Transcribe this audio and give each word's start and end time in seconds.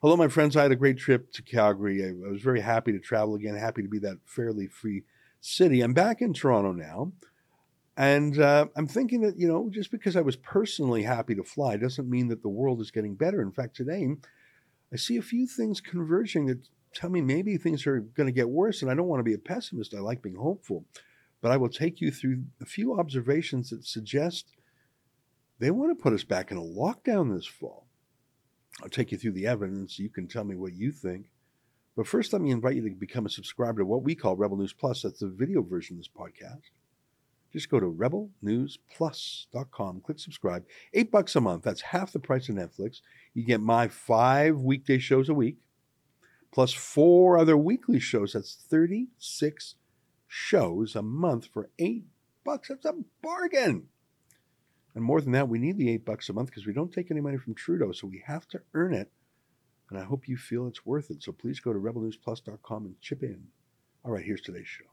Hello, 0.00 0.16
my 0.16 0.28
friends. 0.28 0.56
I 0.56 0.62
had 0.62 0.70
a 0.70 0.76
great 0.76 0.96
trip 0.96 1.32
to 1.32 1.42
Calgary. 1.42 2.04
I, 2.04 2.10
I 2.10 2.30
was 2.30 2.40
very 2.40 2.60
happy 2.60 2.92
to 2.92 3.00
travel 3.00 3.34
again, 3.34 3.56
happy 3.56 3.82
to 3.82 3.88
be 3.88 3.98
that 3.98 4.18
fairly 4.26 4.68
free 4.68 5.02
city. 5.40 5.80
I'm 5.80 5.92
back 5.92 6.22
in 6.22 6.32
Toronto 6.32 6.70
now. 6.70 7.10
And 7.96 8.38
uh, 8.40 8.66
I'm 8.76 8.86
thinking 8.86 9.22
that, 9.22 9.36
you 9.36 9.48
know, 9.48 9.68
just 9.72 9.90
because 9.90 10.14
I 10.14 10.20
was 10.20 10.36
personally 10.36 11.02
happy 11.02 11.34
to 11.34 11.42
fly 11.42 11.76
doesn't 11.76 12.08
mean 12.08 12.28
that 12.28 12.42
the 12.42 12.48
world 12.48 12.80
is 12.80 12.92
getting 12.92 13.16
better. 13.16 13.42
In 13.42 13.50
fact, 13.50 13.74
today 13.74 14.06
I 14.92 14.96
see 14.96 15.16
a 15.16 15.22
few 15.22 15.48
things 15.48 15.80
converging 15.80 16.46
that 16.46 16.68
tell 16.94 17.10
me 17.10 17.20
maybe 17.20 17.56
things 17.56 17.84
are 17.84 17.98
going 17.98 18.28
to 18.28 18.32
get 18.32 18.48
worse. 18.48 18.82
And 18.82 18.92
I 18.92 18.94
don't 18.94 19.08
want 19.08 19.18
to 19.18 19.24
be 19.24 19.34
a 19.34 19.38
pessimist. 19.38 19.94
I 19.94 19.98
like 19.98 20.22
being 20.22 20.36
hopeful. 20.36 20.84
But 21.40 21.50
I 21.50 21.56
will 21.56 21.68
take 21.68 22.00
you 22.00 22.12
through 22.12 22.44
a 22.62 22.66
few 22.66 22.96
observations 22.96 23.70
that 23.70 23.84
suggest 23.84 24.46
they 25.58 25.72
want 25.72 25.90
to 25.90 26.00
put 26.00 26.12
us 26.12 26.22
back 26.22 26.52
in 26.52 26.56
a 26.56 26.60
lockdown 26.60 27.34
this 27.34 27.46
fall. 27.46 27.87
I'll 28.82 28.88
take 28.88 29.12
you 29.12 29.18
through 29.18 29.32
the 29.32 29.46
evidence. 29.46 29.98
You 29.98 30.08
can 30.08 30.26
tell 30.28 30.44
me 30.44 30.54
what 30.54 30.74
you 30.74 30.92
think. 30.92 31.26
But 31.96 32.06
first, 32.06 32.32
let 32.32 32.40
me 32.42 32.52
invite 32.52 32.76
you 32.76 32.88
to 32.88 32.94
become 32.94 33.26
a 33.26 33.30
subscriber 33.30 33.80
to 33.80 33.86
what 33.86 34.04
we 34.04 34.14
call 34.14 34.36
Rebel 34.36 34.56
News 34.56 34.72
Plus. 34.72 35.02
That's 35.02 35.18
the 35.18 35.26
video 35.26 35.62
version 35.62 35.96
of 35.96 35.98
this 35.98 36.08
podcast. 36.08 36.70
Just 37.52 37.68
go 37.70 37.80
to 37.80 37.86
rebelnewsplus.com, 37.86 40.02
click 40.02 40.20
subscribe. 40.20 40.64
Eight 40.92 41.10
bucks 41.10 41.34
a 41.34 41.40
month. 41.40 41.64
That's 41.64 41.80
half 41.80 42.12
the 42.12 42.20
price 42.20 42.48
of 42.48 42.54
Netflix. 42.54 43.00
You 43.34 43.44
get 43.44 43.60
my 43.60 43.88
five 43.88 44.58
weekday 44.58 44.98
shows 44.98 45.28
a 45.28 45.34
week, 45.34 45.56
plus 46.52 46.72
four 46.72 47.36
other 47.38 47.56
weekly 47.56 47.98
shows. 48.00 48.34
That's 48.34 48.54
36 48.68 49.74
shows 50.26 50.94
a 50.94 51.02
month 51.02 51.46
for 51.46 51.70
eight 51.78 52.04
bucks. 52.44 52.68
That's 52.68 52.84
a 52.84 52.96
bargain. 53.22 53.88
And 54.98 55.04
more 55.04 55.20
than 55.20 55.30
that, 55.30 55.48
we 55.48 55.60
need 55.60 55.78
the 55.78 55.90
eight 55.90 56.04
bucks 56.04 56.28
a 56.28 56.32
month 56.32 56.50
because 56.50 56.66
we 56.66 56.72
don't 56.72 56.92
take 56.92 57.12
any 57.12 57.20
money 57.20 57.36
from 57.36 57.54
Trudeau, 57.54 57.92
so 57.92 58.08
we 58.08 58.20
have 58.26 58.48
to 58.48 58.62
earn 58.74 58.92
it. 58.92 59.12
And 59.90 59.96
I 59.96 60.02
hope 60.02 60.26
you 60.26 60.36
feel 60.36 60.66
it's 60.66 60.84
worth 60.84 61.08
it. 61.12 61.22
So 61.22 61.30
please 61.30 61.60
go 61.60 61.72
to 61.72 61.78
rebelnewsplus.com 61.78 62.84
and 62.84 63.00
chip 63.00 63.22
in. 63.22 63.44
All 64.04 64.10
right, 64.10 64.24
here's 64.24 64.40
today's 64.40 64.66
show. 64.66 64.86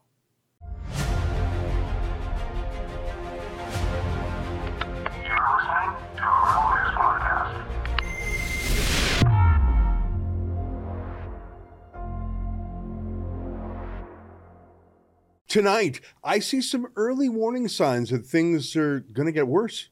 Tonight, 15.48 16.00
I 16.22 16.38
see 16.38 16.60
some 16.60 16.86
early 16.94 17.28
warning 17.28 17.66
signs 17.66 18.10
that 18.10 18.24
things 18.24 18.76
are 18.76 19.00
going 19.00 19.26
to 19.26 19.32
get 19.32 19.48
worse. 19.48 19.88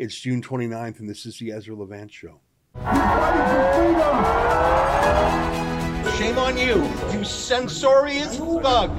It's 0.00 0.18
June 0.18 0.40
29th, 0.40 1.00
and 1.00 1.06
this 1.10 1.26
is 1.26 1.38
the 1.38 1.52
Ezra 1.52 1.74
Levant 1.74 2.10
Show. 2.10 2.40
Shame 6.16 6.38
on 6.38 6.56
you, 6.56 6.88
you 7.12 7.22
censorious 7.22 8.38
thug. 8.38 8.90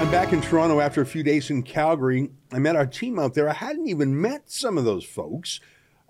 I'm 0.00 0.10
back 0.10 0.32
in 0.32 0.40
Toronto 0.40 0.80
after 0.80 1.02
a 1.02 1.06
few 1.06 1.22
days 1.22 1.50
in 1.50 1.62
Calgary. 1.62 2.30
I 2.50 2.58
met 2.58 2.76
our 2.76 2.86
team 2.86 3.18
out 3.18 3.34
there. 3.34 3.50
I 3.50 3.52
hadn't 3.52 3.88
even 3.88 4.18
met 4.18 4.50
some 4.50 4.78
of 4.78 4.86
those 4.86 5.04
folks 5.04 5.60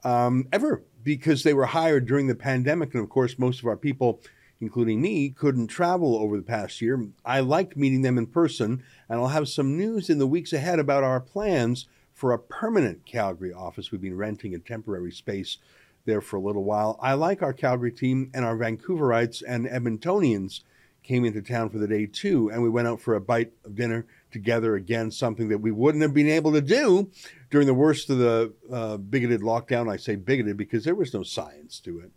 um, 0.04 0.46
ever 0.52 0.84
because 1.02 1.42
they 1.42 1.52
were 1.52 1.66
hired 1.66 2.06
during 2.06 2.28
the 2.28 2.36
pandemic. 2.36 2.94
And 2.94 3.02
of 3.02 3.10
course, 3.10 3.40
most 3.40 3.58
of 3.58 3.66
our 3.66 3.76
people, 3.76 4.20
including 4.62 5.02
me, 5.02 5.28
couldn't 5.28 5.66
travel 5.66 6.14
over 6.14 6.36
the 6.36 6.42
past 6.42 6.80
year. 6.80 7.08
I 7.24 7.40
liked 7.40 7.76
meeting 7.76 8.02
them 8.02 8.16
in 8.16 8.28
person, 8.28 8.84
and 9.08 9.18
I'll 9.18 9.26
have 9.26 9.48
some 9.48 9.76
news 9.76 10.08
in 10.08 10.18
the 10.18 10.26
weeks 10.26 10.52
ahead 10.52 10.78
about 10.78 11.02
our 11.02 11.18
plans 11.18 11.88
for 12.14 12.32
a 12.32 12.38
permanent 12.38 13.04
Calgary 13.04 13.52
office. 13.52 13.90
We've 13.90 14.00
been 14.00 14.16
renting 14.16 14.54
a 14.54 14.60
temporary 14.60 15.10
space 15.10 15.58
there 16.04 16.20
for 16.20 16.36
a 16.36 16.40
little 16.40 16.62
while. 16.62 16.96
I 17.02 17.14
like 17.14 17.42
our 17.42 17.52
Calgary 17.52 17.90
team, 17.90 18.30
and 18.32 18.44
our 18.44 18.56
Vancouverites 18.56 19.42
and 19.46 19.66
Edmontonians 19.66 20.60
came 21.02 21.24
into 21.24 21.42
town 21.42 21.68
for 21.68 21.78
the 21.78 21.88
day 21.88 22.06
too, 22.06 22.48
and 22.48 22.62
we 22.62 22.70
went 22.70 22.86
out 22.86 23.00
for 23.00 23.16
a 23.16 23.20
bite 23.20 23.52
of 23.64 23.74
dinner 23.74 24.06
together 24.30 24.76
again, 24.76 25.10
something 25.10 25.48
that 25.48 25.58
we 25.58 25.72
wouldn't 25.72 26.02
have 26.02 26.14
been 26.14 26.28
able 26.28 26.52
to 26.52 26.60
do 26.60 27.10
during 27.50 27.66
the 27.66 27.74
worst 27.74 28.08
of 28.10 28.18
the 28.18 28.52
uh, 28.72 28.96
bigoted 28.96 29.40
lockdown. 29.40 29.90
I 29.90 29.96
say 29.96 30.14
bigoted 30.14 30.56
because 30.56 30.84
there 30.84 30.94
was 30.94 31.12
no 31.12 31.24
science 31.24 31.80
to 31.80 31.98
it. 31.98 32.12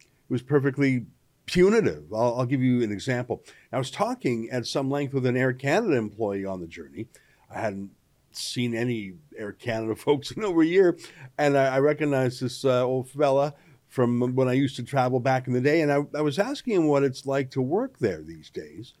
It 0.00 0.32
was 0.34 0.42
perfectly 0.42 1.06
punitive. 1.50 2.04
I'll, 2.12 2.40
I'll 2.40 2.46
give 2.46 2.62
you 2.62 2.82
an 2.82 2.92
example. 2.92 3.42
I 3.72 3.78
was 3.78 3.90
talking 3.90 4.48
at 4.50 4.66
some 4.66 4.90
length 4.90 5.14
with 5.14 5.26
an 5.26 5.36
Air 5.36 5.52
Canada 5.52 5.96
employee 5.96 6.44
on 6.44 6.60
the 6.60 6.66
journey. 6.66 7.08
I 7.50 7.60
hadn't 7.60 7.90
seen 8.32 8.74
any 8.74 9.14
Air 9.36 9.52
Canada 9.52 9.94
folks 9.96 10.30
in 10.30 10.44
over 10.44 10.62
a 10.62 10.66
year, 10.66 10.98
and 11.38 11.56
I, 11.56 11.76
I 11.76 11.78
recognized 11.80 12.40
this 12.40 12.64
uh, 12.64 12.84
old 12.84 13.08
fella 13.10 13.54
from 13.88 14.36
when 14.36 14.48
I 14.48 14.52
used 14.52 14.76
to 14.76 14.84
travel 14.84 15.18
back 15.18 15.48
in 15.48 15.52
the 15.52 15.60
day, 15.60 15.80
and 15.80 15.90
I, 15.90 16.02
I 16.14 16.20
was 16.20 16.38
asking 16.38 16.74
him 16.74 16.86
what 16.86 17.02
it's 17.02 17.26
like 17.26 17.50
to 17.52 17.62
work 17.62 17.98
there 17.98 18.22
these 18.22 18.48
days 18.50 18.94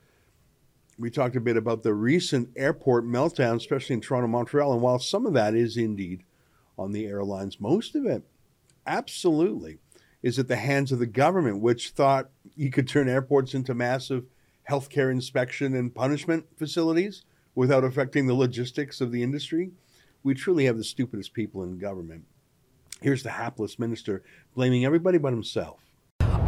we 1.00 1.10
talked 1.10 1.36
a 1.36 1.40
bit 1.40 1.56
about 1.56 1.82
the 1.82 1.94
recent 1.94 2.50
airport 2.56 3.06
meltdown, 3.06 3.56
especially 3.56 3.94
in 3.94 4.00
Toronto, 4.00 4.28
Montreal. 4.28 4.72
And 4.72 4.82
while 4.82 4.98
some 4.98 5.26
of 5.26 5.32
that 5.32 5.54
is 5.54 5.76
indeed 5.76 6.24
on 6.78 6.92
the 6.92 7.06
airlines, 7.06 7.60
most 7.60 7.96
of 7.96 8.04
it 8.04 8.22
absolutely 8.86 9.78
is 10.22 10.38
at 10.38 10.48
the 10.48 10.56
hands 10.56 10.92
of 10.92 10.98
the 10.98 11.06
government, 11.06 11.62
which 11.62 11.90
thought 11.90 12.30
you 12.60 12.70
could 12.70 12.86
turn 12.86 13.08
airports 13.08 13.54
into 13.54 13.72
massive 13.72 14.26
healthcare 14.68 15.10
inspection 15.10 15.74
and 15.74 15.94
punishment 15.94 16.44
facilities 16.58 17.24
without 17.54 17.84
affecting 17.84 18.26
the 18.26 18.34
logistics 18.34 19.00
of 19.00 19.10
the 19.10 19.22
industry. 19.22 19.70
We 20.22 20.34
truly 20.34 20.66
have 20.66 20.76
the 20.76 20.84
stupidest 20.84 21.32
people 21.32 21.62
in 21.62 21.78
government. 21.78 22.26
Here's 23.00 23.22
the 23.22 23.30
hapless 23.30 23.78
minister 23.78 24.22
blaming 24.54 24.84
everybody 24.84 25.16
but 25.16 25.32
himself 25.32 25.80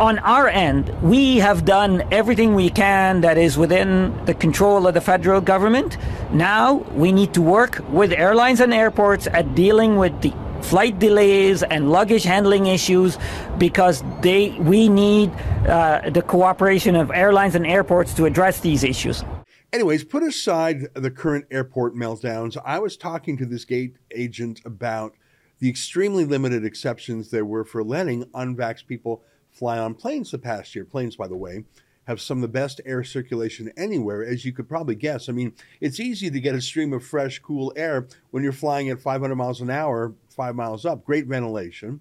on 0.02 0.18
our 0.20 0.48
end, 0.48 0.88
we 1.02 1.36
have 1.36 1.64
done 1.64 2.02
everything 2.10 2.54
we 2.54 2.70
can 2.70 3.20
that 3.20 3.36
is 3.36 3.58
within 3.58 4.24
the 4.24 4.34
control 4.34 4.86
of 4.86 4.94
the 4.94 5.00
federal 5.00 5.40
government. 5.40 5.98
Now 6.32 6.74
we 6.94 7.12
need 7.12 7.34
to 7.34 7.42
work 7.42 7.84
with 7.90 8.12
airlines 8.12 8.60
and 8.60 8.72
airports 8.72 9.26
at 9.26 9.54
dealing 9.54 9.96
with 9.96 10.20
the 10.22 10.32
flight 10.62 10.98
delays 10.98 11.62
and 11.62 11.90
luggage 11.90 12.24
handling 12.24 12.66
issues 12.66 13.18
because 13.58 14.02
they 14.20 14.50
we 14.60 14.88
need 14.88 15.30
uh, 15.66 16.10
the 16.10 16.22
cooperation 16.22 16.96
of 16.96 17.10
airlines 17.10 17.54
and 17.54 17.66
airports 17.66 18.14
to 18.14 18.24
address 18.24 18.60
these 18.60 18.84
issues. 18.84 19.24
Anyways, 19.72 20.04
put 20.04 20.22
aside 20.22 20.88
the 20.94 21.10
current 21.10 21.46
airport 21.50 21.94
meltdowns. 21.94 22.58
I 22.64 22.78
was 22.78 22.96
talking 22.96 23.38
to 23.38 23.46
this 23.46 23.64
gate 23.64 23.96
agent 24.10 24.60
about 24.66 25.14
the 25.60 25.70
extremely 25.70 26.24
limited 26.24 26.64
exceptions 26.64 27.30
there 27.30 27.44
were 27.44 27.64
for 27.64 27.82
letting 27.82 28.24
unvaxxed 28.32 28.86
people 28.86 29.22
fly 29.50 29.78
on 29.78 29.94
planes 29.94 30.30
the 30.30 30.38
past 30.38 30.74
year. 30.74 30.84
Planes, 30.84 31.16
by 31.16 31.28
the 31.28 31.36
way, 31.36 31.64
have 32.06 32.20
some 32.20 32.38
of 32.38 32.42
the 32.42 32.48
best 32.48 32.80
air 32.84 33.04
circulation 33.04 33.72
anywhere, 33.76 34.24
as 34.24 34.44
you 34.44 34.52
could 34.52 34.68
probably 34.68 34.94
guess. 34.94 35.28
I 35.28 35.32
mean, 35.32 35.54
it's 35.80 36.00
easy 36.00 36.30
to 36.30 36.40
get 36.40 36.54
a 36.54 36.60
stream 36.60 36.92
of 36.92 37.04
fresh, 37.04 37.38
cool 37.38 37.72
air 37.76 38.08
when 38.30 38.42
you're 38.42 38.52
flying 38.52 38.90
at 38.90 39.00
500 39.00 39.34
miles 39.36 39.60
an 39.60 39.70
hour, 39.70 40.12
five 40.32 40.54
miles 40.54 40.84
up. 40.84 41.04
Great 41.04 41.26
ventilation. 41.26 42.00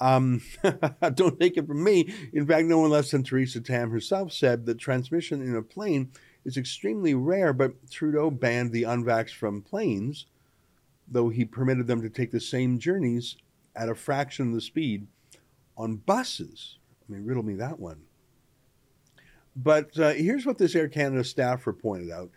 Um, 0.00 0.42
don't 1.14 1.38
take 1.38 1.56
it 1.56 1.66
from 1.66 1.82
me. 1.82 2.12
In 2.32 2.46
fact, 2.46 2.66
no 2.66 2.78
one 2.78 2.90
less 2.90 3.10
than 3.10 3.22
Theresa 3.22 3.60
Tam 3.60 3.90
herself 3.90 4.32
said 4.32 4.66
that 4.66 4.78
transmission 4.78 5.42
in 5.42 5.54
a 5.56 5.62
plane 5.62 6.10
is 6.44 6.56
extremely 6.56 7.14
rare, 7.14 7.52
but 7.52 7.90
Trudeau 7.90 8.30
banned 8.30 8.72
the 8.72 8.82
unvaxxed 8.82 9.34
from 9.34 9.62
planes, 9.62 10.26
though 11.08 11.28
he 11.28 11.44
permitted 11.44 11.86
them 11.86 12.02
to 12.02 12.10
take 12.10 12.32
the 12.32 12.40
same 12.40 12.78
journeys 12.78 13.36
at 13.76 13.88
a 13.88 13.94
fraction 13.94 14.48
of 14.48 14.54
the 14.54 14.60
speed 14.60 15.06
on 15.76 15.96
buses. 15.96 16.78
I 17.08 17.12
mean, 17.12 17.24
riddle 17.24 17.42
me 17.42 17.54
that 17.54 17.78
one. 17.78 18.02
But 19.56 19.98
uh, 19.98 20.10
here's 20.10 20.46
what 20.46 20.58
this 20.58 20.74
Air 20.74 20.88
Canada 20.88 21.24
staffer 21.24 21.72
pointed 21.72 22.10
out 22.10 22.30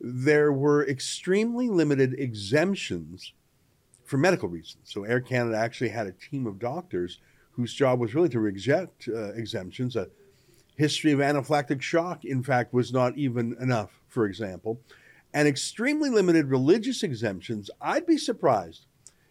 there 0.00 0.52
were 0.52 0.86
extremely 0.86 1.68
limited 1.68 2.14
exemptions 2.18 3.32
for 4.08 4.16
medical 4.16 4.48
reasons. 4.48 4.84
So 4.84 5.04
Air 5.04 5.20
Canada 5.20 5.56
actually 5.56 5.90
had 5.90 6.06
a 6.06 6.12
team 6.12 6.46
of 6.46 6.58
doctors 6.58 7.20
whose 7.52 7.74
job 7.74 8.00
was 8.00 8.14
really 8.14 8.30
to 8.30 8.40
reject 8.40 9.08
uh, 9.08 9.32
exemptions. 9.34 9.96
A 9.96 10.08
history 10.76 11.12
of 11.12 11.18
anaphylactic 11.18 11.82
shock, 11.82 12.24
in 12.24 12.42
fact, 12.42 12.72
was 12.72 12.92
not 12.92 13.18
even 13.18 13.54
enough, 13.60 14.00
for 14.08 14.24
example. 14.24 14.80
And 15.34 15.46
extremely 15.46 16.08
limited 16.08 16.46
religious 16.46 17.02
exemptions. 17.02 17.68
I'd 17.80 18.06
be 18.06 18.16
surprised 18.16 18.86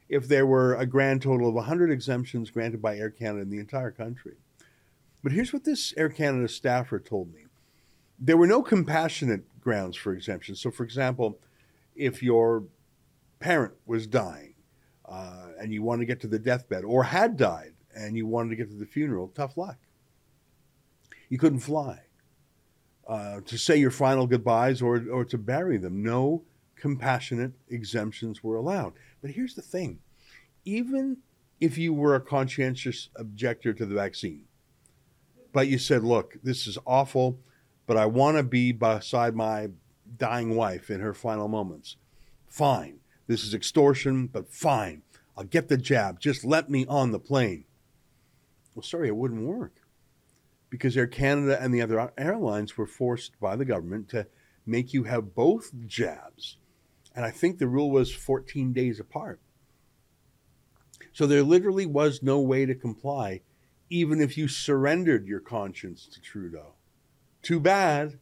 if 0.09 0.27
there 0.27 0.45
were 0.45 0.75
a 0.75 0.85
grand 0.85 1.24
total 1.24 1.50
of 1.50 1.56
100 1.56 1.89
exemptions 1.89 2.51
granted 2.51 2.81
by 2.81 2.97
Air 2.97 3.09
Canada 3.09 3.41
in 3.41 3.50
the 3.50 3.59
entire 3.59 3.91
country. 3.91 4.35
But 5.24 5.31
here's 5.31 5.51
what 5.51 5.63
this 5.63 5.94
Air 5.97 6.09
Canada 6.09 6.47
staffer 6.47 7.00
told 7.00 7.33
me 7.33 7.45
there 8.19 8.38
were 8.38 8.47
no 8.47 8.62
compassionate 8.62 9.44
grounds 9.59 9.97
for 9.97 10.13
exemptions. 10.13 10.62
So, 10.62 10.69
for 10.69 10.83
example, 10.83 11.39
if 11.95 12.21
your 12.21 12.63
parent 13.39 13.74
was 13.85 14.07
dying 14.07 14.53
uh, 15.07 15.48
and 15.59 15.74
you 15.74 15.81
wanted 15.81 16.01
to 16.01 16.06
get 16.06 16.19
to 16.21 16.27
the 16.27 16.39
deathbed 16.39 16.83
or 16.83 17.04
had 17.04 17.38
died 17.38 17.74
and 17.95 18.15
you 18.15 18.27
wanted 18.27 18.50
to 18.50 18.56
get 18.56 18.69
to 18.69 18.75
the 18.75 18.86
funeral, 18.86 19.31
tough 19.33 19.57
luck. 19.57 19.77
You 21.30 21.38
couldn't 21.38 21.59
fly. 21.59 22.01
Uh, 23.07 23.39
to 23.45 23.57
say 23.57 23.77
your 23.77 23.92
final 23.92 24.27
goodbyes 24.27 24.81
or, 24.81 25.04
or 25.09 25.24
to 25.24 25.38
bury 25.38 25.77
them, 25.77 26.04
no 26.04 26.44
compassionate 26.75 27.54
exemptions 27.69 28.44
were 28.44 28.57
allowed. 28.57 28.94
But 29.21 29.31
here's 29.31 29.56
the 29.56 29.62
thing 29.62 30.00
even 30.65 31.18
if 31.62 31.77
you 31.77 31.94
were 31.94 32.15
a 32.15 32.21
conscientious 32.21 33.10
objector 33.15 33.74
to 33.74 33.86
the 33.86 33.95
vaccine, 33.95 34.44
but 35.53 35.68
you 35.68 35.77
said, 35.77 36.03
look, 36.03 36.38
this 36.44 36.68
is 36.68 36.77
awful, 36.86 37.39
but 37.88 37.98
I 37.98 38.06
want 38.06 38.38
to 38.38 38.44
be 38.44 38.74
beside 38.74 39.33
my 39.33 39.69
dying 40.18 40.56
wife 40.56 40.89
in 40.89 41.00
her 41.00 41.13
final 41.13 41.48
moments. 41.48 41.95
Fine. 42.48 43.00
This 43.27 43.44
is 43.44 43.53
extortion, 43.53 44.27
but 44.27 44.50
fine. 44.50 45.03
I'll 45.38 45.44
get 45.44 45.68
the 45.68 45.77
jab. 45.77 46.19
Just 46.19 46.44
let 46.44 46.69
me 46.69 46.85
on 46.88 47.12
the 47.12 47.19
plane. 47.19 47.65
Well, 48.74 48.83
sorry, 48.83 49.07
it 49.07 49.15
wouldn't 49.15 49.45
work 49.47 49.81
because 50.69 50.97
Air 50.97 51.07
Canada 51.07 51.62
and 51.62 51.74
the 51.74 51.81
other 51.81 52.12
airlines 52.18 52.77
were 52.77 52.88
forced 52.88 53.39
by 53.39 53.56
the 53.56 53.65
government 53.65 54.09
to 54.09 54.27
make 54.65 54.94
you 54.94 55.03
have 55.03 55.35
both 55.35 55.71
jabs. 55.85 56.57
And 57.15 57.25
I 57.25 57.31
think 57.31 57.57
the 57.57 57.68
rule 57.68 57.89
was 57.89 58.13
14 58.13 58.74
days 58.74 59.00
apart. 59.00 59.39
So 61.13 61.25
there 61.25 61.44
literally 61.44 61.85
was 61.85 62.21
no 62.21 62.39
way 62.39 62.65
to 62.65 62.75
comply, 62.75 63.41
even 63.89 64.21
if 64.21 64.38
you 64.38 64.47
surrendered 64.47 65.27
your 65.27 65.39
conscience 65.39 66.07
to 66.07 66.21
Trudeau. 66.21 66.74
Too 67.41 67.59
bad. 67.59 68.19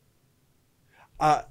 Uh, 1.20 1.44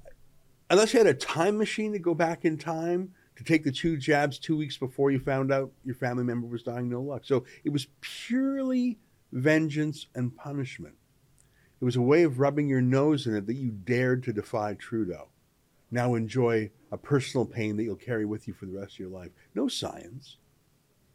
unless 0.69 0.93
you 0.93 0.99
had 0.99 1.07
a 1.07 1.13
time 1.13 1.57
machine 1.57 1.91
to 1.91 1.99
go 1.99 2.15
back 2.15 2.45
in 2.45 2.57
time 2.57 3.13
to 3.35 3.43
take 3.43 3.63
the 3.63 3.71
two 3.71 3.97
jabs 3.97 4.39
two 4.39 4.55
weeks 4.55 4.77
before 4.77 5.11
you 5.11 5.19
found 5.19 5.51
out 5.51 5.71
your 5.83 5.95
family 5.95 6.23
member 6.23 6.47
was 6.47 6.63
dying, 6.63 6.89
no 6.89 7.01
luck. 7.01 7.23
So 7.25 7.45
it 7.63 7.69
was 7.69 7.87
purely 8.01 8.97
vengeance 9.31 10.07
and 10.15 10.35
punishment. 10.35 10.95
It 11.81 11.85
was 11.85 11.97
a 11.97 12.01
way 12.01 12.23
of 12.23 12.39
rubbing 12.39 12.69
your 12.69 12.81
nose 12.81 13.27
in 13.27 13.35
it 13.35 13.47
that 13.47 13.55
you 13.55 13.71
dared 13.71 14.23
to 14.23 14.33
defy 14.33 14.75
Trudeau. 14.75 15.27
Now 15.91 16.15
enjoy 16.15 16.71
a 16.91 16.97
personal 16.97 17.45
pain 17.45 17.75
that 17.77 17.83
you'll 17.83 17.95
carry 17.95 18.25
with 18.25 18.47
you 18.47 18.53
for 18.53 18.65
the 18.65 18.77
rest 18.77 18.93
of 18.93 18.99
your 18.99 19.09
life. 19.09 19.31
No 19.53 19.67
science, 19.67 20.37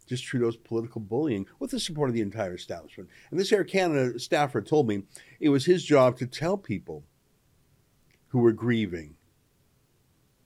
just 0.06 0.24
Trudeau's 0.24 0.56
political 0.56 1.00
bullying 1.00 1.46
with 1.58 1.70
the 1.70 1.80
support 1.80 2.10
of 2.10 2.14
the 2.14 2.20
entire 2.20 2.54
establishment. 2.54 3.08
And 3.30 3.40
this 3.40 3.52
Air 3.52 3.64
Canada 3.64 4.18
staffer 4.18 4.60
told 4.60 4.86
me 4.86 5.02
it 5.40 5.48
was 5.48 5.64
his 5.64 5.84
job 5.84 6.18
to 6.18 6.26
tell 6.26 6.56
people 6.58 7.04
who 8.28 8.40
were 8.40 8.52
grieving 8.52 9.16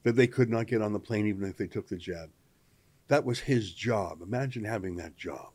that 0.05 0.17
they 0.17 0.27
could 0.27 0.49
not 0.49 0.69
get 0.69 0.83
on 0.83 0.93
the 0.93 1.01
plane 1.01 1.27
even 1.27 1.49
if 1.49 1.57
they 1.57 1.67
took 1.67 1.89
the 1.89 1.97
jab. 1.97 2.31
That 3.09 3.25
was 3.25 3.41
his 3.41 3.73
job. 3.73 4.23
Imagine 4.23 4.65
having 4.65 4.97
that 4.97 5.17
job. 5.17 5.51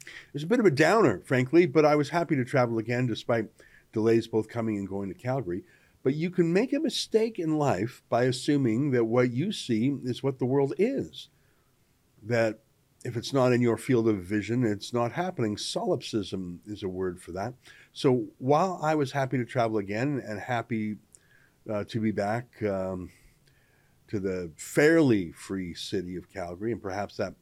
It 0.00 0.34
was 0.34 0.42
a 0.42 0.48
bit 0.48 0.60
of 0.60 0.66
a 0.66 0.70
downer, 0.70 1.20
frankly, 1.24 1.66
but 1.66 1.84
I 1.84 1.96
was 1.96 2.10
happy 2.10 2.36
to 2.36 2.44
travel 2.44 2.78
again 2.78 3.06
despite 3.06 3.46
delays 3.92 4.26
both 4.26 4.48
coming 4.48 4.76
and 4.76 4.88
going 4.88 5.08
to 5.08 5.14
Calgary. 5.14 5.64
But 6.02 6.14
you 6.14 6.30
can 6.30 6.52
make 6.52 6.72
a 6.72 6.80
mistake 6.80 7.38
in 7.38 7.58
life 7.58 8.02
by 8.08 8.24
assuming 8.24 8.90
that 8.90 9.04
what 9.04 9.32
you 9.32 9.52
see 9.52 9.96
is 10.04 10.22
what 10.22 10.38
the 10.38 10.44
world 10.44 10.74
is. 10.78 11.28
That 12.22 12.60
if 13.04 13.16
it's 13.16 13.32
not 13.32 13.52
in 13.52 13.62
your 13.62 13.78
field 13.78 14.08
of 14.08 14.16
vision, 14.16 14.64
it's 14.64 14.92
not 14.92 15.12
happening. 15.12 15.56
Solipsism 15.56 16.60
is 16.66 16.82
a 16.82 16.88
word 16.88 17.20
for 17.20 17.32
that. 17.32 17.54
So 17.92 18.26
while 18.38 18.78
I 18.82 18.94
was 18.94 19.12
happy 19.12 19.38
to 19.38 19.44
travel 19.44 19.78
again 19.78 20.22
and 20.26 20.38
happy 20.38 20.96
uh, 21.70 21.84
to 21.84 22.00
be 22.00 22.10
back 22.10 22.62
um, 22.62 23.10
to 24.14 24.20
the 24.20 24.52
fairly 24.56 25.32
free 25.32 25.74
city 25.74 26.14
of 26.14 26.32
Calgary, 26.32 26.70
and 26.70 26.80
perhaps 26.80 27.16
that 27.16 27.34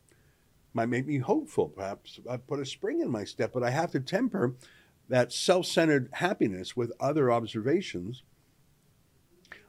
might 0.72 0.88
make 0.88 1.06
me 1.06 1.18
hopeful. 1.18 1.68
Perhaps 1.68 2.18
I 2.30 2.38
put 2.38 2.60
a 2.60 2.64
spring 2.64 3.02
in 3.02 3.10
my 3.10 3.24
step, 3.24 3.52
but 3.52 3.62
I 3.62 3.68
have 3.68 3.90
to 3.90 4.00
temper 4.00 4.54
that 5.10 5.34
self 5.34 5.66
centered 5.66 6.08
happiness 6.12 6.74
with 6.74 6.90
other 6.98 7.30
observations. 7.30 8.22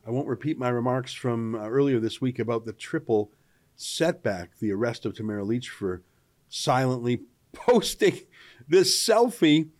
I 0.07 0.11
won't 0.11 0.29
repeat 0.29 0.57
my 0.57 0.69
remarks 0.69 1.13
from 1.13 1.55
uh, 1.55 1.67
earlier 1.67 1.99
this 1.99 2.21
week 2.21 2.39
about 2.39 2.63
the 2.63 2.71
triple 2.71 3.31
setback 3.75 4.57
the 4.59 4.71
arrest 4.71 5.05
of 5.05 5.13
Tamara 5.13 5.43
Lich 5.43 5.67
for 5.67 6.03
silently 6.47 7.23
posting 7.51 8.21
this 8.65 8.97
selfie. 8.97 9.71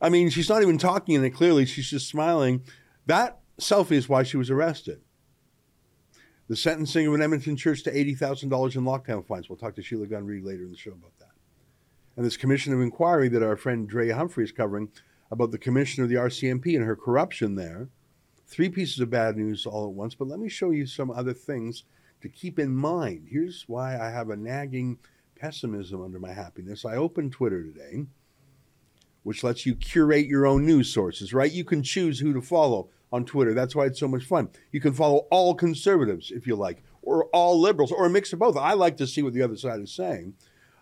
I 0.00 0.08
mean, 0.08 0.30
she's 0.30 0.48
not 0.48 0.62
even 0.62 0.78
talking 0.78 1.16
in 1.16 1.24
it 1.24 1.30
clearly, 1.30 1.66
she's 1.66 1.90
just 1.90 2.06
smiling. 2.06 2.62
That 3.06 3.40
selfie 3.60 3.96
is 3.96 4.08
why 4.08 4.22
she 4.22 4.36
was 4.36 4.50
arrested 4.50 5.00
the 6.48 6.56
sentencing 6.56 7.06
of 7.06 7.14
an 7.14 7.22
Edmonton 7.22 7.56
church 7.56 7.82
to 7.84 7.92
$80,000 7.92 8.42
in 8.76 8.82
lockdown 8.82 9.24
fines. 9.24 9.48
We'll 9.48 9.58
talk 9.58 9.76
to 9.76 9.82
Sheila 9.82 10.06
Gunn 10.06 10.24
Reid 10.24 10.44
later 10.44 10.64
in 10.64 10.70
the 10.70 10.76
show 10.76 10.92
about 10.92 11.16
that. 11.18 11.32
And 12.16 12.24
this 12.24 12.38
commission 12.38 12.72
of 12.72 12.80
inquiry 12.80 13.28
that 13.28 13.42
our 13.42 13.56
friend 13.56 13.88
Drea 13.88 14.16
Humphrey 14.16 14.44
is 14.44 14.52
covering 14.52 14.88
about 15.30 15.50
the 15.50 15.58
commissioner 15.58 16.04
of 16.04 16.10
the 16.10 16.16
RCMP 16.16 16.74
and 16.74 16.84
her 16.84 16.96
corruption 16.96 17.54
there. 17.54 17.88
Three 18.46 18.70
pieces 18.70 18.98
of 18.98 19.10
bad 19.10 19.36
news 19.36 19.66
all 19.66 19.86
at 19.86 19.92
once, 19.92 20.14
but 20.14 20.26
let 20.26 20.40
me 20.40 20.48
show 20.48 20.70
you 20.70 20.86
some 20.86 21.10
other 21.10 21.34
things 21.34 21.84
to 22.22 22.30
keep 22.30 22.58
in 22.58 22.74
mind. 22.74 23.28
Here's 23.30 23.64
why 23.68 23.98
I 23.98 24.10
have 24.10 24.30
a 24.30 24.36
nagging 24.36 24.98
pessimism 25.38 26.02
under 26.02 26.18
my 26.18 26.32
happiness. 26.32 26.86
I 26.86 26.96
opened 26.96 27.32
Twitter 27.32 27.62
today, 27.62 28.06
which 29.22 29.44
lets 29.44 29.66
you 29.66 29.74
curate 29.74 30.26
your 30.26 30.46
own 30.46 30.64
news 30.64 30.92
sources, 30.92 31.34
right? 31.34 31.52
You 31.52 31.64
can 31.64 31.82
choose 31.82 32.18
who 32.18 32.32
to 32.32 32.40
follow 32.40 32.88
on 33.12 33.24
Twitter. 33.24 33.54
That's 33.54 33.74
why 33.74 33.86
it's 33.86 34.00
so 34.00 34.08
much 34.08 34.24
fun. 34.24 34.50
You 34.72 34.80
can 34.80 34.92
follow 34.92 35.26
all 35.30 35.54
conservatives 35.54 36.30
if 36.30 36.46
you 36.46 36.56
like, 36.56 36.82
or 37.02 37.26
all 37.26 37.60
liberals, 37.60 37.92
or 37.92 38.06
a 38.06 38.10
mix 38.10 38.32
of 38.32 38.38
both. 38.38 38.56
I 38.56 38.74
like 38.74 38.96
to 38.98 39.06
see 39.06 39.22
what 39.22 39.32
the 39.32 39.42
other 39.42 39.56
side 39.56 39.80
is 39.80 39.92
saying. 39.92 40.34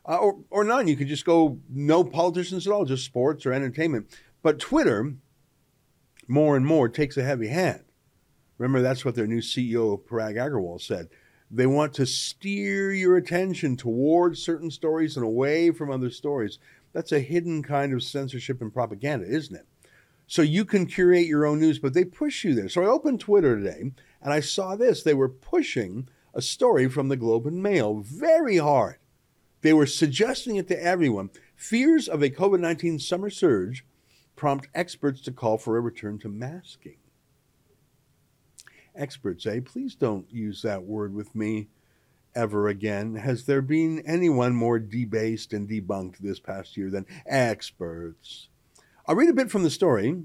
Uh, 0.09 0.19
or, 0.19 0.39
or 0.51 0.65
none. 0.65 0.87
You 0.87 0.97
could 0.97 1.09
just 1.09 1.25
go 1.25 1.59
no 1.69 2.05
politicians 2.05 2.67
at 2.67 2.73
all, 2.73 2.85
just 2.85 3.05
sports 3.05 3.45
or 3.45 3.53
entertainment. 3.53 4.07
But 4.43 4.61
Twitter, 4.61 5.15
more 6.29 6.57
and 6.57 6.65
more, 6.65 6.89
takes 6.89 7.17
a 7.17 7.25
heavy 7.25 7.49
hand. 7.49 7.83
Remember, 8.59 8.81
that's 8.81 9.05
what 9.05 9.17
their 9.17 9.27
new 9.27 9.41
CEO, 9.41 10.01
Parag 10.01 10.37
Agrawal, 10.37 10.81
said. 10.81 11.09
They 11.51 11.67
want 11.67 11.93
to 11.95 12.07
steer 12.07 12.93
your 12.93 13.17
attention 13.17 13.77
towards 13.77 14.43
certain 14.43 14.71
stories 14.71 15.17
and 15.17 15.25
away 15.25 15.71
from 15.71 15.91
other 15.91 16.11
stories. 16.11 16.59
That's 16.93 17.13
a 17.13 17.21
hidden 17.21 17.63
kind 17.63 17.93
of 17.93 18.03
censorship 18.03 18.61
and 18.61 18.73
propaganda, 18.73 19.27
isn't 19.27 19.55
it? 19.55 19.67
So 20.27 20.43
you 20.43 20.65
can 20.65 20.87
curate 20.87 21.27
your 21.27 21.47
own 21.47 21.61
news, 21.61 21.79
but 21.79 21.95
they 21.95 22.05
push 22.05 22.45
you 22.45 22.55
there. 22.55 22.69
So 22.69 22.83
I 22.83 22.87
opened 22.87 23.21
Twitter 23.21 23.57
today 23.57 23.93
and 24.21 24.33
I 24.33 24.41
saw 24.41 24.75
this. 24.75 25.03
They 25.03 25.15
were 25.15 25.29
pushing 25.29 26.09
a 26.35 26.43
story 26.43 26.89
from 26.89 27.09
the 27.09 27.17
Globe 27.17 27.47
and 27.47 27.63
Mail 27.63 28.01
very 28.01 28.57
hard. 28.57 28.97
They 29.63 29.73
were 29.73 29.87
suggesting 29.87 30.57
it 30.57 30.69
to 30.69 30.83
everyone. 30.83 31.31
Fears 31.55 32.09
of 32.09 32.23
a 32.23 32.31
COVID 32.31 32.61
19 32.61 32.99
summer 32.99 33.31
surge 33.31 33.85
prompt 34.35 34.69
experts 34.75 35.23
to 35.23 35.33
call 35.33 35.59
for 35.59 35.77
a 35.77 35.81
return 35.81 36.19
to 36.19 36.29
masking. 36.29 36.99
Experts 38.95 39.45
say, 39.45 39.61
please 39.61 39.95
don't 39.95 40.31
use 40.31 40.63
that 40.63 40.85
word 40.85 41.15
with 41.15 41.35
me 41.35 41.69
ever 42.35 42.69
again. 42.69 43.17
Has 43.17 43.45
there 43.45 43.63
been 43.63 44.03
anyone 44.07 44.55
more 44.55 44.79
debased 44.79 45.53
and 45.53 45.69
debunked 45.69 46.19
this 46.19 46.39
past 46.39 46.77
year 46.77 46.91
than 46.91 47.07
experts? 47.27 48.49
I'll 49.09 49.15
read 49.15 49.29
a 49.29 49.35
bit 49.35 49.53
from 49.53 49.63
the 49.63 49.71
story. 49.71 50.25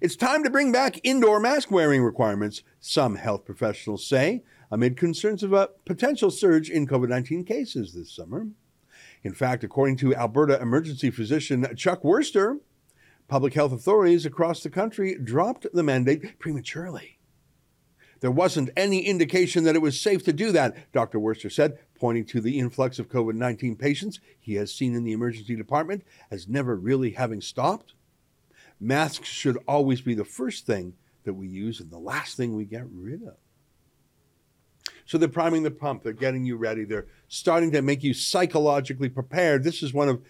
It's 0.00 0.16
time 0.16 0.42
to 0.42 0.50
bring 0.50 0.72
back 0.72 0.98
indoor 1.02 1.38
mask 1.38 1.70
wearing 1.70 2.02
requirements, 2.02 2.62
some 2.80 3.16
health 3.16 3.44
professionals 3.44 4.06
say, 4.06 4.42
amid 4.70 4.96
concerns 4.96 5.42
of 5.42 5.52
a 5.52 5.68
potential 5.84 6.30
surge 6.30 6.70
in 6.70 6.86
COVID 6.86 7.10
19 7.10 7.44
cases 7.44 7.92
this 7.92 8.10
summer. 8.10 8.46
In 9.22 9.34
fact, 9.34 9.64
according 9.64 9.98
to 9.98 10.14
Alberta 10.14 10.60
emergency 10.62 11.10
physician 11.10 11.66
Chuck 11.76 12.02
Worster, 12.02 12.56
public 13.28 13.52
health 13.52 13.72
authorities 13.72 14.24
across 14.24 14.62
the 14.62 14.70
country 14.70 15.18
dropped 15.22 15.66
the 15.74 15.82
mandate 15.82 16.38
prematurely. 16.38 17.18
There 18.20 18.30
wasn't 18.30 18.70
any 18.76 19.00
indication 19.00 19.64
that 19.64 19.76
it 19.76 19.82
was 19.82 20.00
safe 20.00 20.24
to 20.24 20.32
do 20.32 20.52
that, 20.52 20.90
Dr. 20.92 21.18
Worster 21.18 21.50
said, 21.50 21.78
pointing 22.02 22.24
to 22.24 22.40
the 22.40 22.58
influx 22.58 22.98
of 22.98 23.08
COVID 23.08 23.36
19 23.36 23.76
patients 23.76 24.18
he 24.40 24.54
has 24.54 24.74
seen 24.74 24.96
in 24.96 25.04
the 25.04 25.12
emergency 25.12 25.54
department 25.54 26.02
as 26.32 26.48
never 26.48 26.74
really 26.74 27.12
having 27.12 27.40
stopped. 27.40 27.94
Masks 28.80 29.28
should 29.28 29.56
always 29.68 30.00
be 30.00 30.12
the 30.12 30.24
first 30.24 30.66
thing 30.66 30.94
that 31.22 31.34
we 31.34 31.46
use 31.46 31.78
and 31.78 31.92
the 31.92 32.00
last 32.00 32.36
thing 32.36 32.56
we 32.56 32.64
get 32.64 32.86
rid 32.92 33.22
of. 33.22 33.36
So 35.06 35.16
they're 35.16 35.28
priming 35.28 35.62
the 35.62 35.70
pump, 35.70 36.02
they're 36.02 36.12
getting 36.12 36.44
you 36.44 36.56
ready, 36.56 36.82
they're 36.82 37.06
starting 37.28 37.70
to 37.70 37.82
make 37.82 38.02
you 38.02 38.14
psychologically 38.14 39.08
prepared. 39.08 39.62
This 39.62 39.80
is 39.80 39.94
one 39.94 40.08
of 40.08 40.22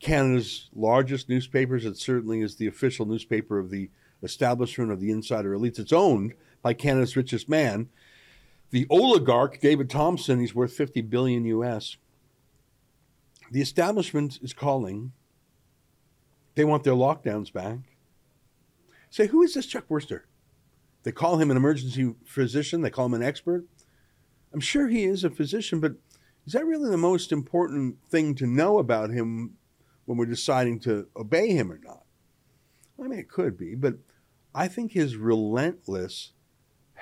Canada's 0.00 0.70
largest 0.74 1.28
newspapers. 1.28 1.84
It 1.84 1.98
certainly 1.98 2.40
is 2.40 2.56
the 2.56 2.66
official 2.66 3.06
newspaper 3.06 3.60
of 3.60 3.70
the 3.70 3.90
establishment 4.24 4.90
of 4.90 4.98
the 4.98 5.12
insider 5.12 5.56
elites. 5.56 5.78
It's 5.78 5.92
owned 5.92 6.34
by 6.62 6.74
Canada's 6.74 7.14
richest 7.14 7.48
man 7.48 7.90
the 8.72 8.86
oligarch 8.90 9.60
David 9.60 9.88
Thomson, 9.88 10.40
he's 10.40 10.54
worth 10.54 10.72
50 10.72 11.02
billion 11.02 11.44
US. 11.44 11.98
The 13.50 13.60
establishment 13.60 14.38
is 14.42 14.54
calling. 14.54 15.12
They 16.54 16.64
want 16.64 16.82
their 16.82 16.94
lockdowns 16.94 17.52
back. 17.52 17.78
Say, 19.10 19.26
who 19.26 19.42
is 19.42 19.54
this 19.54 19.66
Chuck 19.66 19.84
Worster? 19.88 20.26
They 21.02 21.12
call 21.12 21.36
him 21.36 21.50
an 21.50 21.56
emergency 21.56 22.14
physician, 22.24 22.80
they 22.80 22.90
call 22.90 23.06
him 23.06 23.14
an 23.14 23.22
expert. 23.22 23.66
I'm 24.54 24.60
sure 24.60 24.88
he 24.88 25.04
is 25.04 25.22
a 25.22 25.30
physician, 25.30 25.80
but 25.80 25.92
is 26.46 26.54
that 26.54 26.64
really 26.64 26.90
the 26.90 26.96
most 26.96 27.30
important 27.30 27.96
thing 28.08 28.34
to 28.36 28.46
know 28.46 28.78
about 28.78 29.10
him 29.10 29.58
when 30.06 30.16
we're 30.16 30.26
deciding 30.26 30.80
to 30.80 31.08
obey 31.14 31.48
him 31.48 31.70
or 31.70 31.80
not? 31.82 32.04
I 32.98 33.06
mean, 33.06 33.18
it 33.18 33.28
could 33.28 33.58
be, 33.58 33.74
but 33.74 33.96
I 34.54 34.68
think 34.68 34.92
his 34.92 35.16
relentless 35.16 36.32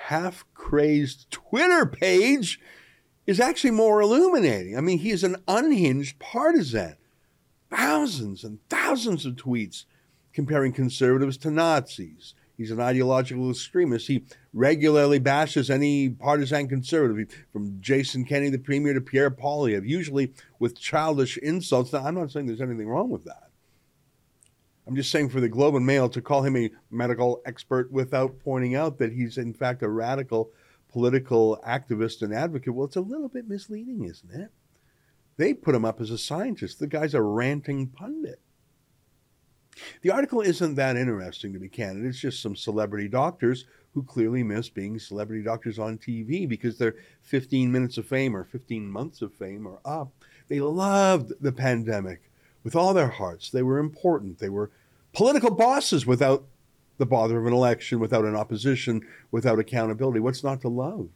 half 0.07 0.45
crazed 0.55 1.31
Twitter 1.31 1.87
page 1.87 2.61
is 3.27 3.39
actually 3.39 3.71
more 3.71 4.01
illuminating. 4.01 4.77
I 4.77 4.81
mean, 4.81 4.99
he's 4.99 5.23
an 5.23 5.37
unhinged 5.47 6.19
partisan. 6.19 6.97
Thousands 7.71 8.43
and 8.43 8.59
thousands 8.69 9.25
of 9.27 9.37
tweets 9.37 9.85
comparing 10.33 10.73
conservatives 10.73 11.37
to 11.39 11.51
Nazis. 11.51 12.35
He's 12.57 12.71
an 12.71 12.81
ideological 12.81 13.51
extremist. 13.51 14.09
He 14.09 14.25
regularly 14.53 15.19
bashes 15.19 15.71
any 15.71 16.09
partisan 16.11 16.69
conservative, 16.69 17.47
from 17.53 17.79
Jason 17.81 18.25
Kenney, 18.25 18.51
the 18.51 18.59
premier, 18.59 18.93
to 18.93 19.01
Pierre 19.01 19.31
Poilievre, 19.31 19.89
usually 19.89 20.33
with 20.59 20.79
childish 20.79 21.37
insults. 21.39 21.93
Now, 21.93 22.05
I'm 22.05 22.15
not 22.15 22.31
saying 22.31 22.47
there's 22.47 22.61
anything 22.61 22.89
wrong 22.89 23.11
with 23.11 23.25
that. 23.25 23.50
I'm 24.91 24.97
just 24.97 25.13
saying 25.13 25.29
for 25.29 25.41
the 25.41 25.49
Globe 25.49 25.77
and 25.77 25.87
Mail 25.87 26.09
to 26.09 26.21
call 26.21 26.43
him 26.43 26.57
a 26.57 26.69
medical 26.91 27.43
expert 27.47 27.93
without 27.93 28.41
pointing 28.41 28.75
out 28.75 28.99
that 28.99 29.13
he's, 29.13 29.39
in 29.39 29.55
fact, 29.55 29.85
a 29.85 29.89
radical 29.89 30.51
political 30.89 31.63
activist 31.65 32.23
and 32.23 32.35
advocate, 32.35 32.75
well, 32.75 32.89
it's 32.89 32.97
a 32.97 33.01
little 33.01 33.29
bit 33.29 33.47
misleading, 33.47 34.03
isn't 34.03 34.33
it? 34.33 34.51
They 35.37 35.55
put 35.55 35.77
him 35.77 35.85
up 35.85 36.01
as 36.01 36.11
a 36.11 36.19
scientist. 36.19 36.81
The 36.81 36.89
guy's 36.89 37.15
a 37.15 37.23
ranting 37.23 37.87
pundit. 37.87 38.41
The 40.03 40.11
article 40.11 40.41
isn't 40.41 40.75
that 40.75 40.97
interesting, 40.97 41.53
to 41.53 41.61
be 41.61 41.69
candid. 41.69 42.05
It's 42.05 42.19
just 42.19 42.43
some 42.43 42.57
celebrity 42.57 43.07
doctors 43.07 43.67
who 43.95 44.03
clearly 44.03 44.43
miss 44.43 44.71
being 44.71 44.99
celebrity 44.99 45.45
doctors 45.45 45.79
on 45.79 45.99
TV 45.99 46.49
because 46.49 46.79
their 46.79 46.97
15 47.23 47.71
minutes 47.71 47.97
of 47.97 48.07
fame 48.07 48.35
or 48.35 48.43
15 48.43 48.91
months 48.91 49.23
of 49.23 49.33
fame 49.35 49.69
are 49.69 49.79
up. 49.85 50.11
They 50.49 50.59
loved 50.59 51.33
the 51.41 51.53
pandemic 51.53 52.33
with 52.65 52.75
all 52.75 52.93
their 52.93 53.07
hearts. 53.07 53.51
They 53.51 53.63
were 53.63 53.79
important. 53.79 54.41
They 54.41 54.49
were 54.49 54.73
political 55.13 55.51
bosses 55.51 56.07
without 56.07 56.45
the 56.99 57.07
bother 57.07 57.39
of 57.39 57.47
an 57.47 57.53
election, 57.53 57.99
without 57.99 58.25
an 58.25 58.37
opposition, 58.37 59.03
without 59.31 59.59
accountability. 59.59 60.21
What's 60.21 60.45
not 60.45 60.61
to 60.63 60.69
love? 60.69 61.09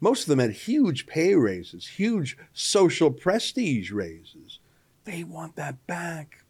Most 0.00 0.22
of 0.22 0.28
them 0.28 0.38
had 0.38 0.52
huge 0.52 1.06
pay 1.06 1.34
raises, 1.34 1.86
huge 1.86 2.36
social 2.52 3.10
prestige 3.10 3.90
raises. 3.90 4.58
They 5.04 5.24
want 5.24 5.56
that 5.56 5.86
back. 5.86 6.44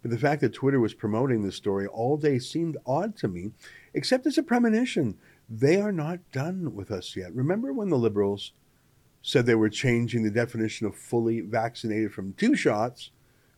But 0.00 0.10
the 0.10 0.18
fact 0.18 0.40
that 0.40 0.52
Twitter 0.52 0.80
was 0.80 0.94
promoting 0.94 1.42
this 1.42 1.56
story 1.56 1.86
all 1.86 2.16
day 2.16 2.38
seemed 2.38 2.76
odd 2.86 3.16
to 3.18 3.28
me, 3.28 3.52
except 3.94 4.26
as 4.26 4.36
a 4.36 4.42
premonition. 4.42 5.16
They 5.48 5.80
are 5.80 5.92
not 5.92 6.18
done 6.32 6.74
with 6.74 6.90
us 6.90 7.14
yet. 7.14 7.34
Remember 7.34 7.72
when 7.72 7.88
the 7.88 7.98
liberals 7.98 8.52
said 9.22 9.46
they 9.46 9.54
were 9.54 9.68
changing 9.68 10.24
the 10.24 10.30
definition 10.30 10.86
of 10.86 10.96
fully 10.96 11.40
vaccinated 11.40 12.12
from 12.12 12.32
two 12.32 12.56
shots 12.56 13.10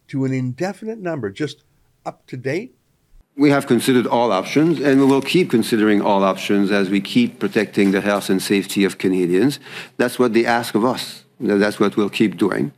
to 0.09 0.25
an 0.25 0.33
indefinite 0.33 0.99
number, 0.99 1.31
just 1.31 1.65
up 2.05 2.27
to 2.27 2.37
date? 2.37 2.75
We 3.37 3.51
have 3.51 3.67
considered 3.67 4.07
all 4.07 4.31
options, 4.31 4.79
and 4.81 5.01
we 5.01 5.07
will 5.07 5.23
keep 5.23 5.51
considering 5.51 6.01
all 6.01 6.23
options 6.23 6.71
as 6.71 6.89
we 6.89 7.01
keep 7.01 7.41
protecting 7.41 7.91
the 7.91 8.01
health 8.01 8.31
and 8.31 8.41
safety 8.41 8.85
of 8.85 8.99
Canadians. 8.99 9.59
That's 9.97 10.19
what 10.19 10.35
they 10.35 10.47
ask 10.47 10.77
of 10.77 10.85
us. 10.85 11.25
That's 11.41 11.81
what 11.81 11.97
we'll 11.97 12.11
keep 12.11 12.37
doing. 12.37 12.73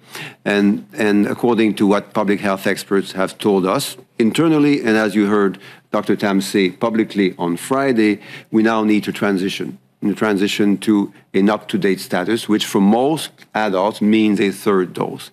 And, 0.44 0.86
and 0.94 1.26
according 1.26 1.74
to 1.74 1.86
what 1.86 2.14
public 2.14 2.40
health 2.40 2.66
experts 2.66 3.12
have 3.12 3.36
told 3.36 3.66
us 3.66 3.98
internally, 4.18 4.80
and 4.80 4.96
as 4.96 5.14
you 5.14 5.26
heard 5.26 5.58
Dr. 5.90 6.16
Tam 6.16 6.40
say 6.40 6.70
publicly 6.70 7.34
on 7.38 7.58
Friday, 7.58 8.20
we 8.50 8.62
now 8.62 8.82
need 8.82 9.04
to 9.04 9.12
transition. 9.12 9.78
To 10.02 10.14
transition 10.14 10.78
to 10.78 11.12
an 11.34 11.50
up 11.50 11.68
to 11.68 11.78
date 11.78 12.00
status, 12.00 12.48
which 12.48 12.64
for 12.64 12.80
most 12.80 13.30
adults 13.54 14.00
means 14.00 14.40
a 14.40 14.50
third 14.50 14.92
dose. 14.92 15.30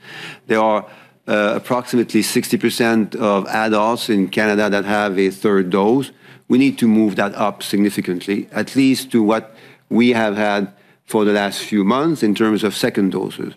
There 0.47 0.59
are 0.59 0.85
Uh, 1.25 1.53
approximately 1.56 2.22
60% 2.22 3.15
of 3.15 3.48
adults 3.48 4.10
in 4.10 4.27
Canada 4.27 4.70
that 4.70 4.84
have 4.84 5.18
a 5.18 5.30
third 5.30 5.70
dose. 5.70 6.12
We 6.50 6.58
need 6.58 6.77
to 6.80 6.88
move 6.88 7.15
that 7.15 7.34
up 7.36 7.63
significantly, 7.63 8.50
at 8.51 8.75
least 8.75 9.10
to 9.13 9.24
what 9.24 9.56
we 9.88 10.10
have 10.10 10.36
had 10.36 10.74
for 11.06 11.24
the 11.24 11.32
last 11.32 11.62
few 11.62 11.86
months 11.86 12.24
in 12.24 12.36
terms 12.36 12.62
of 12.62 12.75
second 12.75 13.12
doses. 13.12 13.53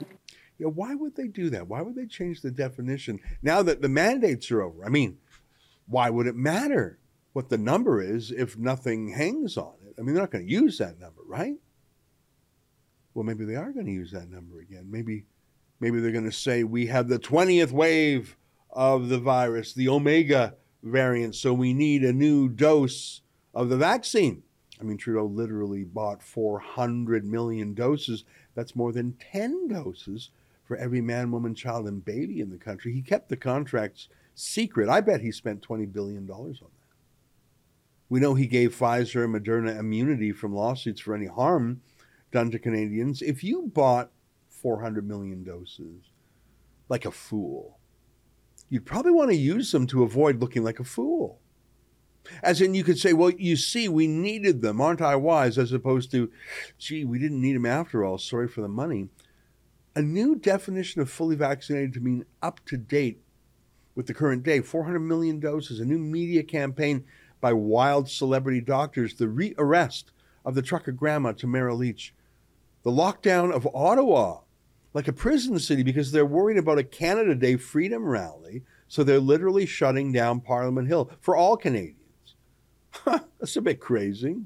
Yeah, 0.58 0.68
why 0.68 0.94
would 0.94 1.16
they 1.16 1.26
do 1.26 1.50
that? 1.50 1.68
Why 1.68 1.82
would 1.82 1.96
they 1.96 2.06
change 2.06 2.40
the 2.40 2.50
definition 2.50 3.20
now 3.42 3.62
that 3.62 3.82
the 3.82 3.88
mandates 3.88 4.50
are 4.50 4.62
over? 4.62 4.84
I 4.84 4.88
mean, 4.88 5.18
why 5.86 6.08
would 6.08 6.26
it 6.26 6.36
matter 6.36 6.98
what 7.32 7.48
the 7.50 7.58
number 7.58 8.00
is 8.00 8.30
if 8.30 8.56
nothing 8.56 9.08
hangs 9.08 9.56
on 9.56 9.74
it? 9.86 9.94
I 9.98 10.02
mean, 10.02 10.14
they're 10.14 10.22
not 10.22 10.30
going 10.30 10.46
to 10.46 10.52
use 10.52 10.78
that 10.78 10.98
number, 10.98 11.22
right? 11.26 11.56
Well, 13.12 13.24
maybe 13.24 13.44
they 13.44 13.56
are 13.56 13.72
going 13.72 13.86
to 13.86 13.92
use 13.92 14.12
that 14.12 14.30
number 14.30 14.60
again. 14.60 14.88
Maybe, 14.90 15.24
maybe 15.80 16.00
they're 16.00 16.12
going 16.12 16.24
to 16.24 16.32
say 16.32 16.64
we 16.64 16.86
have 16.86 17.08
the 17.08 17.18
twentieth 17.18 17.72
wave 17.72 18.36
of 18.70 19.08
the 19.08 19.18
virus, 19.18 19.72
the 19.72 19.88
Omega 19.88 20.54
variant, 20.82 21.34
so 21.34 21.52
we 21.52 21.72
need 21.72 22.04
a 22.04 22.12
new 22.12 22.48
dose 22.48 23.22
of 23.54 23.68
the 23.68 23.76
vaccine. 23.76 24.42
I 24.80 24.84
mean, 24.84 24.98
Trudeau 24.98 25.24
literally 25.24 25.84
bought 25.84 26.22
400 26.22 27.24
million 27.24 27.72
doses. 27.74 28.24
That's 28.54 28.76
more 28.76 28.92
than 28.92 29.16
10 29.32 29.68
doses 29.68 30.30
for 30.64 30.76
every 30.76 31.00
man, 31.00 31.30
woman, 31.30 31.54
child, 31.54 31.86
and 31.86 32.04
baby 32.04 32.40
in 32.40 32.50
the 32.50 32.58
country. 32.58 32.92
He 32.92 33.00
kept 33.00 33.28
the 33.28 33.36
contracts 33.36 34.08
secret. 34.34 34.88
I 34.88 35.00
bet 35.00 35.22
he 35.22 35.32
spent 35.32 35.66
$20 35.66 35.90
billion 35.92 36.30
on 36.30 36.52
that. 36.60 36.70
We 38.08 38.20
know 38.20 38.34
he 38.34 38.46
gave 38.46 38.76
Pfizer 38.76 39.24
and 39.24 39.34
Moderna 39.34 39.78
immunity 39.78 40.32
from 40.32 40.54
lawsuits 40.54 41.00
for 41.00 41.14
any 41.14 41.26
harm 41.26 41.80
done 42.30 42.50
to 42.50 42.58
Canadians. 42.58 43.22
If 43.22 43.42
you 43.42 43.70
bought 43.72 44.10
400 44.62 45.06
million 45.06 45.44
doses 45.44 46.10
like 46.88 47.04
a 47.04 47.10
fool, 47.10 47.78
you'd 48.68 48.86
probably 48.86 49.12
want 49.12 49.30
to 49.30 49.36
use 49.36 49.72
them 49.72 49.86
to 49.88 50.02
avoid 50.02 50.40
looking 50.40 50.64
like 50.64 50.80
a 50.80 50.84
fool. 50.84 51.40
As 52.42 52.60
in, 52.60 52.74
you 52.74 52.82
could 52.82 52.98
say, 52.98 53.12
well, 53.12 53.30
you 53.30 53.56
see, 53.56 53.88
we 53.88 54.06
needed 54.06 54.60
them. 54.60 54.80
Aren't 54.80 55.00
I 55.00 55.14
wise? 55.16 55.58
As 55.58 55.72
opposed 55.72 56.10
to, 56.10 56.30
gee, 56.78 57.04
we 57.04 57.18
didn't 57.18 57.40
need 57.40 57.54
them 57.54 57.66
after 57.66 58.04
all. 58.04 58.18
Sorry 58.18 58.48
for 58.48 58.62
the 58.62 58.68
money. 58.68 59.08
A 59.94 60.02
new 60.02 60.34
definition 60.34 61.00
of 61.00 61.10
fully 61.10 61.36
vaccinated 61.36 61.92
to 61.94 62.00
mean 62.00 62.26
up 62.42 62.64
to 62.66 62.76
date 62.76 63.22
with 63.94 64.06
the 64.06 64.14
current 64.14 64.42
day 64.42 64.60
400 64.60 64.98
million 65.00 65.40
doses, 65.40 65.80
a 65.80 65.84
new 65.84 65.98
media 65.98 66.42
campaign 66.42 67.04
by 67.40 67.52
wild 67.52 68.08
celebrity 68.08 68.60
doctors, 68.60 69.14
the 69.14 69.28
rearrest 69.28 70.04
of 70.44 70.54
the 70.54 70.62
trucker 70.62 70.92
grandma 70.92 71.32
Tamara 71.32 71.74
Lich, 71.74 72.14
the 72.82 72.90
lockdown 72.90 73.52
of 73.52 73.66
Ottawa 73.74 74.40
like 74.96 75.08
a 75.08 75.12
prison 75.12 75.58
city 75.58 75.82
because 75.82 76.10
they're 76.10 76.24
worried 76.24 76.56
about 76.56 76.78
a 76.78 76.82
Canada 76.82 77.34
Day 77.34 77.56
freedom 77.56 78.02
rally. 78.02 78.62
So 78.88 79.04
they're 79.04 79.20
literally 79.20 79.66
shutting 79.66 80.10
down 80.10 80.40
Parliament 80.40 80.88
Hill 80.88 81.10
for 81.20 81.36
all 81.36 81.58
Canadians. 81.58 82.34
That's 83.04 83.56
a 83.56 83.60
bit 83.60 83.78
crazy. 83.78 84.38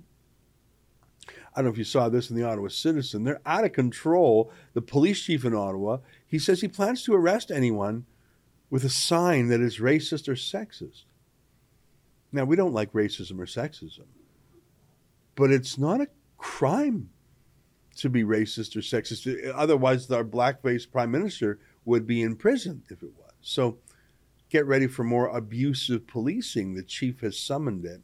I 1.28 1.32
don't 1.54 1.66
know 1.66 1.70
if 1.70 1.78
you 1.78 1.84
saw 1.84 2.08
this 2.08 2.30
in 2.30 2.36
the 2.36 2.42
Ottawa 2.42 2.66
Citizen. 2.66 3.22
They're 3.22 3.40
out 3.46 3.62
of 3.62 3.72
control. 3.72 4.50
The 4.74 4.82
police 4.82 5.22
chief 5.22 5.44
in 5.44 5.54
Ottawa, 5.54 5.98
he 6.26 6.40
says 6.40 6.62
he 6.62 6.68
plans 6.68 7.04
to 7.04 7.14
arrest 7.14 7.52
anyone 7.52 8.06
with 8.70 8.82
a 8.82 8.90
sign 8.90 9.50
that 9.50 9.60
is 9.60 9.78
racist 9.78 10.26
or 10.26 10.34
sexist. 10.34 11.04
Now, 12.32 12.42
we 12.42 12.56
don't 12.56 12.74
like 12.74 12.92
racism 12.92 13.38
or 13.38 13.46
sexism, 13.46 14.06
but 15.36 15.52
it's 15.52 15.78
not 15.78 16.00
a 16.00 16.08
crime 16.38 17.10
to 17.96 18.08
be 18.08 18.24
racist 18.24 18.76
or 18.76 18.80
sexist. 18.80 19.52
Otherwise, 19.54 20.10
our 20.10 20.24
blackface 20.24 20.90
prime 20.90 21.10
minister 21.10 21.58
would 21.84 22.06
be 22.06 22.22
in 22.22 22.36
prison 22.36 22.82
if 22.88 23.02
it 23.02 23.12
was. 23.18 23.32
So 23.40 23.78
get 24.48 24.66
ready 24.66 24.86
for 24.86 25.04
more 25.04 25.28
abusive 25.28 26.06
policing. 26.06 26.74
The 26.74 26.82
chief 26.82 27.20
has 27.20 27.38
summoned 27.38 27.84
it. 27.84 28.00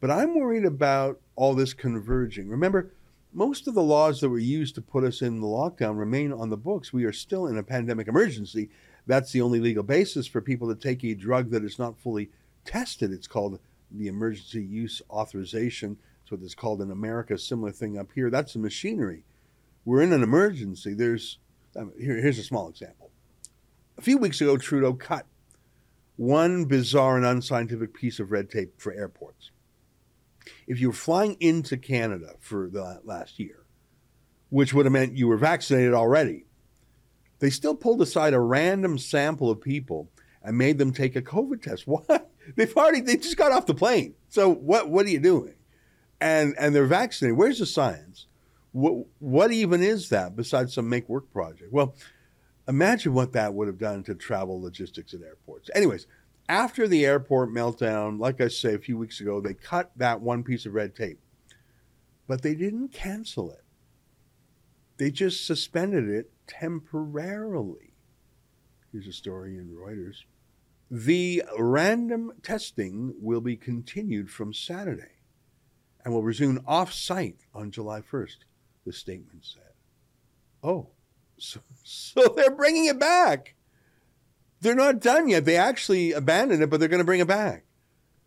But 0.00 0.10
I'm 0.10 0.38
worried 0.38 0.64
about 0.64 1.20
all 1.36 1.54
this 1.54 1.74
converging. 1.74 2.48
Remember, 2.48 2.92
most 3.32 3.66
of 3.66 3.74
the 3.74 3.82
laws 3.82 4.20
that 4.20 4.28
were 4.28 4.38
used 4.38 4.74
to 4.74 4.82
put 4.82 5.04
us 5.04 5.20
in 5.20 5.40
the 5.40 5.46
lockdown 5.46 5.98
remain 5.98 6.32
on 6.32 6.48
the 6.48 6.56
books. 6.56 6.92
We 6.92 7.04
are 7.04 7.12
still 7.12 7.46
in 7.46 7.58
a 7.58 7.62
pandemic 7.62 8.08
emergency. 8.08 8.70
That's 9.06 9.32
the 9.32 9.42
only 9.42 9.60
legal 9.60 9.82
basis 9.82 10.26
for 10.26 10.40
people 10.40 10.68
to 10.68 10.80
take 10.80 11.04
a 11.04 11.14
drug 11.14 11.50
that 11.50 11.64
is 11.64 11.78
not 11.78 11.98
fully 11.98 12.30
tested. 12.64 13.12
It's 13.12 13.26
called 13.26 13.58
the 13.90 14.08
emergency 14.08 14.62
use 14.62 15.02
authorization. 15.10 15.98
That's 16.26 16.40
what 16.40 16.44
it's 16.44 16.54
called 16.54 16.82
in 16.82 16.90
America. 16.90 17.38
Similar 17.38 17.72
thing 17.72 17.98
up 17.98 18.08
here. 18.14 18.30
That's 18.30 18.54
the 18.54 18.58
machinery. 18.58 19.24
We're 19.84 20.02
in 20.02 20.12
an 20.12 20.22
emergency. 20.22 20.92
There's 20.92 21.38
here, 21.74 22.16
here's 22.16 22.38
a 22.38 22.42
small 22.42 22.68
example. 22.68 23.10
A 23.96 24.02
few 24.02 24.18
weeks 24.18 24.40
ago, 24.40 24.56
Trudeau 24.56 24.94
cut 24.94 25.26
one 26.16 26.64
bizarre 26.64 27.16
and 27.16 27.24
unscientific 27.24 27.94
piece 27.94 28.18
of 28.18 28.32
red 28.32 28.50
tape 28.50 28.80
for 28.80 28.92
airports 28.92 29.50
if 30.66 30.80
you 30.80 30.88
were 30.88 30.94
flying 30.94 31.36
into 31.40 31.76
Canada 31.76 32.34
for 32.40 32.68
the 32.68 33.00
last 33.04 33.38
year, 33.38 33.64
which 34.50 34.74
would 34.74 34.86
have 34.86 34.92
meant 34.92 35.16
you 35.16 35.28
were 35.28 35.36
vaccinated 35.36 35.94
already, 35.94 36.46
they 37.38 37.50
still 37.50 37.74
pulled 37.74 38.00
aside 38.00 38.34
a 38.34 38.40
random 38.40 38.98
sample 38.98 39.50
of 39.50 39.60
people 39.60 40.10
and 40.42 40.56
made 40.56 40.78
them 40.78 40.92
take 40.92 41.16
a 41.16 41.22
COVID 41.22 41.62
test. 41.62 41.86
What? 41.86 42.30
They've 42.54 42.76
already 42.76 43.00
they 43.00 43.16
just 43.16 43.36
got 43.36 43.50
off 43.50 43.66
the 43.66 43.74
plane. 43.74 44.14
So 44.28 44.54
what 44.54 44.88
what 44.88 45.04
are 45.04 45.10
you 45.10 45.18
doing? 45.18 45.55
And 46.20 46.54
and 46.58 46.74
they're 46.74 46.86
vaccinated. 46.86 47.36
Where's 47.36 47.58
the 47.58 47.66
science? 47.66 48.26
What 48.72 49.06
what 49.18 49.52
even 49.52 49.82
is 49.82 50.08
that 50.10 50.36
besides 50.36 50.74
some 50.74 50.88
make 50.88 51.08
work 51.08 51.30
project? 51.32 51.72
Well, 51.72 51.94
imagine 52.68 53.14
what 53.14 53.32
that 53.32 53.54
would 53.54 53.68
have 53.68 53.78
done 53.78 54.02
to 54.04 54.14
travel 54.14 54.60
logistics 54.60 55.14
at 55.14 55.22
airports. 55.22 55.70
Anyways, 55.74 56.06
after 56.48 56.86
the 56.86 57.04
airport 57.04 57.50
meltdown, 57.50 58.18
like 58.18 58.40
I 58.40 58.48
say 58.48 58.74
a 58.74 58.78
few 58.78 58.96
weeks 58.96 59.20
ago, 59.20 59.40
they 59.40 59.54
cut 59.54 59.90
that 59.96 60.20
one 60.20 60.44
piece 60.44 60.66
of 60.66 60.74
red 60.74 60.94
tape, 60.94 61.18
but 62.26 62.42
they 62.42 62.54
didn't 62.54 62.92
cancel 62.92 63.50
it. 63.50 63.64
They 64.98 65.10
just 65.10 65.46
suspended 65.46 66.08
it 66.08 66.30
temporarily. 66.46 67.92
Here's 68.92 69.06
a 69.06 69.12
story 69.12 69.58
in 69.58 69.76
Reuters. 69.76 70.24
The 70.90 71.42
random 71.58 72.32
testing 72.42 73.14
will 73.20 73.40
be 73.40 73.56
continued 73.56 74.30
from 74.30 74.54
Saturday 74.54 75.15
and 76.06 76.14
will 76.14 76.22
resume 76.22 76.62
off 76.68 76.92
site 76.92 77.40
on 77.52 77.72
July 77.72 78.00
1st, 78.00 78.36
the 78.84 78.92
statement 78.92 79.44
said. 79.44 79.72
Oh, 80.62 80.90
so, 81.36 81.58
so 81.82 82.32
they're 82.36 82.54
bringing 82.54 82.84
it 82.84 83.00
back. 83.00 83.56
They're 84.60 84.76
not 84.76 85.00
done 85.00 85.28
yet. 85.28 85.44
They 85.44 85.56
actually 85.56 86.12
abandoned 86.12 86.62
it, 86.62 86.70
but 86.70 86.78
they're 86.78 86.88
going 86.88 87.00
to 87.00 87.04
bring 87.04 87.18
it 87.18 87.26
back. 87.26 87.64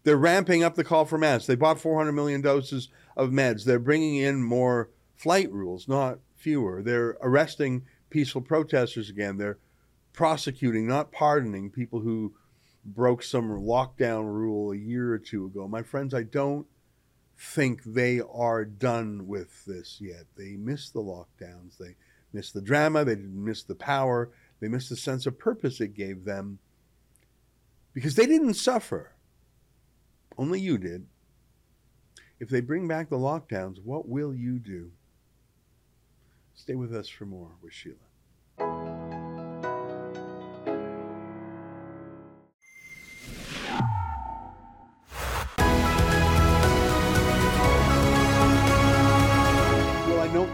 They're 0.03 0.17
ramping 0.17 0.61
up 0.61 0.75
the 0.75 0.83
call 0.83 1.05
for 1.05 1.17
masks. 1.17 1.47
They 1.47 1.55
bought 1.55 1.79
400 1.79 2.11
million 2.11 2.41
doses 2.41 2.89
of 3.15 3.29
meds. 3.29 3.63
They're 3.63 3.79
bringing 3.79 4.17
in 4.17 4.43
more 4.43 4.89
flight 5.15 5.49
rules, 5.49 5.87
not 5.87 6.19
fewer. 6.35 6.83
They're 6.83 7.15
arresting 7.21 7.83
peaceful 8.09 8.41
protesters 8.41 9.09
again. 9.09 9.37
They're 9.37 9.59
prosecuting, 10.11 10.85
not 10.85 11.13
pardoning 11.13 11.69
people 11.69 12.01
who 12.01 12.33
broke 12.83 13.23
some 13.23 13.51
lockdown 13.51 14.25
rule 14.25 14.73
a 14.73 14.77
year 14.77 15.13
or 15.13 15.19
two 15.19 15.45
ago. 15.45 15.65
My 15.65 15.81
friends, 15.81 16.13
I 16.13 16.23
don't 16.23 16.67
think 17.39 17.83
they 17.83 18.19
are 18.19 18.65
done 18.65 19.27
with 19.27 19.63
this 19.65 19.99
yet. 20.01 20.25
They 20.35 20.57
miss 20.57 20.89
the 20.89 20.99
lockdowns. 20.99 21.77
They 21.79 21.95
miss 22.33 22.51
the 22.51 22.61
drama. 22.61 23.05
They 23.05 23.15
didn't 23.15 23.43
miss 23.43 23.63
the 23.63 23.75
power. 23.75 24.29
They 24.59 24.67
missed 24.67 24.89
the 24.89 24.97
sense 24.97 25.25
of 25.25 25.39
purpose 25.39 25.79
it 25.79 25.93
gave 25.93 26.25
them 26.25 26.59
because 27.93 28.15
they 28.15 28.25
didn't 28.25 28.55
suffer. 28.55 29.13
Only 30.37 30.59
you 30.59 30.77
did. 30.77 31.05
If 32.39 32.49
they 32.49 32.61
bring 32.61 32.87
back 32.87 33.09
the 33.09 33.17
lockdowns, 33.17 33.83
what 33.83 34.07
will 34.07 34.33
you 34.33 34.59
do? 34.59 34.91
Stay 36.55 36.75
with 36.75 36.93
us 36.93 37.07
for 37.07 37.25
more 37.25 37.51
with 37.61 37.73
Sheila. 37.73 37.95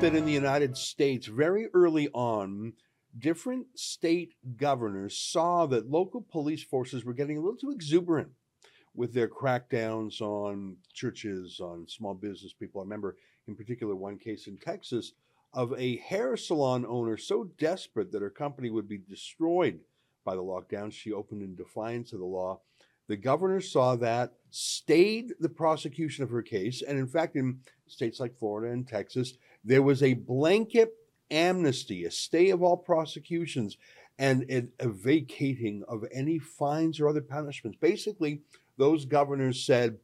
That 0.05 0.13
in 0.13 0.25
the 0.25 0.31
United 0.31 0.77
States, 0.77 1.25
very 1.25 1.67
early 1.73 2.09
on, 2.09 2.73
different 3.17 3.65
state 3.73 4.35
governors 4.55 5.17
saw 5.17 5.65
that 5.65 5.89
local 5.89 6.21
police 6.21 6.63
forces 6.63 7.03
were 7.03 7.15
getting 7.15 7.39
a 7.39 7.41
little 7.41 7.57
too 7.57 7.71
exuberant 7.71 8.29
with 8.93 9.15
their 9.15 9.27
crackdowns 9.27 10.21
on 10.21 10.77
churches, 10.93 11.59
on 11.59 11.87
small 11.87 12.13
business 12.13 12.53
people. 12.53 12.81
I 12.81 12.83
remember 12.83 13.17
in 13.47 13.55
particular 13.55 13.95
one 13.95 14.19
case 14.19 14.45
in 14.45 14.57
Texas 14.57 15.13
of 15.55 15.73
a 15.75 15.97
hair 15.97 16.37
salon 16.37 16.85
owner 16.87 17.17
so 17.17 17.49
desperate 17.57 18.11
that 18.11 18.21
her 18.21 18.29
company 18.29 18.69
would 18.69 18.87
be 18.87 18.99
destroyed 18.99 19.79
by 20.23 20.35
the 20.35 20.43
lockdown. 20.43 20.93
She 20.93 21.13
opened 21.13 21.41
in 21.41 21.55
defiance 21.55 22.13
of 22.13 22.19
the 22.19 22.25
law. 22.25 22.61
The 23.07 23.17
governor 23.17 23.61
saw 23.61 23.95
that, 23.97 24.33
stayed 24.49 25.33
the 25.39 25.49
prosecution 25.49 26.23
of 26.23 26.29
her 26.31 26.41
case, 26.41 26.81
and 26.81 26.97
in 26.97 27.07
fact, 27.07 27.35
in 27.35 27.59
states 27.87 28.19
like 28.19 28.37
Florida 28.37 28.73
and 28.73 28.87
Texas, 28.87 29.33
there 29.65 29.81
was 29.81 30.03
a 30.03 30.13
blanket 30.13 30.93
amnesty, 31.31 32.05
a 32.05 32.11
stay 32.11 32.51
of 32.51 32.61
all 32.61 32.77
prosecutions, 32.77 33.77
and 34.17 34.71
a 34.79 34.87
vacating 34.87 35.83
of 35.89 36.05
any 36.13 36.39
fines 36.39 36.99
or 36.99 37.09
other 37.09 37.21
punishments. 37.21 37.77
Basically, 37.81 38.41
those 38.77 39.05
governors 39.05 39.65
said, 39.65 39.97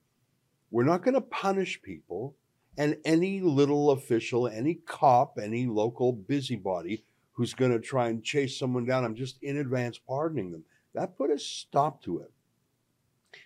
we're 0.70 0.84
not 0.84 1.04
going 1.04 1.14
to 1.14 1.22
punish 1.22 1.82
people, 1.82 2.36
and 2.78 2.98
any 3.06 3.42
little 3.42 3.92
official, 3.92 4.48
any 4.48 4.76
cop, 4.76 5.38
any 5.38 5.66
local 5.66 6.12
busybody 6.12 7.04
who's 7.34 7.54
going 7.54 7.72
to 7.72 7.80
try 7.80 8.08
and 8.10 8.24
chase 8.24 8.58
someone 8.58 8.86
down, 8.86 9.06
I'm 9.06 9.16
just 9.16 9.42
in 9.44 9.58
advance 9.58 9.98
pardoning 9.98 10.52
them. 10.52 10.64
That 10.94 11.18
put 11.18 11.30
a 11.30 11.40
stop 11.40 12.02
to 12.04 12.20
it 12.20 12.32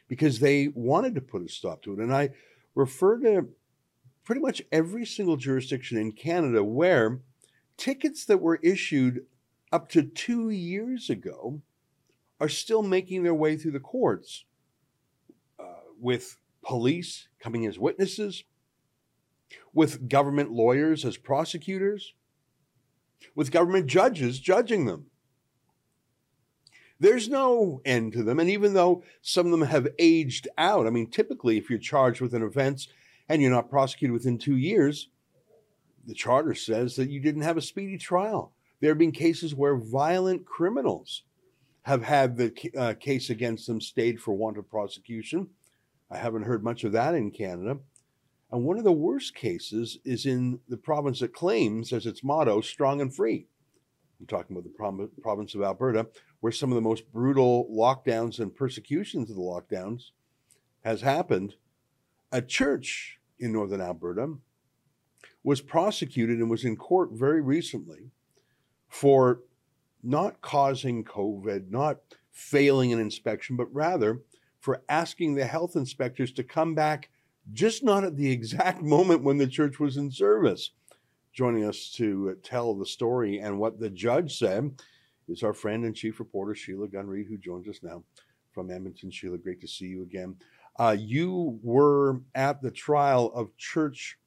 because 0.07 0.39
they 0.39 0.69
wanted 0.69 1.15
to 1.15 1.21
put 1.21 1.43
a 1.43 1.49
stop 1.49 1.83
to 1.83 1.93
it. 1.93 1.99
And 1.99 2.13
I 2.13 2.29
refer 2.73 3.19
to 3.19 3.47
pretty 4.25 4.41
much 4.41 4.61
every 4.71 5.05
single 5.05 5.37
jurisdiction 5.37 5.97
in 5.97 6.11
Canada 6.11 6.63
where 6.63 7.21
tickets 7.77 8.25
that 8.25 8.41
were 8.41 8.59
issued 8.63 9.25
up 9.71 9.87
to 9.89 10.03
two 10.03 10.49
years 10.49 11.09
ago 11.09 11.61
are 12.39 12.49
still 12.49 12.81
making 12.81 13.23
their 13.23 13.33
way 13.33 13.55
through 13.55 13.71
the 13.71 13.79
courts 13.79 14.43
uh, 15.59 15.63
with 15.99 16.37
police 16.63 17.27
coming 17.39 17.65
as 17.65 17.79
witnesses, 17.79 18.43
with 19.73 20.09
government 20.09 20.51
lawyers 20.51 21.05
as 21.05 21.17
prosecutors, 21.17 22.13
with 23.35 23.51
government 23.51 23.85
judges 23.87 24.39
judging 24.39 24.85
them. 24.85 25.05
There's 26.99 27.29
no 27.29 27.81
end 27.85 28.13
to 28.13 28.23
them. 28.23 28.39
And 28.39 28.49
even 28.49 28.73
though 28.73 29.03
some 29.21 29.45
of 29.45 29.51
them 29.51 29.67
have 29.67 29.87
aged 29.99 30.47
out, 30.57 30.87
I 30.87 30.89
mean, 30.89 31.09
typically, 31.09 31.57
if 31.57 31.69
you're 31.69 31.77
charged 31.77 32.21
with 32.21 32.33
an 32.33 32.41
offense 32.41 32.87
and 33.29 33.41
you're 33.41 33.51
not 33.51 33.69
prosecuted 33.69 34.13
within 34.13 34.37
two 34.37 34.57
years, 34.57 35.09
the 36.05 36.13
charter 36.13 36.53
says 36.53 36.95
that 36.95 37.09
you 37.09 37.19
didn't 37.19 37.41
have 37.41 37.57
a 37.57 37.61
speedy 37.61 37.97
trial. 37.97 38.53
There 38.79 38.91
have 38.91 38.97
been 38.97 39.11
cases 39.11 39.55
where 39.55 39.77
violent 39.77 40.45
criminals 40.45 41.23
have 41.83 42.03
had 42.03 42.37
the 42.37 42.71
uh, 42.77 42.93
case 42.99 43.29
against 43.29 43.67
them 43.67 43.79
stayed 43.81 44.19
for 44.19 44.33
want 44.33 44.57
of 44.57 44.69
prosecution. 44.69 45.47
I 46.11 46.17
haven't 46.17 46.43
heard 46.43 46.63
much 46.63 46.83
of 46.83 46.91
that 46.91 47.15
in 47.15 47.31
Canada. 47.31 47.77
And 48.51 48.63
one 48.63 48.77
of 48.77 48.83
the 48.83 48.91
worst 48.91 49.35
cases 49.35 49.99
is 50.05 50.25
in 50.25 50.59
the 50.67 50.77
province 50.77 51.19
that 51.19 51.33
claims 51.33 51.91
as 51.91 52.05
its 52.05 52.23
motto, 52.23 52.61
strong 52.61 53.01
and 53.01 53.13
free. 53.13 53.47
I'm 54.19 54.27
talking 54.27 54.55
about 54.55 54.63
the 54.63 55.21
province 55.21 55.55
of 55.55 55.61
Alberta, 55.61 56.07
where 56.39 56.51
some 56.51 56.71
of 56.71 56.75
the 56.75 56.81
most 56.81 57.11
brutal 57.11 57.67
lockdowns 57.71 58.39
and 58.39 58.55
persecutions 58.55 59.29
of 59.29 59.35
the 59.35 59.41
lockdowns 59.41 60.11
has 60.83 61.01
happened. 61.01 61.55
A 62.35 62.41
church 62.41 63.17
in 63.39 63.53
northern 63.53 63.79
Alberta 63.79 64.33
was 65.41 65.61
prosecuted 65.61 66.39
and 66.39 66.49
was 66.49 66.65
in 66.65 66.75
court 66.75 67.11
very 67.13 67.39
recently 67.39 68.11
for 68.89 69.39
not 70.03 70.41
causing 70.41 71.05
COVID, 71.05 71.71
not 71.71 71.99
failing 72.33 72.91
an 72.91 72.99
inspection, 72.99 73.55
but 73.55 73.73
rather 73.73 74.19
for 74.59 74.83
asking 74.89 75.35
the 75.35 75.45
health 75.45 75.77
inspectors 75.77 76.33
to 76.33 76.43
come 76.43 76.75
back 76.75 77.09
just 77.53 77.85
not 77.85 78.03
at 78.03 78.17
the 78.17 78.29
exact 78.33 78.81
moment 78.81 79.23
when 79.23 79.37
the 79.37 79.47
church 79.47 79.79
was 79.79 79.95
in 79.95 80.11
service. 80.11 80.71
Joining 81.31 81.63
us 81.63 81.89
to 81.91 82.37
tell 82.43 82.75
the 82.75 82.85
story 82.85 83.39
and 83.39 83.57
what 83.57 83.79
the 83.79 83.89
judge 83.89 84.37
said 84.37 84.71
is 85.29 85.41
our 85.41 85.53
friend 85.53 85.85
and 85.85 85.95
chief 85.95 86.19
reporter, 86.19 86.53
Sheila 86.53 86.89
Gunn 86.89 87.07
Reid, 87.07 87.27
who 87.29 87.37
joins 87.37 87.69
us 87.69 87.79
now 87.81 88.03
from 88.51 88.69
Edmonton. 88.69 89.09
Sheila, 89.09 89.37
great 89.37 89.61
to 89.61 89.69
see 89.69 89.85
you 89.85 90.03
again. 90.03 90.35
Uh, 90.77 90.95
you 90.97 91.59
were 91.63 92.21
at 92.33 92.61
the 92.61 92.71
trial 92.71 93.31
of 93.33 93.55
Church 93.57 94.17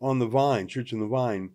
on 0.00 0.18
the 0.18 0.26
Vine, 0.26 0.68
Church 0.68 0.92
in 0.92 1.00
the 1.00 1.06
Vine. 1.06 1.50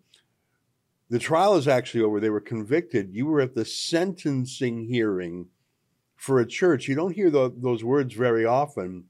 The 1.08 1.18
trial 1.18 1.56
is 1.56 1.68
actually 1.68 2.02
over. 2.02 2.20
They 2.20 2.30
were 2.30 2.40
convicted. 2.40 3.10
You 3.12 3.26
were 3.26 3.40
at 3.40 3.54
the 3.54 3.64
sentencing 3.64 4.84
hearing 4.84 5.48
for 6.16 6.40
a 6.40 6.46
church. 6.46 6.86
You 6.86 6.94
don't 6.94 7.14
hear 7.14 7.30
the, 7.30 7.52
those 7.56 7.82
words 7.82 8.14
very 8.14 8.44
often. 8.44 9.04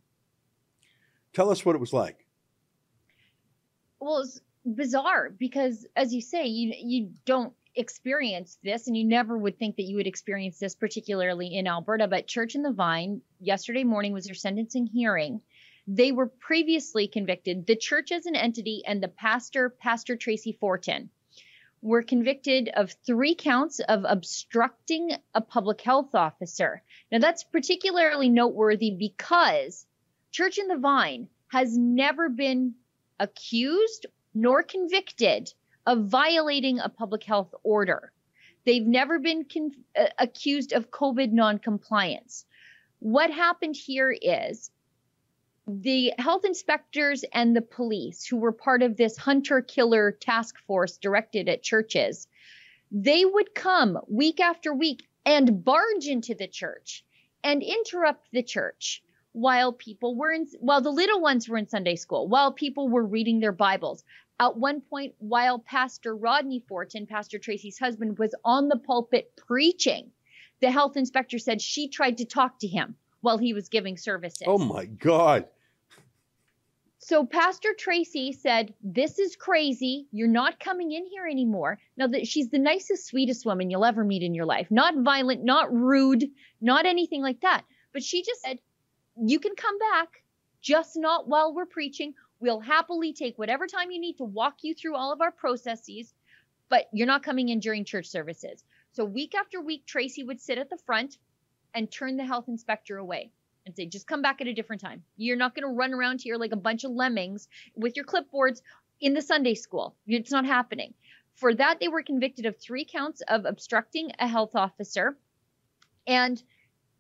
Tell 1.33 1.51
us 1.51 1.65
what 1.65 1.75
it 1.75 1.81
was 1.81 1.93
like. 1.93 2.27
Well, 3.99 4.19
it's 4.19 4.41
bizarre 4.65 5.31
because, 5.31 5.87
as 5.97 6.13
you 6.15 6.21
say, 6.21 6.47
you 6.47 6.73
you 6.79 7.11
don't 7.25 7.53
experience 7.75 8.59
this, 8.63 8.87
and 8.87 8.97
you 8.97 9.05
never 9.05 9.37
would 9.37 9.59
think 9.59 9.77
that 9.77 9.85
you 9.85 9.97
would 9.97 10.07
experience 10.07 10.59
this, 10.59 10.75
particularly 10.75 11.55
in 11.55 11.67
Alberta. 11.67 12.09
But 12.09 12.27
Church 12.27 12.55
in 12.55 12.63
the 12.63 12.73
Vine 12.73 13.23
yesterday 13.39 13.85
morning 13.85 14.13
was 14.13 14.27
their 14.27 14.35
sentencing 14.35 14.87
hearing, 14.87 15.41
they 15.87 16.13
were 16.13 16.27
previously 16.27 17.09
convicted. 17.09 17.67
The 17.67 17.77
church 17.77 18.13
as 18.13 18.27
an 18.27 18.37
entity 18.37 18.83
and 18.87 19.03
the 19.03 19.09
pastor, 19.09 19.71
Pastor 19.71 20.17
Tracy 20.17 20.53
Fortin, 20.53 21.11
were 21.83 22.03
convicted 22.03 22.69
of 22.75 22.93
three 23.07 23.35
counts 23.35 23.81
of 23.81 24.05
obstructing 24.07 25.13
a 25.35 25.41
public 25.41 25.81
health 25.81 26.15
officer. 26.15 26.83
Now, 27.11 27.19
that's 27.19 27.43
particularly 27.45 28.29
noteworthy 28.29 28.91
because 28.91 29.87
Church 30.31 30.59
in 30.59 30.69
the 30.69 30.77
Vine 30.77 31.29
has 31.49 31.77
never 31.77 32.29
been 32.29 32.75
accused 33.19 34.07
nor 34.35 34.63
convicted 34.63 35.53
of 35.87 36.07
violating 36.07 36.79
a 36.79 36.89
public 36.89 37.25
health 37.25 37.55
order. 37.63 38.13
They've 38.65 38.87
never 38.87 39.19
been 39.19 39.45
con- 39.45 39.73
uh, 39.99 40.07
accused 40.19 40.73
of 40.73 40.91
COVID 40.91 41.33
noncompliance. 41.33 42.45
What 42.99 43.31
happened 43.31 43.77
here 43.77 44.11
is 44.11 44.71
the 45.67 46.13
health 46.19 46.45
inspectors 46.45 47.25
and 47.33 47.57
the 47.57 47.63
police 47.63 48.27
who 48.27 48.37
were 48.37 48.53
part 48.53 48.83
of 48.83 48.97
this 48.97 49.17
hunter 49.17 49.61
killer 49.61 50.13
task 50.13 50.57
force 50.67 50.97
directed 50.99 51.49
at 51.49 51.63
churches 51.63 52.27
they 52.91 53.25
would 53.25 53.55
come 53.55 53.99
week 54.09 54.41
after 54.41 54.75
week 54.75 55.09
and 55.25 55.65
barge 55.65 56.07
into 56.07 56.35
the 56.35 56.49
church 56.49 57.05
and 57.45 57.63
interrupt 57.63 58.27
the 58.33 58.43
church 58.43 59.03
while 59.33 59.73
people 59.73 60.17
were 60.17 60.33
in, 60.33 60.49
while 60.59 60.81
the 60.81 60.91
little 60.91 61.21
ones 61.21 61.49
were 61.49 61.57
in 61.57 61.69
Sunday 61.69 61.95
school, 61.95 62.27
while 62.27 62.53
people 62.53 62.89
were 62.89 63.05
reading 63.05 63.39
their 63.39 63.53
Bibles. 63.53 64.05
At 64.41 64.57
one 64.57 64.81
point, 64.81 65.15
while 65.19 65.59
Pastor 65.59 66.17
Rodney 66.17 66.65
Fortin, 66.67 67.07
Pastor 67.07 67.39
Tracy's 67.39 67.79
husband, 67.79 68.19
was 68.19 68.35
on 68.43 68.69
the 68.69 68.79
pulpit 68.79 69.37
preaching, 69.37 70.11
the 70.61 70.71
health 70.71 70.97
inspector 70.97 71.39
said 71.39 71.61
she 71.61 71.89
tried 71.89 72.17
to 72.19 72.25
talk 72.25 72.59
to 72.61 72.67
him 72.67 72.97
while 73.21 73.37
he 73.37 73.53
was 73.53 73.69
giving 73.69 73.99
services. 73.99 74.45
Oh 74.47 74.57
my 74.57 74.87
God. 74.87 75.45
So 76.97 77.27
Pastor 77.27 77.75
Tracy 77.79 78.33
said, 78.33 78.73
This 78.83 79.19
is 79.19 79.37
crazy. 79.37 80.07
You're 80.11 80.27
not 80.27 80.59
coming 80.59 80.91
in 80.93 81.05
here 81.05 81.27
anymore. 81.27 81.79
Now 81.99 82.07
that 82.07 82.27
she's 82.27 82.49
the 82.49 82.59
nicest, 82.59 83.07
sweetest 83.07 83.45
woman 83.45 83.69
you'll 83.69 83.85
ever 83.85 84.05
meet 84.05 84.23
in 84.23 84.35
your 84.35 84.47
life. 84.47 84.71
Not 84.71 84.95
violent, 84.97 85.45
not 85.45 85.71
rude, 85.71 86.25
not 86.63 86.87
anything 86.87 87.21
like 87.21 87.43
that. 87.43 87.65
But 87.93 88.03
she 88.03 88.23
just 88.23 88.41
said, 88.41 88.59
You 89.23 89.39
can 89.39 89.55
come 89.55 89.79
back, 89.79 90.23
just 90.63 90.97
not 90.97 91.29
while 91.29 91.55
we're 91.55 91.67
preaching. 91.67 92.15
We'll 92.41 92.61
happily 92.61 93.13
take 93.13 93.39
whatever 93.39 93.67
time 93.67 93.91
you 93.91 94.01
need 94.01 94.17
to 94.17 94.25
walk 94.25 94.59
you 94.63 94.75
through 94.75 94.97
all 94.97 95.13
of 95.13 95.21
our 95.21 95.31
processes, 95.31 96.15
but 96.71 96.87
you're 96.93 97.07
not 97.07 97.23
coming 97.23 97.51
in 97.51 97.61
during 97.61 97.85
church 97.85 98.07
services. 98.07 98.65
So 98.93 99.05
week 99.05 99.35
after 99.35 99.61
week, 99.61 99.85
Tracy 99.87 100.25
would 100.25 100.41
sit 100.41 100.59
at 100.59 100.71
the 100.71 100.79
front 100.79 101.19
and 101.75 101.91
turn 101.91 102.17
the 102.17 102.25
health 102.25 102.49
inspector 102.49 102.97
away 102.97 103.31
and 103.67 103.77
say, 103.77 103.87
just 103.87 104.07
come 104.07 104.23
back 104.23 104.41
at 104.41 104.47
a 104.47 104.55
different 104.55 104.81
time. 104.81 105.03
You're 105.17 105.37
not 105.37 105.55
going 105.55 105.69
to 105.69 105.77
run 105.77 105.93
around 105.93 106.21
here 106.23 106.37
like 106.37 106.53
a 106.53 106.57
bunch 106.57 106.85
of 106.85 106.93
lemmings 106.93 107.47
with 107.77 107.95
your 107.95 108.07
clipboards 108.07 108.63
in 109.01 109.15
the 109.15 109.23
Sunday 109.23 109.55
school. 109.55 109.95
It's 110.07 110.33
not 110.33 110.47
happening. 110.47 110.95
For 111.35 111.55
that, 111.55 111.79
they 111.79 111.89
were 111.89 112.03
convicted 112.03 112.47
of 112.47 112.57
three 112.57 112.85
counts 112.85 113.23
of 113.29 113.45
obstructing 113.45 114.13
a 114.19 114.27
health 114.27 114.55
officer. 114.55 115.17
And 116.07 116.43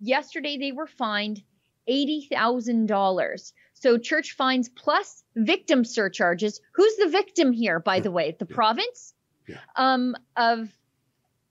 yesterday, 0.00 0.59
they 0.59 0.72
were 0.72 0.87
fined 0.87 1.42
$80,000. 1.88 3.53
So 3.80 3.96
church 3.96 4.32
fines 4.32 4.68
plus 4.68 5.24
victim 5.36 5.84
surcharges. 5.84 6.60
Who's 6.72 6.96
the 6.96 7.08
victim 7.08 7.50
here, 7.50 7.80
by 7.80 8.00
the 8.00 8.10
way? 8.10 8.36
The 8.38 8.44
province? 8.46 9.14
Yeah. 9.48 9.56
Um, 9.74 10.16
of 10.36 10.68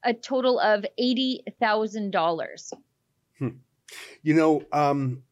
a 0.03 0.13
total 0.13 0.59
of 0.59 0.85
$80,000. 0.99 2.73
Hmm. 3.39 3.47
You 4.21 4.33
know, 4.35 4.63
um, 4.71 5.23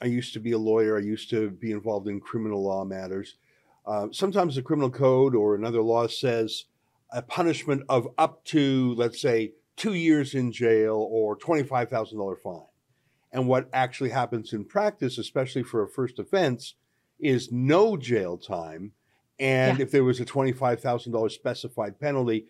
I 0.00 0.06
used 0.06 0.32
to 0.34 0.40
be 0.40 0.52
a 0.52 0.58
lawyer. 0.58 0.96
I 0.96 1.00
used 1.00 1.28
to 1.30 1.50
be 1.50 1.72
involved 1.72 2.06
in 2.06 2.20
criminal 2.20 2.62
law 2.62 2.84
matters. 2.84 3.36
Uh, 3.84 4.08
sometimes 4.12 4.54
the 4.54 4.62
criminal 4.62 4.90
code 4.90 5.34
or 5.34 5.56
another 5.56 5.82
law 5.82 6.06
says 6.06 6.66
a 7.10 7.20
punishment 7.20 7.82
of 7.88 8.08
up 8.16 8.44
to, 8.44 8.94
let's 8.96 9.20
say, 9.20 9.52
two 9.76 9.94
years 9.94 10.34
in 10.34 10.52
jail 10.52 11.08
or 11.10 11.36
$25,000 11.36 12.38
fine. 12.38 12.60
And 13.32 13.48
what 13.48 13.68
actually 13.72 14.10
happens 14.10 14.52
in 14.52 14.64
practice, 14.64 15.16
especially 15.18 15.62
for 15.62 15.82
a 15.82 15.88
first 15.88 16.18
offense, 16.18 16.74
is 17.18 17.50
no 17.50 17.96
jail 17.96 18.36
time. 18.36 18.92
And 19.38 19.78
Yeah. 19.78 19.84
if 19.84 19.90
there 19.90 20.04
was 20.04 20.20
a 20.20 20.24
$25,000 20.24 21.32
specified 21.32 21.98
penalty, 21.98 22.46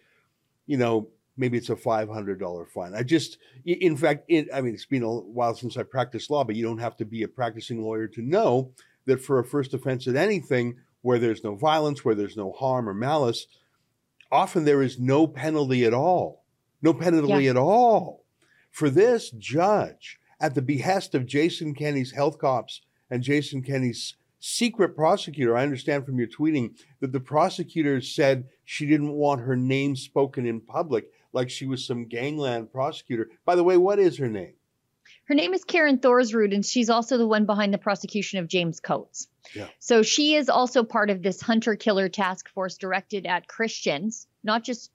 you 0.66 0.76
know, 0.76 1.08
maybe 1.36 1.56
it's 1.56 1.70
a 1.70 1.76
$500 1.76 2.66
fine. 2.66 2.94
I 2.94 3.02
just, 3.02 3.38
in 3.64 3.96
fact, 3.96 4.24
it, 4.28 4.48
I 4.52 4.60
mean, 4.60 4.74
it's 4.74 4.86
been 4.86 5.02
a 5.02 5.10
while 5.10 5.54
since 5.54 5.76
I 5.76 5.84
practiced 5.84 6.30
law, 6.30 6.44
but 6.44 6.56
you 6.56 6.64
don't 6.64 6.78
have 6.78 6.96
to 6.98 7.04
be 7.04 7.22
a 7.22 7.28
practicing 7.28 7.82
lawyer 7.82 8.08
to 8.08 8.22
know 8.22 8.72
that 9.06 9.20
for 9.20 9.38
a 9.38 9.44
first 9.44 9.72
offense 9.74 10.06
at 10.06 10.16
anything 10.16 10.76
where 11.00 11.18
there's 11.18 11.42
no 11.42 11.54
violence, 11.54 12.04
where 12.04 12.14
there's 12.14 12.36
no 12.36 12.52
harm 12.52 12.88
or 12.88 12.94
malice, 12.94 13.46
often 14.30 14.64
there 14.64 14.82
is 14.82 14.98
no 14.98 15.26
penalty 15.26 15.84
at 15.84 15.94
all. 15.94 16.44
No 16.82 16.92
penalty 16.92 17.48
at 17.48 17.56
all. 17.56 18.24
For 18.70 18.90
this 18.90 19.30
judge, 19.30 20.18
at 20.42 20.54
the 20.54 20.60
behest 20.60 21.14
of 21.14 21.24
Jason 21.24 21.74
Kenney's 21.74 22.10
health 22.10 22.38
cops 22.38 22.82
and 23.08 23.22
Jason 23.22 23.62
Kenney's 23.62 24.16
secret 24.40 24.96
prosecutor, 24.96 25.56
I 25.56 25.62
understand 25.62 26.04
from 26.04 26.18
your 26.18 26.26
tweeting 26.26 26.76
that 27.00 27.12
the 27.12 27.20
prosecutor 27.20 28.00
said 28.00 28.48
she 28.64 28.84
didn't 28.84 29.12
want 29.12 29.42
her 29.42 29.56
name 29.56 29.94
spoken 29.94 30.44
in 30.44 30.60
public 30.60 31.06
like 31.32 31.48
she 31.48 31.64
was 31.64 31.86
some 31.86 32.06
gangland 32.06 32.72
prosecutor. 32.72 33.30
By 33.44 33.54
the 33.54 33.64
way, 33.64 33.76
what 33.76 34.00
is 34.00 34.18
her 34.18 34.28
name? 34.28 34.54
Her 35.24 35.34
name 35.34 35.54
is 35.54 35.62
Karen 35.62 35.98
Thorsrud, 35.98 36.52
and 36.52 36.66
she's 36.66 36.90
also 36.90 37.16
the 37.16 37.26
one 37.26 37.46
behind 37.46 37.72
the 37.72 37.78
prosecution 37.78 38.40
of 38.40 38.48
James 38.48 38.80
Coates. 38.80 39.28
Yeah. 39.54 39.68
So 39.78 40.02
she 40.02 40.34
is 40.34 40.48
also 40.48 40.82
part 40.82 41.10
of 41.10 41.22
this 41.22 41.40
hunter 41.40 41.76
killer 41.76 42.08
task 42.08 42.48
force 42.48 42.76
directed 42.76 43.26
at 43.26 43.46
Christians, 43.46 44.26
not 44.42 44.64
just 44.64 44.90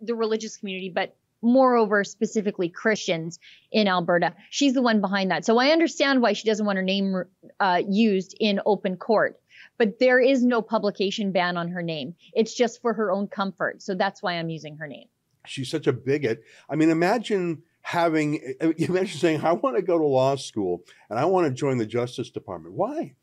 the 0.00 0.14
religious 0.14 0.56
community, 0.56 0.90
but 0.90 1.16
moreover, 1.42 2.04
specifically 2.04 2.68
Christians 2.68 3.38
in 3.72 3.88
Alberta. 3.88 4.34
She's 4.50 4.74
the 4.74 4.82
one 4.82 5.00
behind 5.00 5.30
that. 5.30 5.44
So 5.44 5.58
I 5.58 5.68
understand 5.68 6.22
why 6.22 6.32
she 6.32 6.46
doesn't 6.46 6.66
want 6.66 6.76
her 6.76 6.82
name 6.82 7.24
uh, 7.58 7.82
used 7.88 8.36
in 8.38 8.60
open 8.66 8.96
court. 8.96 9.40
But 9.78 9.98
there 9.98 10.20
is 10.20 10.44
no 10.44 10.60
publication 10.62 11.32
ban 11.32 11.56
on 11.56 11.68
her 11.68 11.82
name. 11.82 12.14
It's 12.34 12.54
just 12.54 12.82
for 12.82 12.92
her 12.92 13.10
own 13.10 13.28
comfort. 13.28 13.82
So 13.82 13.94
that's 13.94 14.22
why 14.22 14.34
I'm 14.34 14.50
using 14.50 14.76
her 14.76 14.86
name. 14.86 15.08
she's 15.46 15.70
such 15.70 15.86
a 15.86 15.92
bigot. 15.92 16.42
I 16.68 16.76
mean, 16.76 16.90
imagine 16.90 17.62
having, 17.80 18.34
you 18.76 18.88
mentioned 18.88 19.20
saying, 19.20 19.40
I 19.42 19.52
want 19.52 19.76
to 19.76 19.82
go 19.82 19.98
to 19.98 20.04
law 20.04 20.36
school 20.36 20.82
and 21.08 21.18
I 21.18 21.24
want 21.24 21.46
to 21.46 21.52
join 21.52 21.78
the 21.78 21.86
Justice 21.86 22.30
Department. 22.30 22.74
Why? 22.74 23.14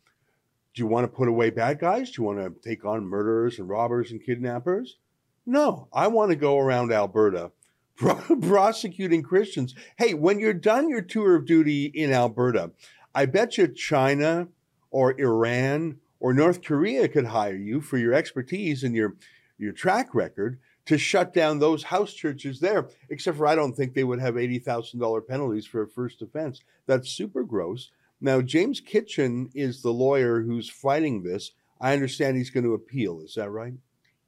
Do 0.74 0.84
you 0.84 0.88
want 0.88 1.06
to 1.06 1.16
put 1.16 1.28
away 1.28 1.50
bad 1.50 1.80
guys? 1.80 2.12
Do 2.12 2.22
you 2.22 2.28
want 2.28 2.40
to 2.40 2.70
take 2.70 2.86
on 2.86 3.06
murderers 3.06 3.60
and 3.60 3.70
robbers 3.70 4.12
and 4.12 4.24
kidnappers? 4.24 4.98
No, 5.46 5.88
I 5.94 6.08
want 6.08 6.32
to 6.32 6.36
go 6.36 6.60
around 6.60 6.92
Alberta 6.92 7.52
prosecuting 8.42 9.24
Christians. 9.24 9.74
Hey, 9.98 10.14
when 10.14 10.40
you're 10.40 10.54
done 10.54 10.90
your 10.90 11.02
tour 11.02 11.36
of 11.36 11.46
duty 11.46 11.86
in 11.86 12.12
Alberta, 12.12 12.72
I 13.16 13.26
bet 13.26 13.58
you 13.58 13.68
China 13.68 14.50
or 14.92 15.20
Iran 15.20 15.98
or 16.20 16.34
North 16.34 16.64
Korea 16.64 17.08
could 17.08 17.28
hire 17.28 17.56
you 17.56 17.82
for 17.82 17.98
your 17.98 18.14
expertise 18.14 18.84
and 18.84 18.96
your, 18.96 19.16
your 19.58 19.72
track 19.72 20.14
record 20.14 20.60
to 20.86 20.98
shut 20.98 21.34
down 21.34 21.60
those 21.60 21.84
house 21.84 22.14
churches 22.14 22.60
there. 22.60 22.88
Except 23.10 23.38
for 23.38 23.48
I 23.48 23.56
don't 23.56 23.74
think 23.76 23.94
they 23.94 24.04
would 24.04 24.20
have 24.20 24.36
$80,000 24.36 25.28
penalties 25.28 25.66
for 25.66 25.82
a 25.82 25.88
first 25.88 26.22
offense. 26.22 26.62
That's 26.86 27.10
super 27.10 27.44
gross. 27.44 27.92
Now, 28.22 28.42
James 28.42 28.80
Kitchen 28.80 29.50
is 29.54 29.82
the 29.82 29.92
lawyer 29.92 30.42
who's 30.42 30.70
fighting 30.70 31.24
this. 31.24 31.52
I 31.80 31.94
understand 31.94 32.38
he's 32.38 32.50
going 32.50 32.64
to 32.64 32.74
appeal. 32.74 33.22
Is 33.22 33.36
that 33.36 33.50
right? 33.50 33.74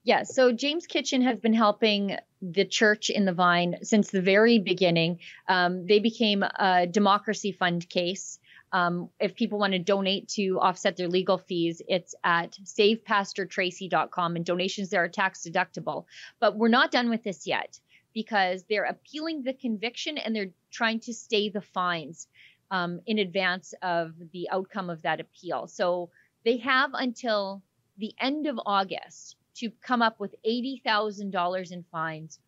Yeah, 0.10 0.24
so 0.24 0.52
James 0.52 0.88
Kitchen 0.88 1.22
has 1.22 1.40
been 1.40 1.54
helping 1.54 2.18
the 2.42 2.66
church 2.66 3.12
in 3.12 3.26
the 3.26 3.32
Vine 3.32 3.78
since 3.84 4.10
the 4.10 4.24
very 4.24 4.58
beginning. 4.58 5.20
Um, 5.48 5.86
they 5.86 6.00
became 6.00 6.42
a 6.42 6.88
democracy 6.88 7.52
fund 7.52 7.88
case. 7.88 8.40
Um, 8.72 9.12
if 9.20 9.36
people 9.36 9.60
want 9.60 9.74
to 9.74 9.78
donate 9.78 10.28
to 10.30 10.60
offset 10.60 10.98
their 10.98 11.10
legal 11.10 11.38
fees, 11.38 11.84
it's 11.88 12.16
at 12.24 12.58
savepastortracy.com, 12.64 14.36
and 14.36 14.44
donations 14.44 14.90
there 14.90 15.04
are 15.04 15.10
tax 15.10 15.48
deductible. 15.48 16.06
But 16.40 16.58
we're 16.58 16.70
not 16.70 16.92
done 16.92 17.12
with 17.12 17.24
this 17.24 17.46
yet 17.46 17.80
because 18.12 18.64
they're 18.64 18.86
appealing 18.86 19.44
the 19.44 19.54
conviction 19.54 20.18
and 20.18 20.36
they're 20.36 20.54
trying 20.72 21.02
to 21.02 21.14
stay 21.14 21.50
the 21.50 21.62
fines 21.62 22.28
um, 22.72 23.00
in 23.06 23.20
advance 23.20 23.76
of 23.84 24.16
the 24.34 24.50
outcome 24.50 24.90
of 24.90 25.04
that 25.04 25.20
appeal. 25.20 25.68
So 25.68 26.10
they 26.44 26.58
have 26.58 26.96
until 26.96 27.62
the 28.00 28.16
end 28.20 28.48
of 28.48 28.60
August 28.66 29.36
to 29.60 29.70
come 29.82 30.02
up 30.02 30.20
with 30.20 30.36
$80,000 30.46 31.72
in 31.72 31.84
fines, 31.92 32.40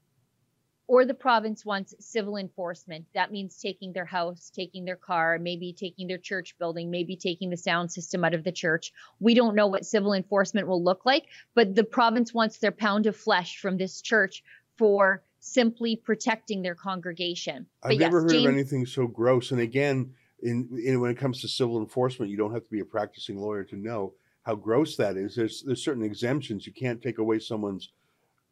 or 0.87 1.05
the 1.05 1.13
province 1.13 1.65
wants 1.65 1.93
civil 1.99 2.37
enforcement. 2.37 3.05
That 3.13 3.31
means 3.31 3.57
taking 3.57 3.93
their 3.93 4.05
house, 4.05 4.51
taking 4.53 4.83
their 4.83 4.95
car, 4.97 5.39
maybe 5.39 5.73
taking 5.73 6.07
their 6.07 6.17
church 6.17 6.55
building, 6.59 6.89
maybe 6.91 7.15
taking 7.15 7.49
the 7.49 7.57
sound 7.57 7.91
system 7.91 8.23
out 8.25 8.33
of 8.33 8.43
the 8.43 8.51
church. 8.51 8.91
We 9.19 9.33
don't 9.33 9.55
know 9.55 9.67
what 9.67 9.85
civil 9.85 10.13
enforcement 10.13 10.67
will 10.67 10.83
look 10.83 11.05
like, 11.05 11.27
but 11.55 11.75
the 11.75 11.83
province 11.85 12.33
wants 12.33 12.57
their 12.57 12.71
pound 12.71 13.05
of 13.05 13.15
flesh 13.15 13.57
from 13.57 13.77
this 13.77 14.01
church 14.01 14.43
for 14.77 15.23
simply 15.39 15.95
protecting 15.95 16.61
their 16.61 16.75
congregation. 16.75 17.67
I've 17.83 17.91
But 17.91 17.97
never 17.99 18.17
yes, 18.17 18.23
heard 18.23 18.31
James- 18.31 18.45
of 18.47 18.53
anything 18.53 18.85
so 18.85 19.07
gross. 19.07 19.51
And 19.51 19.61
again, 19.61 20.13
in, 20.43 20.69
in 20.83 20.99
when 20.99 21.11
it 21.11 21.17
comes 21.17 21.41
to 21.41 21.47
civil 21.47 21.79
enforcement, 21.79 22.31
you 22.31 22.37
don't 22.37 22.53
have 22.53 22.63
to 22.63 22.69
be 22.71 22.79
a 22.79 22.85
practicing 22.85 23.37
lawyer 23.37 23.63
to 23.65 23.75
know 23.75 24.13
how 24.43 24.55
gross 24.55 24.95
that 24.97 25.17
is. 25.17 25.35
There's 25.35 25.63
there's 25.63 25.83
certain 25.83 26.03
exemptions. 26.03 26.65
You 26.65 26.73
can't 26.73 27.01
take 27.01 27.17
away 27.17 27.39
someone's 27.39 27.89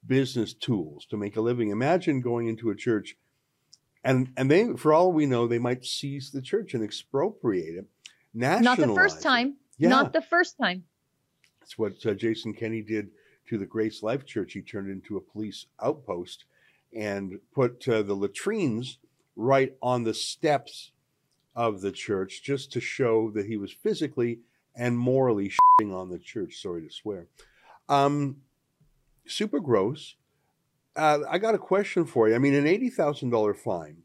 business 0.05 0.53
tools 0.53 1.05
to 1.09 1.17
make 1.17 1.35
a 1.35 1.41
living. 1.41 1.69
Imagine 1.69 2.21
going 2.21 2.47
into 2.47 2.69
a 2.69 2.75
church 2.75 3.17
and 4.03 4.31
and 4.37 4.49
they 4.49 4.73
for 4.77 4.93
all 4.93 5.11
we 5.11 5.25
know, 5.25 5.47
they 5.47 5.59
might 5.59 5.85
seize 5.85 6.31
the 6.31 6.41
church 6.41 6.73
and 6.73 6.83
expropriate 6.83 7.75
it. 7.75 7.85
Not 8.33 8.77
the 8.77 8.93
first 8.93 9.21
time. 9.21 9.57
Yeah. 9.77 9.89
Not 9.89 10.13
the 10.13 10.21
first 10.21 10.57
time. 10.61 10.83
That's 11.59 11.77
what 11.77 12.05
uh, 12.05 12.13
Jason 12.13 12.53
Kenney 12.53 12.81
did 12.81 13.09
to 13.47 13.57
the 13.57 13.65
Grace 13.65 14.03
Life 14.03 14.25
Church. 14.25 14.53
He 14.53 14.61
turned 14.61 14.89
it 14.89 14.93
into 14.93 15.17
a 15.17 15.21
police 15.21 15.65
outpost 15.81 16.45
and 16.95 17.39
put 17.53 17.87
uh, 17.87 18.01
the 18.03 18.13
latrines 18.13 18.97
right 19.35 19.75
on 19.81 20.03
the 20.03 20.13
steps 20.13 20.91
of 21.55 21.81
the 21.81 21.91
church 21.91 22.41
just 22.43 22.71
to 22.71 22.79
show 22.79 23.31
that 23.31 23.45
he 23.45 23.57
was 23.57 23.71
physically 23.71 24.39
and 24.75 24.97
morally 24.97 25.49
shitting 25.49 25.93
on 25.93 26.09
the 26.09 26.19
church. 26.19 26.61
Sorry 26.61 26.81
to 26.81 26.91
swear. 26.91 27.27
Um, 27.87 28.37
super 29.27 29.59
gross. 29.59 30.15
Uh, 30.95 31.19
I 31.29 31.37
got 31.37 31.55
a 31.55 31.59
question 31.59 32.05
for 32.05 32.29
you. 32.29 32.35
I 32.35 32.39
mean, 32.39 32.53
an 32.53 32.65
$80,000 32.65 33.55
fine 33.57 34.03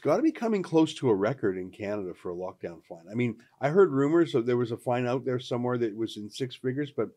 it's 0.00 0.06
got 0.06 0.16
to 0.16 0.22
be 0.22 0.32
coming 0.32 0.62
close 0.62 0.94
to 0.94 1.10
a 1.10 1.14
record 1.14 1.58
in 1.58 1.70
Canada 1.70 2.14
for 2.14 2.30
a 2.30 2.34
lockdown 2.34 2.82
fine. 2.88 3.04
I 3.10 3.14
mean, 3.14 3.36
I 3.60 3.68
heard 3.68 3.90
rumors 3.90 4.32
that 4.32 4.46
there 4.46 4.56
was 4.56 4.70
a 4.70 4.78
fine 4.78 5.06
out 5.06 5.26
there 5.26 5.38
somewhere 5.38 5.76
that 5.76 5.94
was 5.94 6.16
in 6.16 6.30
six 6.30 6.56
figures, 6.56 6.90
but 6.90 7.10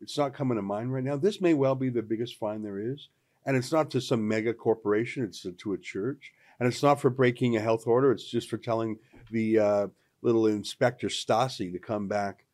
it's 0.00 0.16
not 0.16 0.34
coming 0.34 0.54
to 0.54 0.62
mind 0.62 0.92
right 0.92 1.02
now. 1.02 1.16
This 1.16 1.40
may 1.40 1.52
well 1.52 1.74
be 1.74 1.88
the 1.88 2.00
biggest 2.00 2.38
fine 2.38 2.62
there 2.62 2.78
is. 2.78 3.08
And 3.44 3.56
it's 3.56 3.72
not 3.72 3.90
to 3.90 4.00
some 4.00 4.28
mega 4.28 4.54
corporation, 4.54 5.24
it's 5.24 5.44
to 5.58 5.72
a 5.72 5.78
church. 5.78 6.32
And 6.60 6.68
it's 6.68 6.80
not 6.80 7.00
for 7.00 7.10
breaking 7.10 7.56
a 7.56 7.60
health 7.60 7.88
order, 7.88 8.12
it's 8.12 8.30
just 8.30 8.48
for 8.48 8.56
telling 8.56 8.98
the 9.32 9.58
uh, 9.58 9.86
little 10.22 10.46
inspector 10.46 11.08
Stasi 11.08 11.72
to 11.72 11.78
come 11.78 12.08
back 12.08 12.44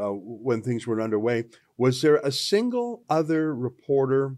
uh, 0.00 0.10
when 0.12 0.62
things 0.62 0.86
were 0.86 1.00
underway. 1.00 1.44
Was 1.76 2.02
there 2.02 2.16
a 2.16 2.32
single 2.32 3.02
other 3.08 3.54
reporter 3.54 4.36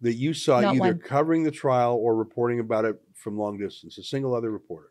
that 0.00 0.14
you 0.14 0.34
saw 0.34 0.60
Not 0.60 0.74
either 0.74 0.80
one. 0.80 0.98
covering 0.98 1.44
the 1.44 1.50
trial 1.50 1.94
or 1.94 2.14
reporting 2.14 2.60
about 2.60 2.84
it 2.84 3.00
from 3.14 3.38
long 3.38 3.58
distance? 3.58 3.98
A 3.98 4.02
single 4.02 4.34
other 4.34 4.50
reporter? 4.50 4.90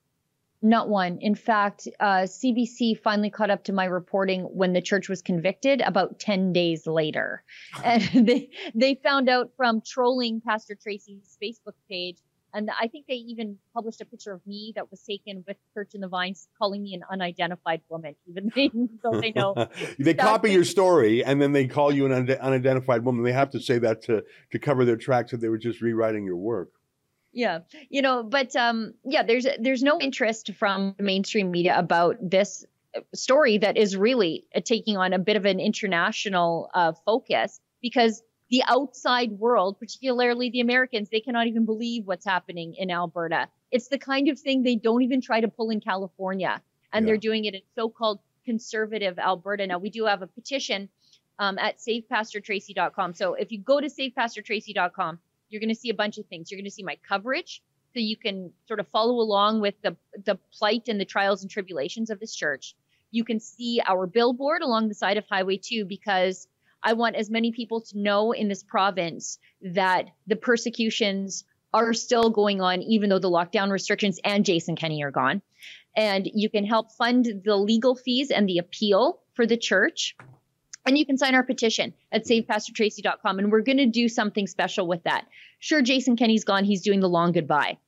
Not 0.61 0.89
one. 0.89 1.19
In 1.21 1.35
fact, 1.35 1.87
uh, 1.99 2.25
CBC 2.25 2.99
finally 2.99 3.29
caught 3.29 3.51
up 3.51 3.63
to 3.65 3.73
my 3.73 3.85
reporting 3.85 4.43
when 4.43 4.73
the 4.73 4.81
church 4.81 5.09
was 5.09 5.21
convicted 5.21 5.81
about 5.81 6.17
10 6.19 6.53
days 6.53 6.87
later. 6.87 7.43
And 7.83 8.01
they, 8.27 8.49
they 8.73 8.95
found 8.95 9.29
out 9.29 9.51
from 9.55 9.81
trolling 9.85 10.41
Pastor 10.41 10.75
Tracy's 10.75 11.37
Facebook 11.41 11.75
page. 11.87 12.17
And 12.55 12.69
I 12.71 12.87
think 12.87 13.05
they 13.07 13.15
even 13.15 13.57
published 13.73 13.99
a 14.01 14.05
picture 14.05 14.31
of 14.31 14.41
me 14.47 14.71
that 14.75 14.89
was 14.89 15.01
taken 15.01 15.43
with 15.45 15.57
Church 15.73 15.93
in 15.93 16.01
the 16.01 16.07
Vines, 16.07 16.47
calling 16.57 16.81
me 16.81 16.93
an 16.93 17.01
unidentified 17.11 17.81
woman, 17.89 18.15
even 18.25 18.89
though 19.03 19.19
they 19.19 19.33
know. 19.33 19.67
they 19.99 20.13
copy 20.13 20.51
your 20.51 20.63
story 20.63 21.23
and 21.23 21.41
then 21.41 21.51
they 21.51 21.67
call 21.67 21.91
you 21.91 22.05
an 22.05 22.13
unde- 22.13 22.39
unidentified 22.39 23.03
woman. 23.03 23.23
They 23.23 23.33
have 23.33 23.51
to 23.51 23.59
say 23.59 23.77
that 23.79 24.01
to 24.03 24.23
to 24.51 24.59
cover 24.59 24.85
their 24.85 24.95
tracks 24.95 25.31
that 25.31 25.41
they 25.41 25.49
were 25.49 25.57
just 25.57 25.81
rewriting 25.81 26.25
your 26.25 26.37
work. 26.37 26.71
yeah 27.33 27.59
you 27.89 28.01
know 28.01 28.23
but 28.23 28.55
um 28.55 28.93
yeah 29.03 29.23
there's 29.29 29.45
there's 29.59 29.83
no 29.83 29.99
interest 29.99 30.53
from 30.53 30.95
mainstream 30.99 31.51
media 31.51 31.77
about 31.77 32.15
this 32.21 32.65
story 33.13 33.57
that 33.57 33.77
is 33.77 33.97
really 33.97 34.45
uh, 34.55 34.61
taking 34.63 34.97
on 34.97 35.13
a 35.13 35.19
bit 35.19 35.35
of 35.35 35.45
an 35.45 35.59
international 35.59 36.69
uh, 36.73 36.93
focus 37.05 37.59
because 37.81 38.23
the 38.49 38.63
outside 38.67 39.31
world 39.31 39.77
particularly 39.79 40.49
the 40.49 40.61
americans 40.61 41.09
they 41.09 41.19
cannot 41.19 41.47
even 41.47 41.65
believe 41.65 42.05
what's 42.05 42.25
happening 42.25 42.75
in 42.75 42.91
alberta 42.91 43.47
it's 43.71 43.87
the 43.87 43.97
kind 43.97 44.27
of 44.29 44.39
thing 44.39 44.63
they 44.63 44.75
don't 44.75 45.01
even 45.01 45.21
try 45.21 45.41
to 45.41 45.47
pull 45.47 45.69
in 45.69 45.79
california 45.81 46.61
and 46.93 47.03
Yeah. 47.05 47.11
they're 47.11 47.17
doing 47.17 47.45
it 47.45 47.55
in 47.55 47.61
so-called 47.75 48.19
conservative 48.45 49.17
alberta 49.19 49.65
now 49.67 49.79
we 49.79 49.89
do 49.89 50.05
have 50.05 50.21
a 50.21 50.27
petition 50.27 50.89
um, 51.39 51.57
at 51.57 51.77
savepastortracy.com 51.79 53.13
so 53.13 53.33
if 53.33 53.51
you 53.51 53.59
go 53.59 53.79
to 53.81 53.87
savepastortracy.com 53.87 55.19
you're 55.49 55.59
going 55.59 55.69
to 55.69 55.79
see 55.79 55.89
a 55.89 55.93
bunch 55.95 56.17
of 56.17 56.25
things. 56.25 56.51
You're 56.51 56.57
going 56.57 56.65
to 56.65 56.71
see 56.71 56.83
my 56.83 56.97
coverage, 57.07 57.61
so 57.93 57.99
you 57.99 58.17
can 58.17 58.51
sort 58.67 58.79
of 58.79 58.87
follow 58.87 59.13
along 59.21 59.61
with 59.61 59.75
the 59.83 59.95
the 60.25 60.35
plight 60.57 60.87
and 60.87 60.99
the 60.99 61.05
trials 61.05 61.43
and 61.43 61.51
tribulations 61.51 62.09
of 62.09 62.19
this 62.19 62.35
church. 62.35 62.75
You 63.11 63.23
can 63.23 63.39
see 63.39 63.81
our 63.87 64.07
billboard 64.07 64.63
along 64.63 64.87
the 64.89 64.95
side 64.95 65.17
of 65.17 65.25
Highway 65.29 65.57
2 65.57 65.85
because 65.85 66.47
I 66.85 66.93
want 66.93 67.15
as 67.15 67.31
many 67.31 67.51
people 67.51 67.81
to 67.81 67.97
know 67.97 68.31
in 68.31 68.47
this 68.47 68.61
province 68.61 69.39
that 69.61 70.11
the 70.27 70.35
persecutions 70.35 71.43
are 71.73 71.93
still 71.93 72.29
going 72.29 72.61
on, 72.61 72.83
even 72.83 73.09
though 73.09 73.19
the 73.19 73.29
lockdown 73.29 73.71
restrictions 73.71 74.19
and 74.23 74.45
Jason 74.45 74.75
Kenney 74.75 75.03
are 75.03 75.09
gone. 75.09 75.41
And 75.97 76.29
you 76.31 76.47
can 76.47 76.63
help 76.63 76.91
fund 76.91 77.27
the 77.43 77.55
legal 77.55 77.95
fees 77.95 78.29
and 78.29 78.47
the 78.47 78.59
appeal 78.59 79.19
for 79.33 79.47
the 79.47 79.57
church. 79.57 80.15
And 80.85 80.95
you 80.95 81.07
can 81.07 81.17
sign 81.17 81.33
our 81.33 81.43
petition 81.43 81.95
at 82.11 82.25
savepastortracy.com. 82.25 83.39
And 83.39 83.51
we're 83.51 83.61
going 83.61 83.79
to 83.79 83.87
do 83.87 84.07
something 84.07 84.45
special 84.45 84.87
with 84.87 85.03
that. 85.05 85.25
Sure, 85.57 85.81
Jason 85.81 86.15
Kenney's 86.15 86.43
gone. 86.43 86.65
He's 86.65 86.83
doing 86.83 86.99
the 86.99 87.09
long 87.09 87.31
goodbye. 87.31 87.79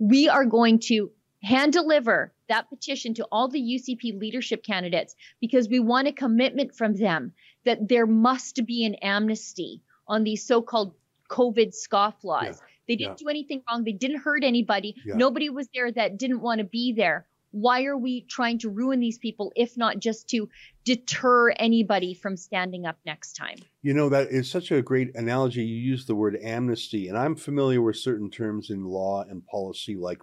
We 0.00 0.28
are 0.28 0.44
going 0.44 0.80
to 0.86 1.12
hand 1.42 1.72
deliver 1.72 2.32
that 2.48 2.68
petition 2.68 3.14
to 3.14 3.26
all 3.30 3.48
the 3.48 3.60
UCP 3.60 4.18
leadership 4.18 4.64
candidates 4.64 5.14
because 5.40 5.68
we 5.68 5.78
want 5.78 6.08
a 6.08 6.12
commitment 6.12 6.74
from 6.74 6.96
them 6.96 7.32
that 7.64 7.88
there 7.88 8.06
must 8.06 8.64
be 8.66 8.84
an 8.84 8.94
amnesty 8.96 9.82
on 10.06 10.24
these 10.24 10.44
so 10.44 10.62
called 10.62 10.94
COVID 11.28 11.74
scoff 11.74 12.24
laws. 12.24 12.44
Yeah. 12.60 12.66
They 12.88 12.96
didn't 12.96 13.20
Yeah. 13.20 13.24
do 13.24 13.28
anything 13.28 13.62
wrong. 13.68 13.84
They 13.84 13.92
didn't 13.92 14.18
hurt 14.20 14.42
anybody. 14.42 14.96
Yeah. 15.04 15.14
Nobody 15.16 15.48
was 15.50 15.68
there 15.74 15.92
that 15.92 16.18
didn't 16.18 16.40
want 16.40 16.58
to 16.58 16.64
be 16.64 16.92
there. 16.92 17.26
Why 17.52 17.84
are 17.84 17.96
we 17.96 18.22
trying 18.22 18.58
to 18.60 18.70
ruin 18.70 19.00
these 19.00 19.18
people 19.18 19.52
if 19.56 19.76
not 19.76 19.98
just 19.98 20.28
to 20.28 20.48
deter 20.84 21.50
anybody 21.50 22.14
from 22.14 22.36
standing 22.36 22.86
up 22.86 22.98
next 23.04 23.34
time? 23.34 23.56
You 23.82 23.92
know, 23.92 24.08
that 24.08 24.28
is 24.28 24.48
such 24.50 24.70
a 24.70 24.82
great 24.82 25.14
analogy. 25.16 25.64
You 25.64 25.76
use 25.76 26.06
the 26.06 26.14
word 26.14 26.36
amnesty, 26.42 27.08
and 27.08 27.18
I'm 27.18 27.34
familiar 27.34 27.82
with 27.82 27.96
certain 27.96 28.30
terms 28.30 28.70
in 28.70 28.84
law 28.84 29.22
and 29.22 29.44
policy, 29.46 29.96
like 29.96 30.22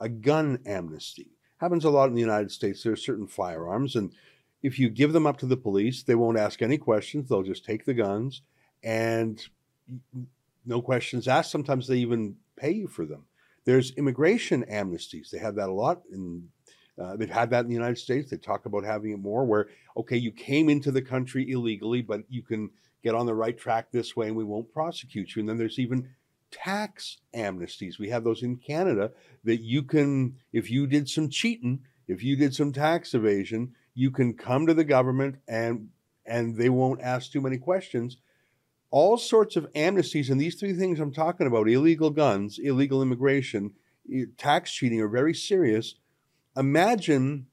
a 0.00 0.08
gun 0.08 0.60
amnesty. 0.66 1.32
Happens 1.58 1.84
a 1.84 1.90
lot 1.90 2.08
in 2.08 2.14
the 2.14 2.20
United 2.20 2.50
States. 2.50 2.82
There 2.82 2.92
are 2.92 2.96
certain 2.96 3.26
firearms, 3.26 3.94
and 3.96 4.12
if 4.66 4.80
you 4.80 4.90
give 4.90 5.12
them 5.12 5.28
up 5.28 5.38
to 5.38 5.46
the 5.46 5.56
police, 5.56 6.02
they 6.02 6.16
won't 6.16 6.36
ask 6.36 6.60
any 6.60 6.76
questions. 6.76 7.28
They'll 7.28 7.44
just 7.44 7.64
take 7.64 7.84
the 7.84 7.94
guns, 7.94 8.42
and 8.82 9.40
no 10.64 10.82
questions 10.82 11.28
asked. 11.28 11.52
Sometimes 11.52 11.86
they 11.86 11.98
even 11.98 12.34
pay 12.56 12.72
you 12.72 12.88
for 12.88 13.06
them. 13.06 13.26
There's 13.64 13.92
immigration 13.92 14.64
amnesties. 14.68 15.30
They 15.30 15.38
have 15.38 15.54
that 15.54 15.68
a 15.68 15.72
lot 15.72 16.02
in. 16.10 16.48
Uh, 17.00 17.14
they've 17.14 17.30
had 17.30 17.50
that 17.50 17.60
in 17.60 17.68
the 17.68 17.74
United 17.74 17.98
States. 17.98 18.28
They 18.28 18.38
talk 18.38 18.66
about 18.66 18.84
having 18.84 19.12
it 19.12 19.20
more, 19.20 19.44
where 19.44 19.68
okay, 19.96 20.16
you 20.16 20.32
came 20.32 20.68
into 20.68 20.90
the 20.90 21.02
country 21.02 21.48
illegally, 21.48 22.02
but 22.02 22.22
you 22.28 22.42
can 22.42 22.70
get 23.04 23.14
on 23.14 23.26
the 23.26 23.34
right 23.34 23.56
track 23.56 23.92
this 23.92 24.16
way 24.16 24.26
and 24.26 24.36
we 24.36 24.42
won't 24.42 24.72
prosecute 24.72 25.36
you. 25.36 25.40
And 25.40 25.48
then 25.48 25.58
there's 25.58 25.78
even 25.78 26.08
tax 26.50 27.18
amnesties. 27.32 28.00
We 28.00 28.08
have 28.08 28.24
those 28.24 28.42
in 28.42 28.56
Canada 28.56 29.12
that 29.44 29.60
you 29.60 29.84
can, 29.84 30.38
if 30.52 30.70
you 30.72 30.88
did 30.88 31.08
some 31.08 31.28
cheating, 31.28 31.82
if 32.08 32.24
you 32.24 32.34
did 32.34 32.52
some 32.52 32.72
tax 32.72 33.14
evasion, 33.14 33.74
you 33.96 34.10
can 34.10 34.34
come 34.34 34.66
to 34.66 34.74
the 34.74 34.84
government 34.84 35.36
and 35.48 35.88
and 36.26 36.56
they 36.56 36.68
won't 36.68 37.00
ask 37.00 37.32
too 37.32 37.40
many 37.40 37.56
questions. 37.56 38.18
All 38.90 39.16
sorts 39.16 39.56
of 39.56 39.72
amnesties, 39.72 40.28
and 40.28 40.40
these 40.40 40.56
three 40.56 40.72
things 40.72 41.00
I'm 41.00 41.12
talking 41.12 41.46
about 41.46 41.68
illegal 41.68 42.10
guns, 42.10 42.58
illegal 42.58 43.00
immigration, 43.00 43.72
tax 44.36 44.72
cheating 44.72 45.00
are 45.00 45.08
very 45.08 45.34
serious. 45.34 45.94
Imagine 46.56 47.46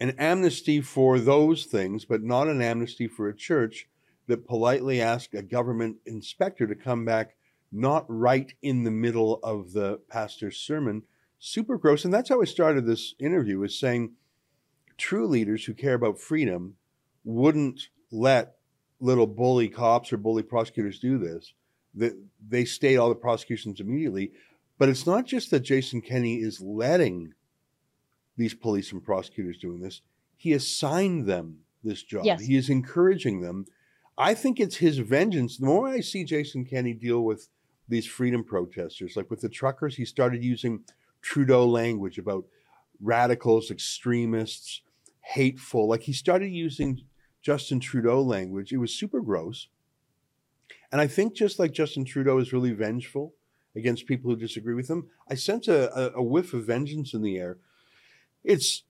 an 0.00 0.14
amnesty 0.18 0.80
for 0.80 1.18
those 1.18 1.64
things, 1.64 2.04
but 2.04 2.22
not 2.22 2.48
an 2.48 2.60
amnesty 2.62 3.06
for 3.06 3.28
a 3.28 3.36
church 3.36 3.88
that 4.26 4.46
politely 4.46 5.00
asked 5.00 5.34
a 5.34 5.42
government 5.42 5.96
inspector 6.06 6.66
to 6.66 6.74
come 6.74 7.04
back 7.04 7.36
not 7.70 8.04
right 8.08 8.52
in 8.62 8.84
the 8.84 8.90
middle 8.90 9.38
of 9.42 9.72
the 9.72 10.00
pastor's 10.08 10.56
sermon. 10.56 11.02
Super 11.38 11.76
gross. 11.76 12.04
And 12.04 12.12
that's 12.12 12.28
how 12.28 12.40
I 12.40 12.44
started 12.44 12.86
this 12.86 13.14
interview 13.18 13.62
is 13.62 13.78
saying 13.78 14.12
true 14.96 15.26
leaders 15.26 15.64
who 15.64 15.74
care 15.74 15.94
about 15.94 16.20
freedom 16.20 16.76
wouldn't 17.24 17.88
let 18.10 18.56
little 19.00 19.26
bully 19.26 19.68
cops 19.68 20.12
or 20.12 20.16
bully 20.16 20.42
prosecutors 20.42 20.98
do 20.98 21.18
this. 21.18 21.54
That 21.94 22.16
they 22.48 22.64
state 22.64 22.96
all 22.96 23.08
the 23.08 23.14
prosecutions 23.14 23.80
immediately. 23.80 24.32
But 24.78 24.88
it's 24.88 25.06
not 25.06 25.26
just 25.26 25.50
that 25.50 25.60
Jason 25.60 26.00
Kenney 26.00 26.36
is 26.36 26.60
letting 26.60 27.34
these 28.36 28.54
police 28.54 28.92
and 28.92 29.04
prosecutors 29.04 29.58
doing 29.58 29.80
this. 29.80 30.00
He 30.36 30.52
assigned 30.54 31.26
them 31.26 31.58
this 31.84 32.02
job. 32.02 32.24
Yes. 32.24 32.42
He 32.42 32.56
is 32.56 32.70
encouraging 32.70 33.40
them. 33.40 33.66
I 34.16 34.34
think 34.34 34.58
it's 34.58 34.76
his 34.76 34.98
vengeance. 34.98 35.58
The 35.58 35.66
more 35.66 35.88
I 35.88 36.00
see 36.00 36.24
Jason 36.24 36.64
Kenney 36.64 36.94
deal 36.94 37.22
with 37.22 37.48
these 37.88 38.06
freedom 38.06 38.42
protesters, 38.42 39.16
like 39.16 39.30
with 39.30 39.40
the 39.40 39.48
truckers, 39.48 39.96
he 39.96 40.04
started 40.04 40.42
using 40.42 40.84
Trudeau 41.20 41.66
language 41.66 42.18
about 42.18 42.44
radicals, 43.02 43.70
extremists, 43.70 44.82
hateful. 45.20 45.88
Like 45.88 46.02
he 46.02 46.12
started 46.12 46.50
using 46.50 47.02
Justin 47.42 47.80
Trudeau 47.80 48.22
language. 48.22 48.72
It 48.72 48.78
was 48.78 48.94
super 48.94 49.20
gross. 49.20 49.68
And 50.90 51.00
I 51.00 51.06
think 51.06 51.34
just 51.34 51.58
like 51.58 51.72
Justin 51.72 52.04
Trudeau 52.04 52.38
is 52.38 52.52
really 52.52 52.72
vengeful 52.72 53.34
against 53.74 54.06
people 54.06 54.30
who 54.30 54.36
disagree 54.36 54.74
with 54.74 54.88
him, 54.88 55.08
I 55.28 55.34
sense 55.34 55.66
a, 55.66 56.12
a, 56.14 56.22
whiff 56.22 56.52
of 56.52 56.66
vengeance 56.66 57.14
in 57.14 57.22
the 57.22 57.38
air. 57.38 57.58
It's 58.44 58.84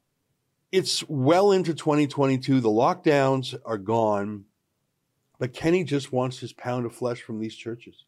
it's 0.73 1.05
well 1.09 1.53
into 1.53 1.75
2022. 1.75 2.61
The 2.61 2.69
lockdowns 2.69 3.55
are 3.65 3.79
gone, 3.79 4.47
but 5.39 5.53
Kenney 5.53 5.85
just 5.85 6.13
wants 6.13 6.39
his 6.39 6.53
pound 6.53 6.87
of 6.87 6.95
flesh 6.95 7.21
from 7.23 7.39
these 7.39 7.55
churches. 7.55 8.05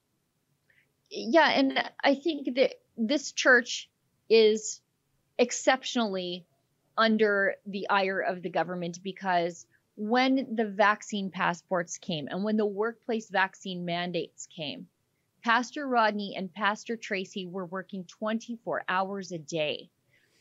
yeah 1.10 1.50
and 1.50 1.78
i 2.02 2.14
think 2.14 2.54
that 2.56 2.72
this 2.96 3.32
church 3.32 3.90
is 4.28 4.80
exceptionally 5.38 6.44
under 6.96 7.54
the 7.66 7.88
ire 7.90 8.20
of 8.20 8.42
the 8.42 8.50
government 8.50 9.00
because 9.02 9.66
when 9.96 10.54
the 10.54 10.64
vaccine 10.66 11.30
passports 11.30 11.98
came 11.98 12.28
and 12.28 12.44
when 12.44 12.56
the 12.56 12.66
workplace 12.66 13.28
vaccine 13.28 13.84
mandates 13.84 14.46
came 14.54 14.86
pastor 15.42 15.86
rodney 15.86 16.34
and 16.36 16.52
pastor 16.52 16.96
tracy 16.96 17.46
were 17.46 17.66
working 17.66 18.04
24 18.04 18.84
hours 18.88 19.32
a 19.32 19.38
day 19.38 19.88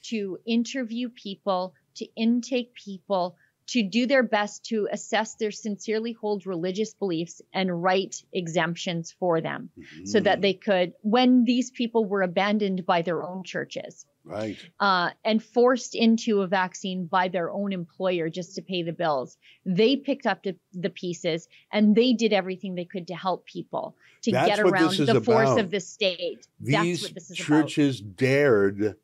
to 0.03 0.38
interview 0.45 1.10
people 1.10 1.73
to 1.95 2.06
intake 2.15 2.73
people 2.73 3.36
to 3.67 3.84
do 3.84 4.06
their 4.06 4.23
best 4.23 4.65
to 4.65 4.88
assess 4.91 5.36
their 5.36 5.52
sincerely 5.52 6.13
hold 6.13 6.45
religious 6.45 6.93
beliefs 6.93 7.41
and 7.54 7.84
write 7.84 8.23
exemptions 8.34 9.13
for 9.19 9.41
them 9.41 9.69
mm-hmm. 9.78 10.06
so 10.06 10.19
that 10.19 10.41
they 10.41 10.54
could, 10.54 10.93
when 11.02 11.43
these 11.43 11.71
people 11.71 12.06
were 12.06 12.21
abandoned 12.21 12.86
by 12.86 13.02
their 13.02 13.23
own 13.23 13.43
churches, 13.43 14.06
right 14.26 14.58
uh, 14.80 15.10
and 15.26 15.43
forced 15.43 15.95
into 15.95 16.41
a 16.41 16.47
vaccine 16.47 17.06
by 17.06 17.28
their 17.28 17.52
own 17.52 17.73
employer 17.73 18.30
just 18.30 18.56
to 18.56 18.62
pay 18.62 18.84
the 18.84 18.93
bills 18.93 19.38
they 19.65 19.95
picked 19.95 20.26
up 20.26 20.43
the, 20.43 20.56
the 20.73 20.89
pieces 20.89 21.47
and 21.71 21.95
they 21.95 22.13
did 22.13 22.34
everything 22.34 22.76
they 22.76 22.86
could 22.86 23.08
to 23.08 23.15
help 23.15 23.45
people 23.45 23.95
to 24.21 24.32
That's 24.32 24.47
get 24.47 24.60
around 24.60 24.95
the 24.97 25.17
about. 25.17 25.26
force 25.26 25.60
of 25.60 25.71
the 25.71 25.80
state 25.80 26.47
these 26.60 27.12
churches 27.34 27.99
about. 27.99 28.15
dared 28.15 28.95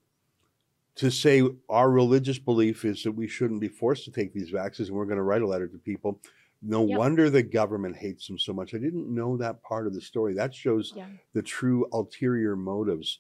to 1.00 1.10
say 1.10 1.42
our 1.70 1.90
religious 1.90 2.38
belief 2.38 2.84
is 2.84 3.04
that 3.04 3.14
we 3.14 3.26
shouldn't 3.26 3.62
be 3.62 3.70
forced 3.70 4.04
to 4.04 4.12
take 4.12 4.34
these 4.34 4.50
vaccines 4.50 4.90
and 4.90 4.98
we're 4.98 5.06
going 5.06 5.16
to 5.16 5.24
write 5.24 5.42
a 5.42 5.48
letter 5.48 5.68
to 5.68 5.78
people 5.78 6.20
no 6.62 6.86
yep. 6.86 6.98
wonder 6.98 7.30
the 7.30 7.42
government 7.42 7.96
hates 7.96 8.28
them 8.28 8.38
so 8.38 8.52
much 8.52 8.74
i 8.74 8.78
didn't 8.78 9.14
know 9.14 9.38
that 9.38 9.64
part 9.64 9.88
of 9.88 9.94
the 9.94 10.02
story 10.02 10.34
that 10.34 10.54
shows 10.54 10.92
yeah. 10.96 11.06
the 11.34 11.42
true 11.42 11.88
ulterior 11.94 12.56
motives 12.56 13.20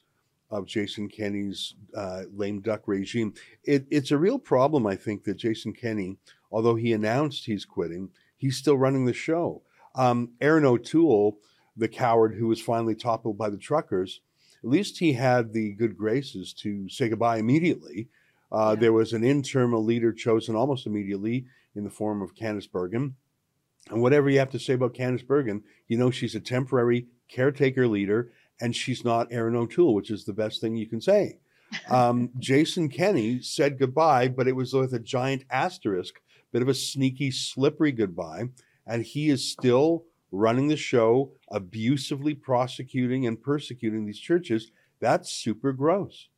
of 0.52 0.66
Jason 0.66 1.08
Kenney's 1.08 1.76
uh, 1.96 2.24
lame 2.36 2.60
duck 2.62 2.88
regime. 2.88 3.34
It, 3.64 3.86
it's 3.92 4.10
a 4.10 4.18
real 4.18 4.40
problem, 4.40 4.88
I 4.88 4.96
think, 4.96 5.24
that 5.26 5.38
Jason 5.38 5.74
Kenney, 5.74 6.18
although 6.52 6.76
he 6.76 6.92
announced 6.92 7.46
he's 7.46 7.66
quitting, 7.66 8.10
he's 8.36 8.58
still 8.58 8.76
running 8.76 9.06
the 9.06 9.14
show. 9.14 9.62
Um, 9.96 10.32
Erin 10.42 10.66
O'Toole, 10.66 11.38
the 11.78 11.88
coward 11.88 12.34
who 12.34 12.48
was 12.48 12.60
finally 12.60 12.96
toppled 12.96 13.38
by 13.38 13.50
the 13.50 13.58
truckers, 13.58 14.22
at 14.64 14.70
least 14.70 15.00
he 15.00 15.14
had 15.14 15.54
the 15.54 15.74
good 15.74 15.98
graces 15.98 16.54
to 16.54 16.90
say 16.90 17.10
goodbye 17.10 17.38
immediately. 17.38 18.10
Uh, 18.52 18.74
yeah. 18.76 18.82
There 18.82 18.94
was 18.94 19.14
an 19.14 19.24
interim 19.24 19.74
leader 19.86 20.12
chosen 20.12 20.56
almost 20.56 20.86
immediately 20.86 21.46
in 21.76 21.84
the 21.84 21.90
form 21.90 22.22
of 22.22 22.36
Candice 22.36 22.70
Bergen. 22.70 23.16
And 23.90 24.02
whatever 24.02 24.30
you 24.30 24.40
have 24.40 24.52
to 24.52 24.60
say 24.60 24.74
about 24.74 24.94
Candice 24.94 25.26
Bergen, 25.26 25.64
you 25.88 25.98
know 25.98 26.12
she's 26.12 26.36
a 26.36 26.40
temporary 26.40 27.08
caretaker 27.30 27.88
leader 27.88 28.32
and 28.60 28.76
she's 28.76 29.06
not 29.06 29.28
Erin 29.32 29.56
O'Toole, 29.56 29.94
which 29.94 30.12
is 30.12 30.26
the 30.26 30.34
best 30.34 30.60
thing 30.62 30.76
you 30.76 30.88
can 30.88 31.02
say. 31.02 31.40
Um, 31.88 32.32
Jason 32.40 32.90
Kenney 32.90 33.44
said 33.44 33.78
goodbye, 33.78 34.28
but 34.28 34.48
it 34.48 34.56
was 34.56 34.74
with 34.74 34.92
a 34.92 35.00
giant 35.00 35.46
asterisk, 35.52 36.16
bit 36.52 36.64
of 36.64 36.68
a 36.68 36.74
sneaky, 36.74 37.30
slippery 37.30 37.92
goodbye. 37.92 38.46
And 38.88 39.04
he 39.04 39.30
is 39.30 39.52
still 39.52 40.06
running 40.32 40.68
the 40.68 40.78
show, 40.78 41.32
abusively 41.50 42.34
prosecuting 42.34 43.26
and 43.26 43.42
persecuting 43.42 44.06
these 44.06 44.20
churches. 44.20 44.72
That's 45.00 45.32
super 45.32 45.72
gross. 45.72 46.30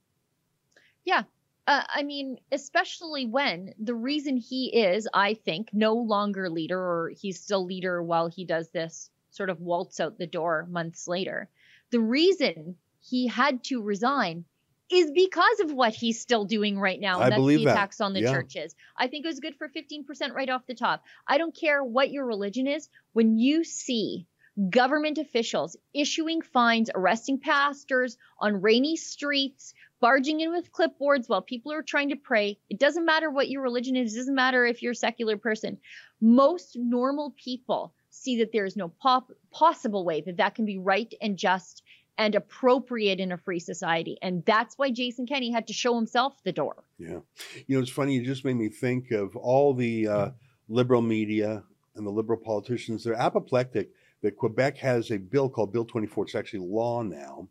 Yeah. 1.03 1.23
Uh, 1.67 1.83
I 1.93 2.03
mean, 2.03 2.37
especially 2.51 3.25
when 3.25 3.73
the 3.79 3.95
reason 3.95 4.35
he 4.37 4.67
is, 4.75 5.07
I 5.13 5.35
think, 5.35 5.69
no 5.73 5.93
longer 5.93 6.49
leader, 6.49 6.79
or 6.79 7.11
he's 7.15 7.39
still 7.39 7.65
leader 7.65 8.01
while 8.01 8.27
he 8.27 8.45
does 8.45 8.69
this 8.69 9.09
sort 9.29 9.49
of 9.49 9.61
waltz 9.61 9.99
out 9.99 10.17
the 10.17 10.27
door 10.27 10.67
months 10.69 11.07
later 11.07 11.49
the 11.91 11.99
reason 11.99 12.75
he 13.01 13.27
had 13.27 13.63
to 13.65 13.81
resign 13.81 14.45
is 14.93 15.11
because 15.11 15.59
of 15.61 15.71
what 15.73 15.93
he's 15.93 16.19
still 16.19 16.45
doing 16.45 16.79
right 16.79 16.99
now. 16.99 17.15
And 17.15 17.25
I 17.25 17.29
that's 17.29 17.39
believe 17.39 17.59
the 17.59 17.65
that. 17.65 17.71
attacks 17.71 18.01
on 18.01 18.13
the 18.13 18.21
yeah. 18.21 18.31
churches. 18.31 18.75
I 18.97 19.07
think 19.07 19.25
it 19.25 19.27
was 19.27 19.39
good 19.39 19.55
for 19.55 19.69
15% 19.69 20.33
right 20.33 20.49
off 20.49 20.65
the 20.67 20.75
top. 20.75 21.03
I 21.27 21.37
don't 21.37 21.55
care 21.55 21.83
what 21.83 22.11
your 22.11 22.25
religion 22.25 22.67
is. 22.67 22.89
When 23.13 23.37
you 23.37 23.63
see 23.63 24.27
government 24.69 25.17
officials 25.17 25.77
issuing 25.93 26.41
fines, 26.41 26.89
arresting 26.93 27.39
pastors 27.39 28.17
on 28.39 28.61
rainy 28.61 28.95
streets, 28.97 29.73
barging 29.99 30.39
in 30.41 30.51
with 30.51 30.71
clipboards 30.71 31.29
while 31.29 31.41
people 31.41 31.71
are 31.71 31.83
trying 31.83 32.09
to 32.09 32.15
pray, 32.15 32.57
it 32.69 32.79
doesn't 32.79 33.05
matter 33.05 33.29
what 33.29 33.49
your 33.49 33.61
religion 33.61 33.95
is. 33.95 34.13
It 34.13 34.17
doesn't 34.17 34.35
matter 34.35 34.65
if 34.65 34.81
you're 34.81 34.91
a 34.91 34.95
secular 34.95 35.37
person. 35.37 35.77
Most 36.19 36.75
normal 36.75 37.33
people 37.37 37.93
see 38.09 38.39
that 38.39 38.51
there 38.51 38.65
is 38.65 38.75
no 38.75 38.89
pop- 38.89 39.31
possible 39.51 40.03
way 40.03 40.21
that 40.21 40.37
that 40.37 40.55
can 40.55 40.65
be 40.65 40.77
right 40.77 41.13
and 41.21 41.37
just 41.37 41.81
and 42.17 42.35
appropriate 42.35 43.19
in 43.19 43.31
a 43.31 43.37
free 43.37 43.59
society. 43.59 44.17
And 44.21 44.43
that's 44.45 44.77
why 44.77 44.91
Jason 44.91 45.25
Kenney 45.25 45.51
had 45.51 45.67
to 45.67 45.73
show 45.73 45.95
himself 45.95 46.35
the 46.43 46.51
door. 46.51 46.83
Yeah. 46.97 47.19
You 47.67 47.77
know, 47.77 47.81
it's 47.81 47.91
funny. 47.91 48.13
You 48.15 48.25
just 48.25 48.45
made 48.45 48.55
me 48.55 48.69
think 48.69 49.11
of 49.11 49.35
all 49.35 49.73
the 49.73 50.07
uh, 50.07 50.29
liberal 50.69 51.01
media 51.01 51.63
and 51.95 52.05
the 52.05 52.11
liberal 52.11 52.39
politicians. 52.39 53.03
They're 53.03 53.19
apoplectic 53.19 53.91
that 54.21 54.37
Quebec 54.37 54.77
has 54.77 55.11
a 55.11 55.17
bill 55.17 55.49
called 55.49 55.73
Bill 55.73 55.85
24. 55.85 56.25
It's 56.25 56.35
actually 56.35 56.67
law 56.67 57.01
now. 57.01 57.47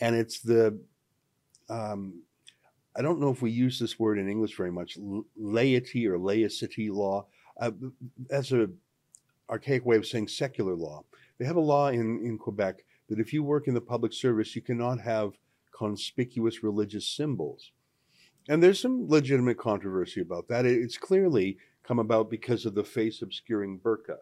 And 0.00 0.14
it's 0.14 0.40
the, 0.40 0.78
um, 1.68 2.22
I 2.96 3.02
don't 3.02 3.20
know 3.20 3.30
if 3.30 3.42
we 3.42 3.50
use 3.50 3.78
this 3.78 3.98
word 3.98 4.18
in 4.18 4.28
English 4.28 4.56
very 4.56 4.70
much, 4.70 4.96
laity 5.36 6.06
or 6.06 6.18
laicity 6.18 6.90
law. 6.90 7.26
Uh, 7.60 7.72
that's 8.28 8.52
a 8.52 8.68
archaic 9.50 9.84
way 9.84 9.96
of 9.96 10.06
saying 10.06 10.28
secular 10.28 10.74
law. 10.74 11.04
They 11.38 11.44
have 11.44 11.56
a 11.56 11.60
law 11.60 11.88
in, 11.88 12.24
in 12.24 12.38
Quebec 12.38 12.84
that 13.08 13.18
if 13.18 13.32
you 13.32 13.42
work 13.42 13.68
in 13.68 13.74
the 13.74 13.80
public 13.80 14.12
service, 14.12 14.54
you 14.56 14.62
cannot 14.62 15.00
have 15.00 15.32
conspicuous 15.76 16.62
religious 16.62 17.06
symbols. 17.06 17.72
And 18.48 18.62
there's 18.62 18.80
some 18.80 19.08
legitimate 19.08 19.58
controversy 19.58 20.20
about 20.20 20.48
that. 20.48 20.66
It's 20.66 20.98
clearly 20.98 21.58
come 21.82 21.98
about 21.98 22.30
because 22.30 22.66
of 22.66 22.74
the 22.74 22.84
face 22.84 23.22
obscuring 23.22 23.80
burqa, 23.80 24.18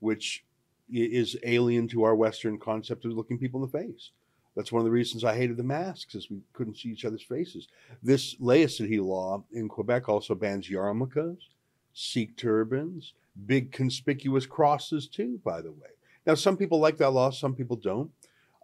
which 0.00 0.44
is 0.90 1.36
alien 1.42 1.88
to 1.88 2.04
our 2.04 2.14
Western 2.14 2.58
concept 2.58 3.04
of 3.04 3.12
looking 3.12 3.38
people 3.38 3.62
in 3.62 3.70
the 3.70 3.78
face. 3.78 4.12
That's 4.54 4.72
one 4.72 4.80
of 4.80 4.84
the 4.84 4.90
reasons 4.92 5.24
I 5.24 5.36
hated 5.36 5.58
the 5.58 5.62
masks, 5.64 6.14
is 6.14 6.30
we 6.30 6.40
couldn't 6.54 6.78
see 6.78 6.88
each 6.88 7.04
other's 7.04 7.22
faces. 7.22 7.68
This 8.02 8.36
laicity 8.40 8.98
law 8.98 9.44
in 9.52 9.68
Quebec 9.68 10.08
also 10.08 10.34
bans 10.34 10.68
yarmulkes, 10.70 11.38
Sikh 11.92 12.36
turbans, 12.36 13.14
big 13.46 13.72
conspicuous 13.72 14.46
crosses 14.46 15.08
too, 15.08 15.40
by 15.44 15.60
the 15.60 15.72
way. 15.72 15.95
Now, 16.26 16.34
some 16.34 16.56
people 16.56 16.80
like 16.80 16.98
that 16.98 17.10
law, 17.10 17.30
some 17.30 17.54
people 17.54 17.76
don't. 17.76 18.10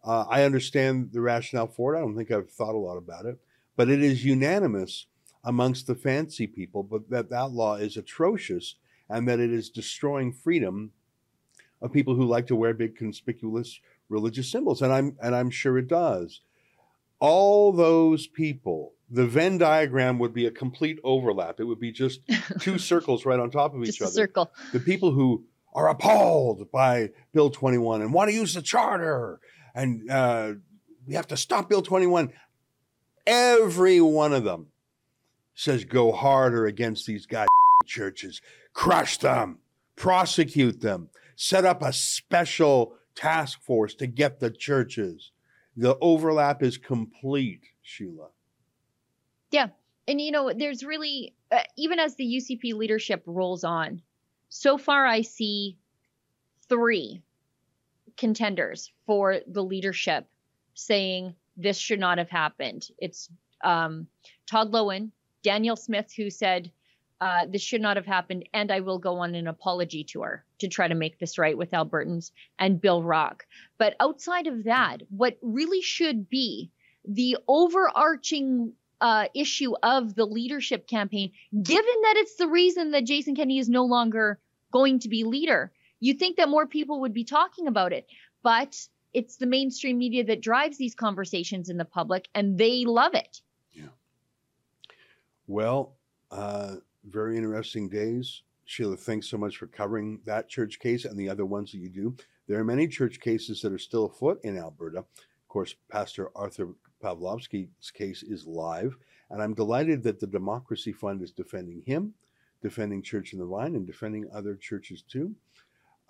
Uh, 0.05 0.25
I 0.29 0.43
understand 0.43 1.11
the 1.13 1.21
rationale 1.21 1.69
for 1.69 1.95
it. 1.95 1.99
I 1.99 2.01
don't 2.01 2.17
think 2.17 2.31
I've 2.31 2.51
thought 2.51 2.75
a 2.75 2.79
lot 2.79 2.97
about 2.97 3.25
it, 3.25 3.39
but 3.77 3.89
it 3.89 4.03
is 4.03 4.25
unanimous 4.25 5.07
amongst 5.45 5.87
the 5.87 5.95
fancy 5.95 6.47
people, 6.47 6.83
but 6.83 7.09
that 7.11 7.31
that 7.31 7.53
law 7.53 7.77
is 7.77 7.97
atrocious 7.97 8.77
and 9.09 9.29
that 9.29 9.41
it 9.41 9.53
is 9.53 9.71
destroying 9.71 10.33
freedom 10.33 10.93
of 11.81 11.93
people 11.93 12.15
who 12.15 12.25
like 12.25 12.47
to 12.49 12.57
wear 12.57 12.75
big 12.75 12.97
conspicuous 12.97 13.81
religious 14.09 14.51
symbols, 14.51 14.83
and 14.83 14.93
I'm 14.93 15.17
and 15.21 15.35
I'm 15.35 15.51
sure 15.51 15.79
it 15.79 15.89
does. 15.89 16.41
All 17.19 17.73
those 17.73 18.27
people, 18.27 18.95
the 19.11 19.27
Venn 19.27 19.59
diagram 19.59 20.19
would 20.19 20.35
be 20.35 20.47
a 20.47 20.51
complete 20.51 20.99
overlap. 21.05 21.61
It 21.61 21.65
would 21.65 21.81
be 21.81 21.93
just 21.93 22.21
two 22.61 22.79
circles 22.79 23.25
right 23.25 23.39
on 23.39 23.51
top 23.51 23.75
of 23.75 23.85
each 23.85 24.03
other. 24.03 24.11
Circle. 24.11 24.51
The 24.73 24.81
people 24.81 25.13
who 25.13 25.45
are 25.73 25.89
appalled 25.89 26.71
by 26.71 27.11
Bill 27.33 27.51
21 27.51 28.03
and 28.03 28.13
want 28.13 28.29
to 28.31 28.35
use 28.35 28.55
the 28.55 28.63
charter 28.63 29.41
and 29.75 30.11
uh, 30.11 30.53
we 31.07 31.15
have 31.15 31.27
to 31.29 31.37
stop 31.37 31.69
Bill 31.69 31.83
21. 31.83 32.33
Every 33.27 34.01
one 34.01 34.33
of 34.33 34.45
them 34.45 34.69
says 35.55 35.85
go 35.85 36.13
harder 36.13 36.67
against 36.67 37.07
these 37.07 37.27
guys 37.27 37.47
churches, 37.87 38.41
crush 38.73 39.19
them, 39.19 39.59
prosecute 39.97 40.81
them, 40.81 41.09
set 41.37 41.65
up 41.65 41.83
a 41.83 41.93
special 41.93 42.95
task 43.15 43.63
force 43.63 43.95
to 43.95 44.07
get 44.07 44.41
the 44.41 44.51
churches. 44.51 45.33
The 45.77 45.97
overlap 46.01 46.63
is 46.63 46.79
complete, 46.79 47.63
Sheila. 47.83 48.29
Yeah. 49.51 49.69
And, 50.09 50.21
you 50.21 50.33
know, 50.33 50.53
there's 50.53 50.85
really, 50.85 51.35
uh, 51.51 51.61
even 51.77 51.99
as 51.99 52.17
the 52.17 52.25
UCP 52.25 52.75
leadership 52.75 53.23
rolls 53.27 53.65
on, 53.65 54.03
so 54.53 54.77
far 54.77 55.07
I 55.07 55.23
see 55.23 55.79
three 56.69 57.23
contenders 58.19 58.93
for 59.07 59.41
the 59.47 59.65
leadership 59.65 60.27
saying 60.75 61.35
this 61.57 61.79
should 61.79 61.99
not 61.99 62.19
have 62.19 62.29
happened. 62.29 62.87
It's 62.99 63.31
um, 63.65 64.07
Todd 64.47 64.71
Loewen, 64.71 65.11
Danielle 65.43 65.77
Smith, 65.77 66.13
who 66.15 66.29
said 66.29 66.71
uh, 67.23 67.47
this 67.47 67.63
should 67.63 67.81
not 67.81 67.97
have 67.97 68.05
happened, 68.05 68.47
and 68.53 68.71
I 68.71 68.81
will 68.81 68.99
go 68.99 69.17
on 69.21 69.35
an 69.35 69.47
apology 69.47 70.05
tour 70.05 70.45
to 70.59 70.69
try 70.69 70.87
to 70.87 70.95
make 70.95 71.19
this 71.19 71.39
right 71.39 71.57
with 71.57 71.71
Albertans, 71.71 72.31
and 72.59 72.81
Bill 72.81 73.03
Rock. 73.03 73.47
But 73.79 73.97
outside 74.01 74.49
of 74.49 74.65
that, 74.65 74.99
what 75.09 75.39
really 75.41 75.81
should 75.81 76.29
be 76.29 76.71
the 77.07 77.39
overarching 77.49 78.75
uh, 79.03 79.27
issue 79.35 79.75
of 79.83 80.15
the 80.15 80.25
leadership 80.25 80.87
campaign, 80.87 81.33
given 81.51 82.03
that 82.03 82.15
it's 82.17 82.37
the 82.37 82.47
reason 82.47 82.93
that 82.93 83.05
Jason 83.05 83.35
Kenney 83.35 83.59
is 83.59 83.69
no 83.69 83.85
longer 83.85 84.39
going 84.73 84.99
to 85.01 85.09
be 85.09 85.23
leader. 85.23 85.71
You 86.01 86.15
think 86.15 86.37
that 86.37 86.49
more 86.49 86.67
people 86.67 87.01
would 87.01 87.15
be 87.15 87.25
talking 87.25 87.69
about 87.69 87.93
it, 87.93 88.07
but 88.43 88.77
it's 89.15 89.37
the 89.37 89.47
mainstream 89.47 89.99
media 89.99 90.25
that 90.25 90.41
drives 90.41 90.79
these 90.79 90.95
conversations 90.95 91.69
in 91.69 91.77
the 91.77 91.85
public, 91.85 92.29
and 92.35 92.59
they 92.59 92.85
love 92.85 93.15
it. 93.15 93.41
Yeah. 93.73 93.93
Well, 95.47 95.95
uh, 96.31 96.77
very 97.05 97.37
interesting 97.37 97.89
days. 97.89 98.43
Sheila, 98.65 98.97
thanks 98.97 99.29
so 99.29 99.37
much 99.37 99.59
for 99.59 99.67
covering 99.67 100.21
that 100.25 100.49
church 100.49 100.79
case 100.79 101.05
and 101.05 101.19
the 101.19 101.29
other 101.29 101.45
ones 101.45 101.73
that 101.73 101.79
you 101.79 101.91
do. 101.91 102.17
There 102.49 102.59
are 102.59 102.65
many 102.65 102.89
church 102.89 103.21
cases 103.21 103.61
that 103.63 103.73
are 103.73 103.79
still 103.79 104.07
afoot 104.07 104.41
in 104.45 104.57
Alberta. 104.57 104.99
Of 104.99 105.49
course, 105.49 105.75
Pastor 105.91 106.31
Artur 106.35 106.69
Pawlowski's 107.03 107.91
case 107.91 108.23
is 108.23 108.47
live, 108.47 108.97
and 109.31 109.43
I'm 109.43 109.55
delighted 109.55 110.03
that 110.05 110.21
the 110.21 110.27
Democracy 110.27 110.93
Fund 110.93 111.23
is 111.23 111.33
defending 111.33 111.83
him. 111.83 112.15
Defending 112.63 113.03
Church 113.03 113.33
in 113.33 113.39
the 113.39 113.47
Vine 113.47 113.75
and 113.75 113.87
defending 113.87 114.29
other 114.33 114.55
churches 114.55 115.03
too. 115.03 115.35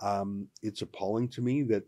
Um, 0.00 0.48
it's 0.62 0.82
appalling 0.82 1.28
to 1.30 1.42
me 1.42 1.62
that 1.64 1.84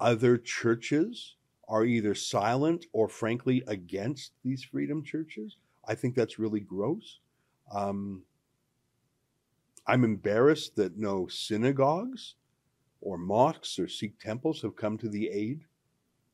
other 0.00 0.36
churches 0.38 1.36
are 1.68 1.84
either 1.84 2.14
silent 2.14 2.86
or 2.92 3.08
frankly 3.08 3.62
against 3.66 4.32
these 4.44 4.64
freedom 4.64 5.02
churches. 5.04 5.56
I 5.86 5.94
think 5.94 6.14
that's 6.14 6.38
really 6.38 6.60
gross. 6.60 7.20
Um, 7.72 8.22
I'm 9.86 10.04
embarrassed 10.04 10.76
that 10.76 10.96
no 10.96 11.26
synagogues 11.28 12.34
or 13.00 13.18
mosques 13.18 13.78
or 13.78 13.88
Sikh 13.88 14.18
temples 14.18 14.62
have 14.62 14.76
come 14.76 14.96
to 14.98 15.08
the 15.08 15.28
aid 15.28 15.64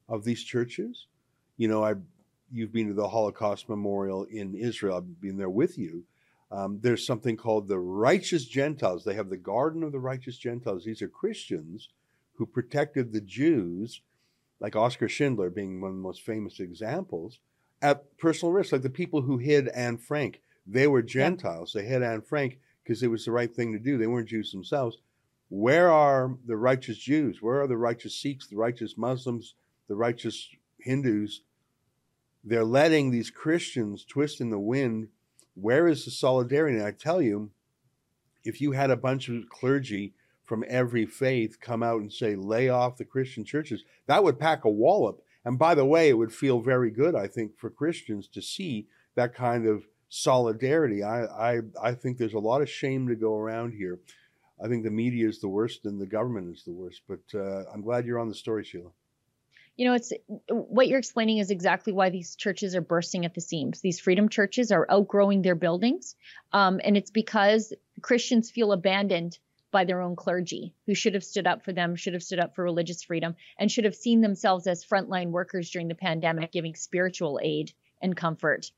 of 0.09 0.25
these 0.25 0.43
churches. 0.43 1.07
You 1.57 1.69
know, 1.69 1.85
I 1.85 1.95
you've 2.51 2.73
been 2.73 2.89
to 2.89 2.95
the 2.95 3.09
Holocaust 3.09 3.69
Memorial 3.69 4.25
in 4.25 4.55
Israel. 4.55 4.97
I've 4.97 5.21
been 5.21 5.37
there 5.37 5.51
with 5.51 5.79
you. 5.79 6.05
Um, 6.51 6.79
there's 6.83 7.07
something 7.07 7.37
called 7.37 7.69
the 7.69 7.79
Righteous 7.79 8.47
Gentiles. 8.47 9.05
They 9.05 9.15
have 9.15 9.29
the 9.29 9.37
Garden 9.37 9.83
of 9.83 9.93
the 9.93 10.01
Righteous 10.01 10.39
Gentiles. 10.39 10.85
These 10.85 11.03
are 11.03 11.09
Christians 11.09 11.89
who 12.35 12.47
protected 12.47 13.13
the 13.13 13.21
Jews, 13.21 14.01
like 14.61 14.75
Oscar 14.75 15.09
Schindler 15.09 15.51
being 15.51 15.81
one 15.81 15.91
of 15.91 15.97
the 15.97 16.03
most 16.03 16.23
famous 16.23 16.59
examples, 16.61 17.41
at 17.83 18.17
personal 18.17 18.53
risk, 18.53 18.73
like 18.73 18.83
the 18.83 18.91
people 18.91 19.23
who 19.23 19.39
hid 19.39 19.69
Anne 19.69 19.99
Frank. 19.99 20.41
They 20.67 20.87
were 20.87 21.03
Gentiles. 21.03 21.73
They 21.73 21.85
hid 21.85 22.03
Anne 22.03 22.23
Frank 22.23 22.59
because 22.83 23.03
it 23.03 23.11
was 23.11 23.25
the 23.25 23.33
right 23.33 23.55
thing 23.55 23.73
to 23.73 23.79
do. 23.79 23.99
They 23.99 24.07
weren't 24.07 24.29
Jews 24.29 24.51
themselves. 24.53 24.99
Where 25.51 25.91
are 25.91 26.37
the 26.47 26.57
righteous 26.57 26.99
Jews? 26.99 27.41
Where 27.41 27.63
are 27.63 27.67
the 27.67 27.77
righteous 27.77 28.15
Sikhs, 28.15 28.49
the 28.49 28.57
righteous 28.57 28.97
Muslims, 28.97 29.55
the 29.89 29.95
righteous 29.95 30.49
Hindus? 30.79 31.43
They're 32.45 32.65
letting 32.65 33.11
these 33.11 33.31
Christians 33.31 34.05
twist 34.05 34.41
in 34.41 34.51
the 34.51 34.59
wind. 34.59 35.09
Where 35.61 35.89
is 35.89 36.05
the 36.05 36.11
solidarity? 36.11 36.79
And 36.79 36.87
I 36.87 36.93
tell 36.93 37.21
you, 37.21 37.51
if 38.45 38.61
you 38.61 38.73
had 38.73 38.91
a 38.91 38.97
bunch 38.97 39.29
of 39.29 39.49
clergy 39.49 40.15
from 40.45 40.65
every 40.69 41.05
faith 41.05 41.61
come 41.61 41.83
out 41.83 42.01
and 42.01 42.13
say, 42.13 42.35
lay 42.35 42.69
off 42.69 42.97
the 42.97 43.05
Christian 43.05 43.45
churches, 43.45 43.85
that 44.07 44.25
would 44.25 44.39
pack 44.39 44.65
a 44.65 44.71
wallop. 44.71 45.23
And 45.45 45.59
by 45.59 45.75
the 45.75 45.85
way, 45.85 46.09
it 46.09 46.19
would 46.19 46.33
feel 46.33 46.61
very 46.61 46.91
good, 46.91 47.15
I 47.15 47.27
think, 47.27 47.59
for 47.59 47.71
Christians 47.71 48.29
to 48.29 48.43
see 48.43 48.87
that 49.15 49.35
kind 49.35 49.67
of 49.67 49.87
solidarity. 50.09 51.03
I, 51.03 51.25
I, 51.25 51.61
I 51.83 51.93
think 51.93 52.19
there's 52.19 52.35
a 52.35 52.39
lot 52.39 52.63
of 52.63 52.71
shame 52.71 53.09
to 53.09 53.15
go 53.15 53.37
around 53.37 53.73
here. 53.73 53.99
I 54.63 54.69
think 54.69 54.85
the 54.85 54.91
media 54.91 55.29
is 55.29 55.41
the 55.41 55.49
worst 55.49 55.85
and 55.85 56.01
the 56.01 56.07
government 56.07 56.57
is 56.57 56.65
the 56.65 56.73
worst. 56.73 57.03
But 57.09 57.39
uh, 57.39 57.65
I'm 57.73 57.83
glad 57.83 58.07
you're 58.07 58.19
on 58.19 58.29
the 58.29 58.35
story, 58.35 58.65
Sheila 58.65 58.91
you 59.79 59.87
know 59.87 59.95
it's 59.95 60.13
what 60.51 60.89
you're 60.89 60.99
explaining 60.99 61.39
is 61.39 61.51
exactly 61.51 61.93
why 61.93 62.11
these 62.11 62.37
churches 62.37 62.75
are 62.75 62.81
bursting 62.83 63.25
at 63.25 63.35
the 63.35 63.41
seams. 63.41 63.81
These 63.81 64.01
freedom 64.01 64.29
churches 64.29 64.73
are 64.73 64.87
outgrowing 64.91 65.41
their 65.41 65.55
buildings 65.55 66.17
um, 66.53 66.81
and 66.85 66.97
it's 66.97 67.11
because 67.11 67.73
christians 68.03 68.51
feel 68.51 68.73
abandoned 68.73 69.39
by 69.71 69.85
their 69.85 70.01
own 70.01 70.17
clergy 70.17 70.75
who 70.87 70.95
should 70.95 71.15
have 71.15 71.25
stood 71.25 71.47
up 71.47 71.65
for 71.65 71.73
them 71.73 71.95
should 71.95 72.15
have 72.15 72.23
stood 72.23 72.41
up 72.41 72.55
for 72.55 72.65
religious 72.65 73.03
freedom 73.03 73.37
and 73.59 73.71
should 73.71 73.85
have 73.85 73.95
seen 73.95 74.21
themselves 74.21 74.67
as 74.67 74.85
frontline 74.85 75.31
workers 75.31 75.71
during 75.71 75.89
the 75.89 75.95
pandemic 75.95 76.51
giving 76.51 76.75
spiritual 76.75 77.39
aid 77.43 77.73
and 78.03 78.17
comfort. 78.17 78.71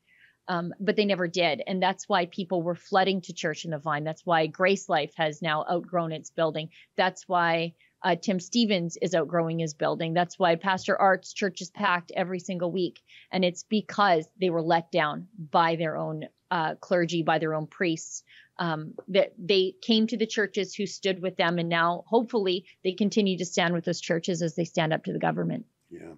Um, 0.47 0.73
but 0.79 0.95
they 0.95 1.05
never 1.05 1.27
did 1.27 1.63
and 1.65 1.81
that's 1.81 2.09
why 2.09 2.25
people 2.25 2.61
were 2.61 2.75
flooding 2.75 3.21
to 3.21 3.33
church 3.33 3.63
in 3.65 3.71
the 3.71 3.77
vine. 3.77 4.03
That's 4.03 4.25
why 4.25 4.47
grace 4.47 4.89
life 4.89 5.13
has 5.15 5.41
now 5.41 5.65
outgrown 5.69 6.11
its 6.11 6.29
building. 6.29 6.69
That's 6.95 7.27
why 7.27 7.73
uh, 8.03 8.15
Tim 8.15 8.39
Stephens 8.39 8.97
is 9.01 9.13
outgrowing 9.13 9.59
his 9.59 9.73
building. 9.73 10.13
That's 10.13 10.39
why 10.39 10.55
Pastor 10.55 10.99
Art's 10.99 11.33
church 11.33 11.61
is 11.61 11.69
packed 11.69 12.11
every 12.15 12.39
single 12.39 12.71
week. 12.71 13.01
And 13.31 13.45
it's 13.45 13.63
because 13.63 14.27
they 14.39 14.49
were 14.49 14.61
let 14.61 14.91
down 14.91 15.27
by 15.51 15.75
their 15.75 15.97
own 15.97 16.25
uh, 16.49 16.75
clergy, 16.75 17.23
by 17.23 17.39
their 17.39 17.53
own 17.53 17.67
priests. 17.67 18.23
Um, 18.59 18.93
that 19.07 19.33
they 19.39 19.73
came 19.81 20.05
to 20.07 20.17
the 20.17 20.27
churches 20.27 20.75
who 20.75 20.85
stood 20.85 21.19
with 21.19 21.35
them. 21.35 21.57
And 21.57 21.67
now, 21.67 22.03
hopefully, 22.05 22.65
they 22.83 22.91
continue 22.91 23.37
to 23.39 23.45
stand 23.45 23.73
with 23.73 23.85
those 23.85 23.99
churches 23.99 24.43
as 24.43 24.53
they 24.53 24.65
stand 24.65 24.93
up 24.93 25.03
to 25.05 25.13
the 25.13 25.19
government. 25.19 25.65
Yeah. 25.89 26.13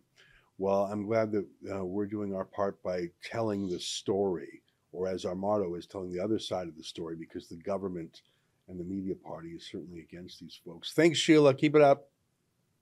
Well, 0.58 0.84
I'm 0.92 1.06
glad 1.06 1.32
that 1.32 1.48
uh, 1.74 1.86
we're 1.86 2.06
doing 2.06 2.36
our 2.36 2.44
part 2.44 2.84
by 2.84 3.12
telling 3.24 3.70
the 3.70 3.80
story, 3.80 4.62
or 4.92 5.08
as 5.08 5.24
our 5.24 5.36
motto 5.36 5.76
is, 5.76 5.88
telling 5.88 6.12
the 6.12 6.20
other 6.20 6.38
side 6.38 6.68
of 6.68 6.76
the 6.76 6.84
story, 6.84 7.16
because 7.16 7.48
the 7.48 7.56
government 7.56 8.22
and 8.68 8.80
the 8.80 8.84
media 8.84 9.16
party 9.16 9.50
is 9.50 9.68
certainly 9.70 10.00
against 10.02 10.40
these 10.40 10.60
folks. 10.66 10.94
Thanks, 10.94 11.20
Sheila. 11.20 11.54
Keep 11.54 11.76
it 11.76 11.82
up. 11.82 12.10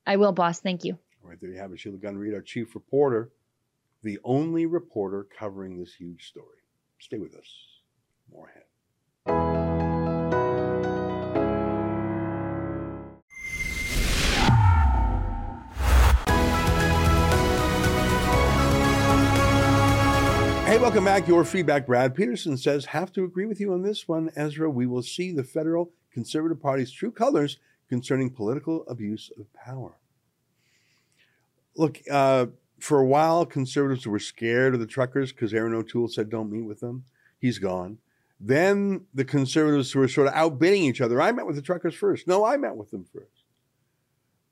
I 0.05 0.17
will, 0.17 0.31
boss. 0.31 0.59
Thank 0.59 0.83
you. 0.83 0.97
All 1.23 1.29
right, 1.29 1.39
there 1.39 1.51
you 1.51 1.59
have 1.59 1.71
it. 1.71 1.79
Sheila 1.79 1.97
Gunn 1.97 2.17
Reid, 2.17 2.33
our 2.33 2.41
chief 2.41 2.73
reporter, 2.75 3.31
the 4.03 4.19
only 4.23 4.65
reporter 4.65 5.27
covering 5.37 5.79
this 5.79 5.93
huge 5.93 6.27
story. 6.27 6.57
Stay 6.99 7.17
with 7.17 7.35
us. 7.35 7.47
More 8.31 8.47
ahead. 8.49 8.63
Welcome 20.81 21.05
back. 21.05 21.27
Your 21.27 21.45
feedback. 21.45 21.85
Brad 21.85 22.15
Peterson 22.15 22.57
says, 22.57 22.85
have 22.85 23.11
to 23.11 23.23
agree 23.23 23.45
with 23.45 23.59
you 23.59 23.71
on 23.71 23.83
this 23.83 24.07
one, 24.07 24.31
Ezra. 24.35 24.67
We 24.67 24.87
will 24.87 25.03
see 25.03 25.31
the 25.31 25.43
federal 25.43 25.91
Conservative 26.11 26.59
Party's 26.59 26.91
true 26.91 27.11
colors 27.11 27.59
concerning 27.87 28.31
political 28.31 28.83
abuse 28.87 29.29
of 29.39 29.53
power. 29.53 29.99
Look, 31.75 31.99
uh, 32.09 32.47
for 32.79 32.99
a 32.99 33.05
while, 33.05 33.45
conservatives 33.45 34.07
were 34.07 34.17
scared 34.17 34.73
of 34.73 34.79
the 34.79 34.87
truckers 34.87 35.31
because 35.31 35.53
Erin 35.53 35.75
O'Toole 35.75 36.07
said 36.07 36.31
don't 36.31 36.51
meet 36.51 36.65
with 36.65 36.79
them. 36.79 37.03
He's 37.37 37.59
gone. 37.59 37.99
Then 38.39 39.05
the 39.13 39.23
conservatives 39.23 39.93
were 39.93 40.07
sort 40.07 40.29
of 40.29 40.33
outbidding 40.33 40.83
each 40.83 40.99
other. 40.99 41.21
I 41.21 41.31
met 41.31 41.45
with 41.45 41.57
the 41.57 41.61
truckers 41.61 41.93
first. 41.93 42.27
No, 42.27 42.43
I 42.43 42.57
met 42.57 42.75
with 42.75 42.89
them 42.89 43.05
first. 43.13 43.43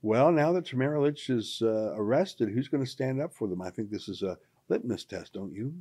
Well, 0.04 0.32
now 0.32 0.52
that 0.54 0.66
Tamara 0.66 1.02
Lich 1.02 1.28
is 1.28 1.60
uh, 1.64 1.96
arrested, 1.96 2.50
who's 2.50 2.68
going 2.68 2.86
to 2.86 2.90
stand 2.90 3.20
up 3.20 3.34
for 3.34 3.48
them? 3.48 3.64
I 3.64 3.72
think 3.72 3.90
this 3.90 4.08
is 4.08 4.22
a 4.22 4.38
litmus 4.70 5.06
test, 5.06 5.34
don't 5.34 5.56
you? 5.56 5.74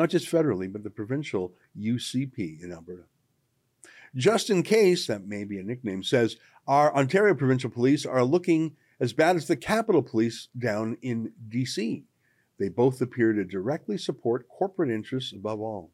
Not 0.00 0.08
just 0.08 0.32
federally, 0.32 0.72
but 0.72 0.82
the 0.82 0.88
provincial 0.88 1.52
UCP 1.78 2.64
in 2.64 2.72
Alberta. 2.72 3.02
Just 4.16 4.48
in 4.48 4.62
case, 4.62 5.06
that 5.06 5.26
may 5.26 5.44
be 5.44 5.58
a 5.58 5.62
nickname, 5.62 6.02
says 6.02 6.38
our 6.66 6.96
Ontario 6.96 7.34
Provincial 7.34 7.68
Police 7.68 8.06
are 8.06 8.24
looking 8.24 8.76
as 8.98 9.12
bad 9.12 9.36
as 9.36 9.46
the 9.46 9.56
Capitol 9.56 10.02
Police 10.02 10.48
down 10.58 10.96
in 11.02 11.34
DC. 11.50 12.04
They 12.58 12.70
both 12.70 13.02
appear 13.02 13.34
to 13.34 13.44
directly 13.44 13.98
support 13.98 14.48
corporate 14.48 14.90
interests 14.90 15.34
above 15.34 15.60
all. 15.60 15.90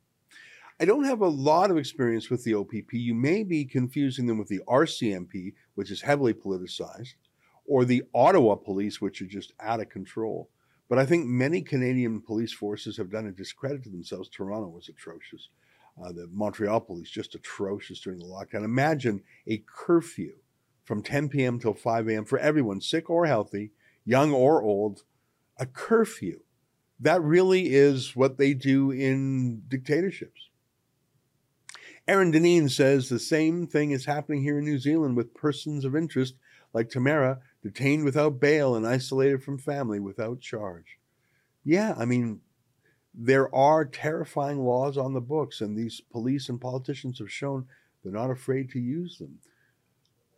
I 0.79 0.85
don't 0.85 1.05
have 1.05 1.21
a 1.21 1.27
lot 1.27 1.73
of 1.73 1.77
experience 1.77 2.31
with 2.31 2.45
the 2.45 2.55
OPP. 2.55 2.93
You 2.93 3.15
may 3.15 3.43
be 3.43 3.65
confusing 3.65 4.29
them 4.29 4.39
with 4.39 4.47
the 4.47 4.61
RCMP, 4.69 5.55
which 5.75 5.91
is 5.91 6.03
heavily 6.03 6.33
politicized, 6.33 7.15
or 7.67 7.85
the 7.85 8.05
Ottawa 8.15 8.55
Police, 8.55 9.01
which 9.01 9.21
are 9.21 9.27
just 9.27 9.53
out 9.59 9.81
of 9.81 9.89
control. 9.89 10.49
But 10.89 10.99
I 10.99 11.07
think 11.07 11.27
many 11.27 11.63
Canadian 11.63 12.21
police 12.21 12.53
forces 12.53 12.97
have 12.97 13.11
done 13.11 13.27
a 13.27 13.33
discredit 13.33 13.83
to 13.85 13.91
themselves. 13.91 14.29
Toronto 14.29 14.69
was 14.69 14.89
atrocious. 14.89 15.49
Uh, 16.03 16.13
the 16.13 16.29
Montreal 16.33 16.81
police 16.81 17.11
just 17.11 17.35
atrocious 17.35 18.01
during 18.01 18.19
the 18.19 18.27
lockdown. 18.27 18.65
Imagine 18.65 19.23
a 19.47 19.63
curfew 19.67 20.35
from 20.85 21.03
10 21.03 21.29
p.m. 21.29 21.59
till 21.59 21.75
5 21.75 22.09
a.m. 22.09 22.25
for 22.25 22.39
everyone, 22.39 22.81
sick 22.81 23.11
or 23.11 23.27
healthy, 23.27 23.73
young 24.05 24.33
or 24.33 24.63
old. 24.63 25.03
A 25.59 25.67
curfew. 25.67 26.41
That 27.01 27.23
really 27.23 27.75
is 27.75 28.15
what 28.15 28.39
they 28.39 28.55
do 28.55 28.91
in 28.91 29.63
dictatorships. 29.69 30.51
Aaron 32.09 32.33
Deneen 32.33 32.71
says 32.71 33.09
the 33.09 33.19
same 33.19 33.67
thing 33.67 33.91
is 33.91 34.05
happening 34.05 34.43
here 34.43 34.59
in 34.59 34.65
New 34.65 34.79
Zealand 34.79 35.17
with 35.17 35.35
persons 35.35 35.85
of 35.85 35.97
interest 35.97 36.35
like 36.73 36.89
Tamara 36.89 37.41
detained 37.67 38.05
without 38.05 38.39
bail 38.39 38.77
and 38.77 38.87
isolated 38.87 39.43
from 39.43 39.59
family 39.59 39.99
without 39.99 40.41
charge. 40.41 40.99
Yeah, 41.65 41.95
I 41.99 42.05
mean, 42.05 42.41
there 43.13 43.53
are 43.53 43.85
terrifying 43.85 44.65
laws 44.65 44.97
on 44.97 45.13
the 45.13 45.21
books, 45.21 45.61
and 45.61 45.77
these 45.77 46.01
police 46.01 46.49
and 46.49 46.61
politicians 46.61 47.19
have 47.19 47.33
shown 47.33 47.67
they're 48.03 48.13
not 48.13 48.31
afraid 48.31 48.71
to 48.71 48.79
use 48.79 49.19
them. 49.19 49.39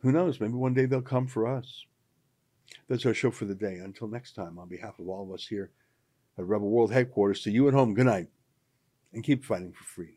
Who 0.01 0.11
knows? 0.11 0.41
Maybe 0.41 0.55
one 0.55 0.73
day 0.73 0.87
they'll 0.87 1.03
come 1.03 1.27
for 1.27 1.47
us. 1.47 1.85
That's 2.89 3.05
our 3.05 3.15
show 3.15 3.31
for 3.31 3.45
the 3.45 3.55
day. 3.55 3.77
Until 3.77 4.09
next 4.09 4.33
time, 4.33 4.59
on 4.59 4.69
behalf 4.69 4.99
of 4.99 5.09
all 5.09 5.25
of 5.25 5.35
us 5.35 5.47
here 5.47 5.71
at 6.39 6.47
Rebel 6.47 6.71
World 6.71 6.93
Headquarters, 6.93 7.43
to 7.43 7.51
you 7.51 7.69
at 7.69 7.75
home, 7.75 7.93
good 7.93 8.07
night, 8.07 8.29
and 9.13 9.23
keep 9.23 9.45
fighting 9.45 9.73
for 9.73 9.85
freedom. 9.85 10.15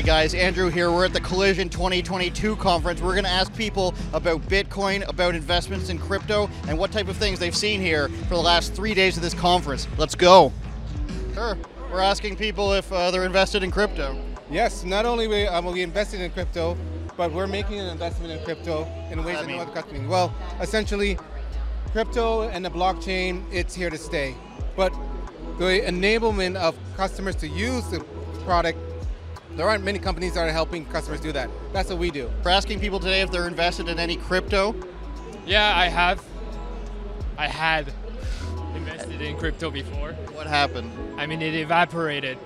Hey 0.00 0.06
guys, 0.06 0.32
Andrew 0.32 0.70
here. 0.70 0.90
We're 0.90 1.04
at 1.04 1.12
the 1.12 1.20
Collision 1.20 1.68
2022 1.68 2.56
conference. 2.56 3.02
We're 3.02 3.12
going 3.12 3.24
to 3.24 3.30
ask 3.30 3.54
people 3.54 3.94
about 4.14 4.40
Bitcoin, 4.48 5.06
about 5.06 5.34
investments 5.34 5.90
in 5.90 5.98
crypto, 5.98 6.48
and 6.68 6.78
what 6.78 6.90
type 6.90 7.08
of 7.08 7.18
things 7.18 7.38
they've 7.38 7.54
seen 7.54 7.82
here 7.82 8.08
for 8.08 8.36
the 8.36 8.40
last 8.40 8.72
three 8.72 8.94
days 8.94 9.18
of 9.18 9.22
this 9.22 9.34
conference. 9.34 9.86
Let's 9.98 10.14
go. 10.14 10.54
Sure. 11.34 11.58
We're 11.92 12.00
asking 12.00 12.36
people 12.36 12.72
if 12.72 12.90
uh, 12.90 13.10
they're 13.10 13.26
invested 13.26 13.62
in 13.62 13.70
crypto. 13.70 14.18
Yes, 14.50 14.84
not 14.84 15.04
only 15.04 15.28
we, 15.28 15.46
um, 15.46 15.66
we 15.66 15.82
invested 15.82 16.22
in 16.22 16.30
crypto, 16.30 16.78
but 17.18 17.30
we're 17.30 17.46
making 17.46 17.78
an 17.78 17.88
investment 17.88 18.32
in 18.32 18.42
crypto 18.42 18.90
in 19.10 19.22
ways 19.22 19.36
that 19.36 19.48
that 19.48 19.52
no 19.52 19.58
other 19.58 19.72
company. 19.72 20.06
Well, 20.06 20.34
essentially, 20.62 21.18
crypto 21.92 22.48
and 22.48 22.64
the 22.64 22.70
blockchain, 22.70 23.44
it's 23.52 23.74
here 23.74 23.90
to 23.90 23.98
stay. 23.98 24.34
But 24.76 24.94
the 25.58 25.82
enablement 25.84 26.56
of 26.56 26.74
customers 26.96 27.36
to 27.36 27.48
use 27.48 27.86
the 27.90 28.00
product, 28.46 28.78
there 29.56 29.68
aren't 29.68 29.84
many 29.84 29.98
companies 29.98 30.34
that 30.34 30.48
are 30.48 30.52
helping 30.52 30.86
customers 30.86 31.20
do 31.20 31.32
that. 31.32 31.50
That's 31.72 31.90
what 31.90 31.98
we 31.98 32.10
do. 32.10 32.30
We're 32.44 32.50
asking 32.50 32.80
people 32.80 33.00
today 33.00 33.20
if 33.20 33.30
they're 33.30 33.48
invested 33.48 33.88
in 33.88 33.98
any 33.98 34.16
crypto. 34.16 34.74
Yeah, 35.46 35.72
I 35.76 35.86
have. 35.86 36.24
I 37.36 37.48
had 37.48 37.92
invested 38.74 39.20
in 39.20 39.36
crypto 39.36 39.70
before. 39.70 40.12
What 40.32 40.46
happened? 40.46 40.90
I 41.18 41.26
mean, 41.26 41.42
it 41.42 41.54
evaporated. 41.54 42.38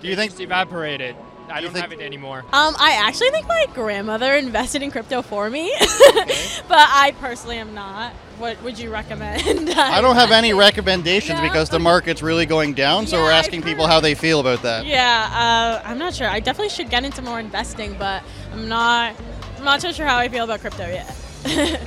Do 0.00 0.06
you 0.06 0.14
It 0.14 0.16
think 0.16 0.32
just 0.32 0.40
evaporated? 0.40 1.16
I 1.50 1.60
don't 1.60 1.72
think- 1.72 1.82
have 1.82 1.92
it 1.92 2.00
anymore. 2.00 2.44
Um, 2.52 2.74
I 2.78 2.92
actually 3.02 3.30
think 3.30 3.46
my 3.48 3.66
grandmother 3.74 4.34
invested 4.34 4.82
in 4.82 4.90
crypto 4.90 5.22
for 5.22 5.48
me, 5.50 5.72
but 5.78 6.86
I 6.90 7.14
personally 7.20 7.58
am 7.58 7.74
not. 7.74 8.12
What 8.38 8.62
would 8.62 8.78
you 8.78 8.90
recommend? 8.92 9.70
I 9.76 10.00
don't 10.00 10.14
have 10.14 10.30
any 10.30 10.52
recommendations 10.54 11.40
Yeah. 11.40 11.48
because 11.48 11.68
the 11.70 11.78
market's 11.80 12.22
really 12.22 12.46
going 12.46 12.72
down, 12.74 13.06
so 13.06 13.16
Yeah, 13.16 13.24
we're 13.24 13.32
asking 13.32 13.62
people 13.62 13.86
how 13.86 13.98
they 14.00 14.14
feel 14.14 14.38
about 14.40 14.62
that. 14.62 14.86
Yeah, 14.86 15.80
uh, 15.84 15.88
I'm 15.88 15.98
not 15.98 16.14
sure. 16.14 16.28
I 16.28 16.38
definitely 16.38 16.68
should 16.68 16.88
get 16.90 17.04
into 17.04 17.20
more 17.22 17.40
investing, 17.40 17.96
but 17.98 18.22
I'm 18.52 18.68
not. 18.68 19.16
I'm 19.56 19.64
not 19.64 19.80
so 19.82 19.90
sure 19.90 20.06
how 20.06 20.18
I 20.18 20.28
feel 20.28 20.44
about 20.44 20.60
crypto 20.60 20.86
yet. 20.86 21.12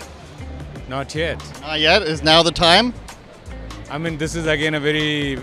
Not 0.90 1.16
yet. 1.16 1.42
Not 1.62 1.80
yet. 1.80 2.02
Is 2.02 2.22
now 2.22 2.44
the 2.44 2.52
time? 2.52 2.94
I 3.90 3.98
mean, 3.98 4.18
this 4.18 4.36
is 4.36 4.46
again 4.46 4.74
a 4.74 4.80
very, 4.82 5.36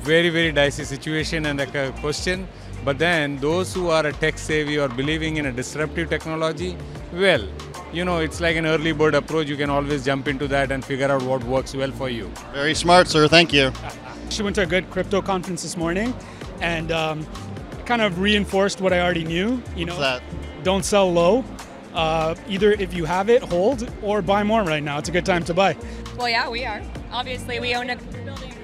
very, 0.00 0.30
very 0.30 0.52
dicey 0.52 0.84
situation 0.84 1.44
and 1.44 1.58
like 1.58 1.74
a 1.74 1.92
question. 2.00 2.48
But 2.84 2.98
then, 2.98 3.36
those 3.38 3.74
who 3.74 3.88
are 3.90 4.06
a 4.06 4.12
tech 4.12 4.38
savvy 4.38 4.78
or 4.78 4.88
believing 4.88 5.36
in 5.36 5.46
a 5.46 5.52
disruptive 5.52 6.08
technology, 6.08 6.76
well, 7.12 7.46
you 7.92 8.04
know, 8.04 8.18
it's 8.20 8.40
like 8.40 8.56
an 8.56 8.66
early 8.66 8.92
bird 8.92 9.14
approach. 9.14 9.48
You 9.48 9.56
can 9.56 9.68
always 9.68 10.04
jump 10.04 10.28
into 10.28 10.48
that 10.48 10.70
and 10.72 10.84
figure 10.84 11.10
out 11.10 11.22
what 11.22 11.44
works 11.44 11.74
well 11.74 11.90
for 11.90 12.08
you. 12.08 12.30
Very 12.52 12.74
smart, 12.74 13.08
sir. 13.08 13.28
Thank 13.28 13.52
you. 13.52 13.72
She 14.30 14.44
went 14.44 14.54
to 14.56 14.62
a 14.62 14.66
good 14.66 14.88
crypto 14.90 15.20
conference 15.20 15.62
this 15.62 15.76
morning, 15.76 16.14
and 16.60 16.92
um, 16.92 17.26
kind 17.84 18.00
of 18.00 18.20
reinforced 18.20 18.80
what 18.80 18.92
I 18.92 19.00
already 19.00 19.24
knew. 19.24 19.60
You 19.74 19.86
know, 19.86 19.98
What's 19.98 20.20
that? 20.20 20.22
don't 20.62 20.84
sell 20.84 21.12
low. 21.12 21.44
Uh, 21.92 22.36
either 22.48 22.70
if 22.70 22.94
you 22.94 23.04
have 23.04 23.28
it, 23.28 23.42
hold, 23.42 23.92
or 24.02 24.22
buy 24.22 24.44
more 24.44 24.62
right 24.62 24.84
now. 24.84 24.98
It's 24.98 25.08
a 25.08 25.12
good 25.12 25.26
time 25.26 25.42
to 25.46 25.52
buy. 25.52 25.76
Well, 26.16 26.28
yeah, 26.28 26.48
we 26.48 26.64
are. 26.64 26.80
Obviously, 27.10 27.58
we 27.58 27.74
own 27.74 27.90
a. 27.90 27.96
Building 27.96 28.52
a 28.52 28.54
cryptocurrency 28.54 28.54
platform. 28.54 28.59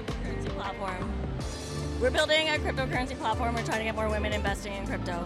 We're 2.00 2.10
building 2.10 2.48
a 2.48 2.58
cryptocurrency 2.58 3.16
platform. 3.16 3.54
We're 3.54 3.64
trying 3.64 3.78
to 3.78 3.84
get 3.84 3.94
more 3.94 4.10
women 4.10 4.34
investing 4.34 4.74
in 4.74 4.86
crypto. 4.86 5.24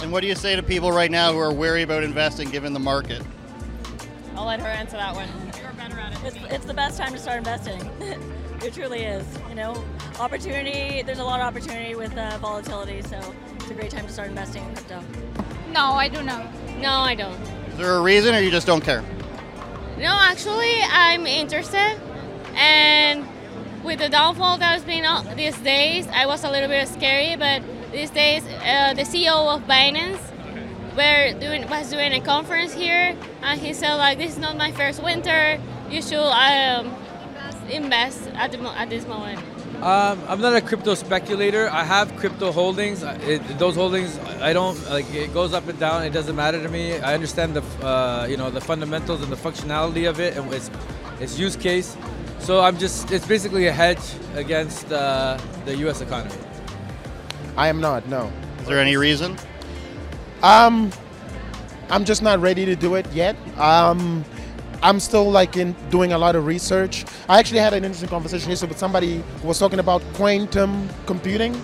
And 0.00 0.10
what 0.10 0.22
do 0.22 0.26
you 0.26 0.34
say 0.34 0.56
to 0.56 0.62
people 0.62 0.90
right 0.90 1.10
now 1.10 1.32
who 1.32 1.38
are 1.38 1.52
wary 1.52 1.82
about 1.82 2.02
investing 2.02 2.48
given 2.48 2.72
the 2.72 2.80
market? 2.80 3.22
I'll 4.34 4.46
let 4.46 4.58
her 4.60 4.68
answer 4.68 4.96
that 4.96 5.14
one. 5.14 5.28
You're 5.60 5.72
better 5.72 5.98
at 5.98 6.12
it. 6.12 6.24
It's, 6.24 6.54
it's 6.54 6.64
the 6.64 6.72
best 6.72 6.96
time 6.96 7.12
to 7.12 7.18
start 7.18 7.36
investing. 7.36 7.78
it 8.62 8.72
truly 8.72 9.02
is. 9.02 9.26
You 9.50 9.56
know, 9.56 9.84
opportunity. 10.18 11.02
There's 11.02 11.18
a 11.18 11.24
lot 11.24 11.40
of 11.40 11.46
opportunity 11.46 11.94
with 11.94 12.16
uh, 12.16 12.38
volatility, 12.38 13.02
so 13.02 13.20
it's 13.56 13.70
a 13.70 13.74
great 13.74 13.90
time 13.90 14.06
to 14.06 14.12
start 14.12 14.28
investing 14.28 14.64
in 14.64 14.74
crypto. 14.76 15.02
No, 15.72 15.92
I 15.92 16.08
do 16.08 16.22
not. 16.22 16.44
know. 16.44 16.78
No, 16.80 16.90
I 16.90 17.16
don't. 17.16 17.38
Is 17.72 17.76
there 17.76 17.96
a 17.96 18.00
reason 18.00 18.34
or 18.34 18.40
you 18.40 18.50
just 18.50 18.66
don't 18.66 18.82
care? 18.82 19.02
No, 19.98 20.16
actually, 20.22 20.80
I'm 20.84 21.26
interested. 21.26 22.00
And 22.54 23.28
with 23.88 24.00
the 24.00 24.08
downfall 24.10 24.58
that's 24.58 24.84
been 24.84 25.06
on 25.06 25.24
these 25.34 25.56
days, 25.60 26.06
I 26.08 26.26
was 26.26 26.44
a 26.44 26.50
little 26.50 26.68
bit 26.68 26.86
scary. 26.88 27.36
But 27.36 27.62
these 27.90 28.10
days, 28.10 28.44
uh, 28.44 28.92
the 28.92 29.02
CEO 29.02 29.54
of 29.54 29.62
Binance 29.62 30.20
were 30.94 31.32
doing 31.40 31.66
was 31.70 31.90
doing 31.90 32.12
a 32.12 32.20
conference 32.20 32.74
here, 32.74 33.16
and 33.42 33.58
he 33.58 33.72
said 33.72 33.94
like, 33.96 34.18
"This 34.18 34.32
is 34.32 34.38
not 34.38 34.58
my 34.58 34.72
first 34.72 35.02
winter. 35.02 35.58
You 35.90 36.02
should 36.02 36.20
um, 36.20 36.94
invest 37.70 38.28
at 38.34 38.52
the 38.52 38.58
at 38.76 38.90
this 38.90 39.06
moment." 39.06 39.40
Um, 39.80 40.20
I'm 40.28 40.40
not 40.42 40.54
a 40.54 40.60
crypto 40.60 40.94
speculator. 40.94 41.70
I 41.70 41.84
have 41.84 42.14
crypto 42.16 42.52
holdings. 42.52 43.02
It, 43.02 43.40
those 43.58 43.76
holdings, 43.76 44.18
I 44.42 44.52
don't 44.52 44.78
like. 44.90 45.08
It 45.14 45.32
goes 45.32 45.54
up 45.54 45.66
and 45.66 45.78
down. 45.78 46.04
It 46.04 46.12
doesn't 46.12 46.36
matter 46.36 46.60
to 46.62 46.68
me. 46.68 46.98
I 46.98 47.14
understand 47.14 47.54
the, 47.54 47.62
uh, 47.86 48.26
you 48.28 48.36
know, 48.36 48.50
the 48.50 48.60
fundamentals 48.60 49.22
and 49.22 49.30
the 49.32 49.36
functionality 49.48 50.10
of 50.10 50.18
it 50.20 50.36
and 50.36 50.52
its, 50.52 50.68
its 51.20 51.38
use 51.38 51.56
case. 51.56 51.96
So 52.40 52.60
I'm 52.60 52.78
just. 52.78 53.10
It's 53.10 53.26
basically 53.26 53.66
a 53.66 53.72
hedge 53.72 54.00
against 54.34 54.90
uh, 54.90 55.38
the 55.64 55.76
U.S. 55.78 56.00
economy. 56.00 56.34
I 57.56 57.68
am 57.68 57.80
not. 57.80 58.06
No. 58.08 58.32
Is 58.60 58.66
there 58.68 58.78
any 58.78 58.96
reason? 58.96 59.36
Um, 60.42 60.92
I'm 61.90 62.04
just 62.04 62.22
not 62.22 62.40
ready 62.40 62.64
to 62.64 62.76
do 62.76 62.94
it 62.94 63.10
yet. 63.12 63.36
Um, 63.58 64.24
I'm 64.82 65.00
still 65.00 65.28
like 65.30 65.56
in 65.56 65.74
doing 65.90 66.12
a 66.12 66.18
lot 66.18 66.36
of 66.36 66.46
research. 66.46 67.04
I 67.28 67.38
actually 67.38 67.60
had 67.60 67.72
an 67.74 67.84
interesting 67.84 68.08
conversation 68.08 68.50
yesterday 68.50 68.70
with 68.70 68.78
somebody 68.78 69.24
who 69.42 69.48
was 69.48 69.58
talking 69.58 69.80
about 69.80 70.02
quantum 70.14 70.88
computing, 71.06 71.54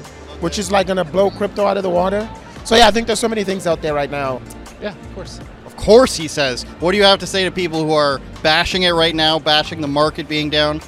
which 0.40 0.58
is 0.58 0.72
like 0.72 0.88
gonna 0.88 1.04
blow 1.04 1.30
crypto 1.30 1.64
out 1.64 1.76
of 1.76 1.82
the 1.82 1.90
water. 1.90 2.28
So 2.64 2.74
yeah, 2.74 2.88
I 2.88 2.90
think 2.90 3.06
there's 3.06 3.20
so 3.20 3.28
many 3.28 3.44
things 3.44 3.66
out 3.66 3.82
there 3.82 3.94
right 3.94 4.10
now. 4.10 4.40
Yeah, 4.80 4.94
of 4.94 5.14
course. 5.14 5.40
Of 5.84 5.88
course, 5.88 6.16
he 6.16 6.28
says. 6.28 6.62
What 6.80 6.92
do 6.92 6.96
you 6.96 7.04
have 7.04 7.18
to 7.18 7.26
say 7.26 7.44
to 7.44 7.50
people 7.50 7.84
who 7.84 7.92
are 7.92 8.18
bashing 8.42 8.84
it 8.84 8.92
right 8.92 9.14
now, 9.14 9.38
bashing 9.38 9.82
the 9.82 9.86
market 9.86 10.26
being 10.26 10.48
down? 10.48 10.80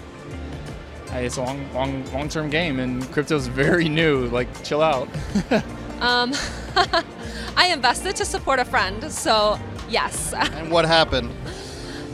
It's 1.13 1.37
a 1.37 1.43
long, 1.43 1.71
long, 1.75 2.13
long-term 2.15 2.49
game, 2.49 2.81
and 2.81 3.03
crypto's 3.13 3.47
very 3.47 3.89
new. 3.91 4.27
Like, 4.29 4.49
chill 4.65 4.81
out. 4.81 5.07
Um, 6.01 6.35
I 7.57 7.71
invested 7.73 8.17
to 8.17 8.27
support 8.27 8.59
a 8.59 8.67
friend, 8.67 9.11
so 9.11 9.59
yes. 9.89 10.35
And 10.35 10.71
what 10.71 10.85
happened? 10.85 11.31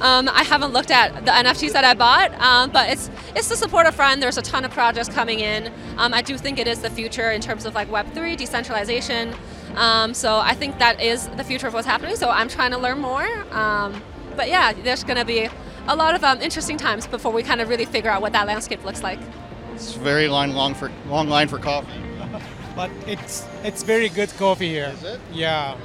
Um, 0.00 0.28
I 0.28 0.44
haven't 0.44 0.72
looked 0.72 0.92
at 0.92 1.24
the 1.24 1.32
NFTs 1.32 1.72
that 1.72 1.84
I 1.84 1.94
bought, 1.94 2.32
um, 2.40 2.70
but 2.70 2.90
it's 2.90 3.10
it's 3.34 3.48
to 3.48 3.56
support 3.56 3.86
a 3.86 3.92
friend. 3.92 4.22
There's 4.22 4.38
a 4.38 4.42
ton 4.42 4.64
of 4.64 4.70
projects 4.70 5.08
coming 5.08 5.40
in. 5.40 5.72
Um, 5.96 6.14
I 6.14 6.22
do 6.22 6.38
think 6.38 6.60
it 6.60 6.68
is 6.68 6.80
the 6.80 6.90
future 6.90 7.32
in 7.32 7.40
terms 7.40 7.66
of 7.66 7.74
like 7.74 7.88
Web3 7.88 8.36
decentralization. 8.36 9.34
Um, 9.76 10.14
so 10.14 10.38
I 10.38 10.54
think 10.54 10.78
that 10.78 11.00
is 11.00 11.28
the 11.28 11.44
future 11.44 11.66
of 11.66 11.74
what's 11.74 11.86
happening. 11.86 12.16
So 12.16 12.28
I'm 12.28 12.48
trying 12.48 12.70
to 12.72 12.78
learn 12.78 12.98
more. 12.98 13.26
Um, 13.52 14.02
but 14.36 14.48
yeah, 14.48 14.72
there's 14.72 15.04
going 15.04 15.18
to 15.18 15.24
be 15.24 15.48
a 15.88 15.96
lot 15.96 16.14
of 16.14 16.22
um, 16.24 16.40
interesting 16.40 16.76
times 16.76 17.06
before 17.06 17.32
we 17.32 17.42
kind 17.42 17.60
of 17.60 17.68
really 17.68 17.84
figure 17.84 18.10
out 18.10 18.22
what 18.22 18.32
that 18.32 18.46
landscape 18.46 18.84
looks 18.84 19.02
like. 19.02 19.18
It's 19.74 19.94
very 19.94 20.28
line 20.28 20.52
long 20.54 20.74
for 20.74 20.90
long 21.08 21.28
line 21.28 21.48
for 21.48 21.58
coffee. 21.58 21.88
But 22.74 22.90
it's 23.06 23.46
it's 23.64 23.82
very 23.82 24.08
good 24.08 24.30
coffee 24.38 24.68
here. 24.70 24.90
Is 24.94 25.02
it? 25.02 25.20
Yeah. 25.30 25.76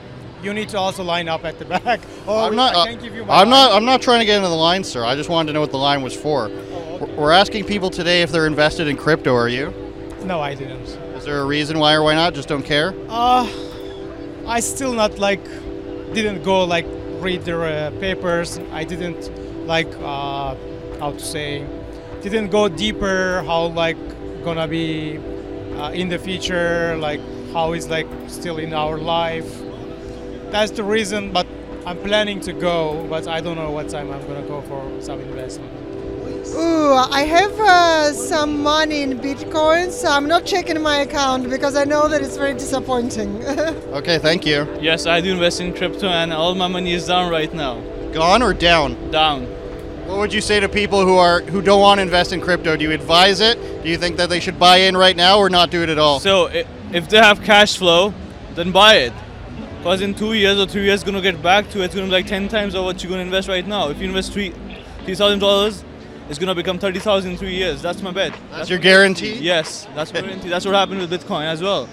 You 0.41 0.53
need 0.53 0.69
to 0.69 0.77
also 0.77 1.03
line 1.03 1.27
up 1.27 1.43
at 1.43 1.59
the 1.59 1.65
back. 1.83 1.99
Oh, 2.25 2.47
I'm 2.47 2.55
not. 2.55 2.75
I 2.75 2.79
uh, 2.79 2.85
can't 2.85 3.01
give 3.01 3.13
you 3.13 3.25
my 3.25 3.41
I'm 3.41 3.49
not. 3.49 3.73
I'm 3.73 3.83
not 3.83 4.01
trying 4.01 4.19
to 4.19 4.25
get 4.25 4.37
into 4.37 4.47
the 4.47 4.55
line, 4.55 4.85
sir. 4.85 5.03
I 5.03 5.13
just 5.15 5.29
wanted 5.29 5.47
to 5.47 5.53
know 5.53 5.59
what 5.59 5.71
the 5.71 5.77
line 5.77 6.01
was 6.01 6.15
for. 6.15 6.47
We're- 6.47 7.13
We're 7.17 7.31
asking 7.31 7.65
people 7.65 7.89
today 7.89 8.21
if 8.21 8.31
they're 8.31 8.47
invested 8.47 8.87
in 8.87 8.95
crypto. 8.95 9.35
Are 9.35 9.49
you? 9.49 9.73
No, 10.23 10.39
I 10.39 10.55
didn't. 10.55 10.87
Is 11.17 11.25
there 11.25 11.41
a 11.41 11.45
reason 11.45 11.77
why 11.77 11.93
or 11.93 12.03
why 12.03 12.15
not? 12.15 12.33
Just 12.33 12.47
don't 12.47 12.63
care. 12.63 12.93
Uh, 13.09 13.45
I 14.47 14.59
still 14.61 14.93
not 14.93 15.19
like 15.19 15.43
didn't 16.13 16.43
go 16.43 16.63
like 16.63 16.85
read 17.19 17.43
their 17.43 17.63
uh, 17.65 17.91
papers. 17.99 18.59
I 18.71 18.83
didn't 18.83 19.29
like 19.67 19.93
uh, 19.99 20.55
how 20.99 21.11
to 21.11 21.19
say 21.19 21.65
didn't 22.21 22.49
go 22.49 22.67
deeper 22.67 23.43
how 23.45 23.67
like 23.67 23.97
gonna 24.43 24.67
be 24.67 25.17
uh, 25.75 25.91
in 25.91 26.09
the 26.09 26.17
future 26.17 26.97
like 26.97 27.21
how 27.53 27.73
is 27.73 27.89
like 27.89 28.07
still 28.27 28.57
in 28.57 28.73
our 28.73 28.97
life. 28.97 29.49
That's 30.51 30.71
the 30.71 30.83
reason. 30.83 31.31
But 31.33 31.47
I'm 31.85 31.97
planning 31.99 32.39
to 32.41 32.53
go, 32.53 33.05
but 33.09 33.27
I 33.27 33.41
don't 33.41 33.55
know 33.57 33.71
what 33.71 33.89
time 33.89 34.11
I'm 34.11 34.25
gonna 34.27 34.47
go 34.47 34.61
for 34.61 35.01
some 35.01 35.19
investment. 35.21 35.76
Ooh, 36.55 36.93
I 36.93 37.21
have 37.23 37.51
uh, 37.59 38.13
some 38.13 38.63
money 38.63 39.01
in 39.01 39.19
Bitcoin, 39.19 39.91
so 39.91 40.07
I'm 40.07 40.27
not 40.27 40.45
checking 40.45 40.81
my 40.81 40.97
account 40.99 41.49
because 41.49 41.75
I 41.75 41.83
know 41.83 42.07
that 42.07 42.21
it's 42.21 42.37
very 42.37 42.53
disappointing. 42.53 43.43
Okay, 43.97 44.19
thank 44.19 44.45
you. 44.45 44.67
Yes, 44.79 45.07
I 45.07 45.21
do 45.21 45.33
invest 45.33 45.59
in 45.59 45.73
crypto, 45.73 46.07
and 46.07 46.31
all 46.31 46.53
my 46.53 46.67
money 46.67 46.93
is 46.93 47.07
down 47.07 47.31
right 47.31 47.51
now. 47.53 47.81
Gone 48.11 48.43
or 48.43 48.53
down? 48.53 49.11
Down. 49.11 49.45
What 50.07 50.19
would 50.19 50.33
you 50.33 50.41
say 50.41 50.59
to 50.59 50.69
people 50.69 51.03
who 51.03 51.15
are 51.17 51.41
who 51.41 51.61
don't 51.61 51.81
want 51.81 51.97
to 51.97 52.03
invest 52.03 52.31
in 52.31 52.39
crypto? 52.39 52.77
Do 52.77 52.83
you 52.83 52.91
advise 52.91 53.41
it? 53.41 53.57
Do 53.83 53.89
you 53.89 53.97
think 53.97 54.17
that 54.17 54.29
they 54.29 54.39
should 54.39 54.59
buy 54.59 54.77
in 54.77 54.95
right 54.95 55.15
now 55.15 55.39
or 55.39 55.49
not 55.49 55.71
do 55.71 55.81
it 55.83 55.89
at 55.89 55.97
all? 55.97 56.19
So 56.19 56.47
if 56.93 57.09
they 57.09 57.17
have 57.17 57.41
cash 57.43 57.77
flow, 57.77 58.13
then 58.55 58.71
buy 58.71 58.95
it. 58.97 59.13
Because 59.79 60.01
in 60.01 60.13
two 60.13 60.33
years 60.33 60.59
or 60.59 60.67
three 60.67 60.83
years, 60.83 61.01
it's 61.01 61.03
gonna 61.03 61.21
get 61.21 61.41
back 61.41 61.69
to 61.71 61.81
it. 61.81 61.85
It's 61.85 61.95
gonna 61.95 62.07
be 62.07 62.11
like 62.11 62.27
ten 62.27 62.47
times 62.47 62.75
of 62.75 62.83
what 62.85 63.01
you're 63.03 63.09
gonna 63.09 63.23
invest 63.23 63.47
right 63.47 63.65
now. 63.67 63.89
If 63.89 63.99
you 63.99 64.07
invest 64.07 64.31
three, 64.31 64.53
three 65.05 65.15
thousand 65.15 65.39
dollars, 65.39 65.83
it's 66.29 66.39
gonna 66.39 66.55
become 66.55 66.79
thirty 66.79 66.99
thousand 66.99 67.31
in 67.31 67.37
three 67.37 67.55
years. 67.55 67.81
That's 67.81 68.01
my 68.01 68.11
bet. 68.11 68.33
That's 68.51 68.69
your 68.69 68.79
guarantee? 68.79 69.35
Yes, 69.35 69.87
that's 69.95 70.13
my 70.13 70.21
guarantee. 70.21 70.49
That's 70.49 70.65
what 70.65 70.75
happened 70.75 70.99
with 70.99 71.11
Bitcoin 71.11 71.45
as 71.45 71.61
well. 71.61 71.89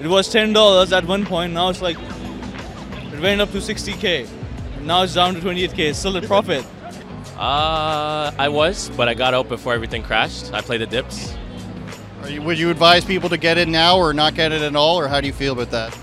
It 0.00 0.06
was 0.06 0.28
ten 0.30 0.52
dollars 0.52 0.92
at 0.92 1.04
one 1.04 1.24
point. 1.24 1.52
Now 1.52 1.68
it's 1.68 1.82
like 1.82 1.96
it 1.98 3.20
went 3.20 3.40
up 3.40 3.50
to 3.52 3.58
60k. 3.58 4.28
Now 4.82 5.02
it's 5.02 5.14
down 5.14 5.34
to 5.34 5.40
28k. 5.40 5.78
It's 5.78 5.98
still 5.98 6.16
a 6.16 6.22
profit. 6.22 6.64
Uh, 7.36 8.30
I 8.38 8.48
was, 8.48 8.90
but 8.90 9.08
I 9.08 9.14
got 9.14 9.34
out 9.34 9.48
before 9.48 9.74
everything 9.74 10.02
crashed. 10.02 10.52
I 10.52 10.60
played 10.60 10.80
the 10.80 10.86
dips. 10.86 11.34
Are 12.22 12.30
you, 12.30 12.42
would 12.42 12.58
you 12.58 12.70
advise 12.70 13.04
people 13.04 13.28
to 13.28 13.36
get 13.36 13.58
in 13.58 13.70
now 13.70 13.98
or 13.98 14.12
not 14.12 14.34
get 14.34 14.52
it 14.52 14.62
at 14.62 14.74
all, 14.76 14.98
or 14.98 15.08
how 15.08 15.20
do 15.20 15.26
you 15.26 15.32
feel 15.32 15.52
about 15.52 15.70
that? 15.70 15.98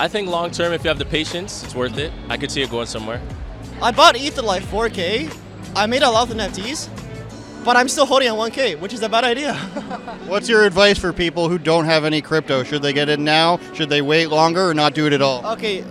I 0.00 0.08
think 0.08 0.28
long 0.28 0.50
term, 0.50 0.72
if 0.72 0.84
you 0.84 0.88
have 0.88 0.98
the 0.98 1.04
patience, 1.04 1.64
it's 1.64 1.74
worth 1.74 1.98
it. 1.98 2.12
I 2.28 2.36
could 2.36 2.50
see 2.50 2.62
it 2.62 2.70
going 2.70 2.86
somewhere. 2.86 3.20
I 3.82 3.90
bought 3.90 4.16
ETH 4.16 4.38
at 4.38 4.44
like 4.44 4.62
4K. 4.62 5.34
I 5.78 5.86
made 5.86 6.02
a 6.02 6.10
lot 6.10 6.28
of 6.28 6.36
NFTs, 6.36 6.88
but 7.64 7.76
I'm 7.76 7.88
still 7.88 8.04
holding 8.04 8.28
on 8.28 8.50
1K, 8.50 8.80
which 8.80 8.92
is 8.92 9.00
a 9.02 9.08
bad 9.08 9.22
idea. 9.22 9.54
What's 10.26 10.48
your 10.48 10.64
advice 10.64 10.98
for 10.98 11.12
people 11.12 11.48
who 11.48 11.56
don't 11.56 11.84
have 11.84 12.04
any 12.04 12.20
crypto? 12.20 12.64
Should 12.64 12.82
they 12.82 12.92
get 12.92 13.08
in 13.08 13.22
now? 13.22 13.60
Should 13.74 13.88
they 13.88 14.02
wait 14.02 14.26
longer 14.26 14.68
or 14.68 14.74
not 14.74 14.94
do 14.94 15.06
it 15.06 15.12
at 15.12 15.22
all? 15.22 15.46
okay, 15.52 15.84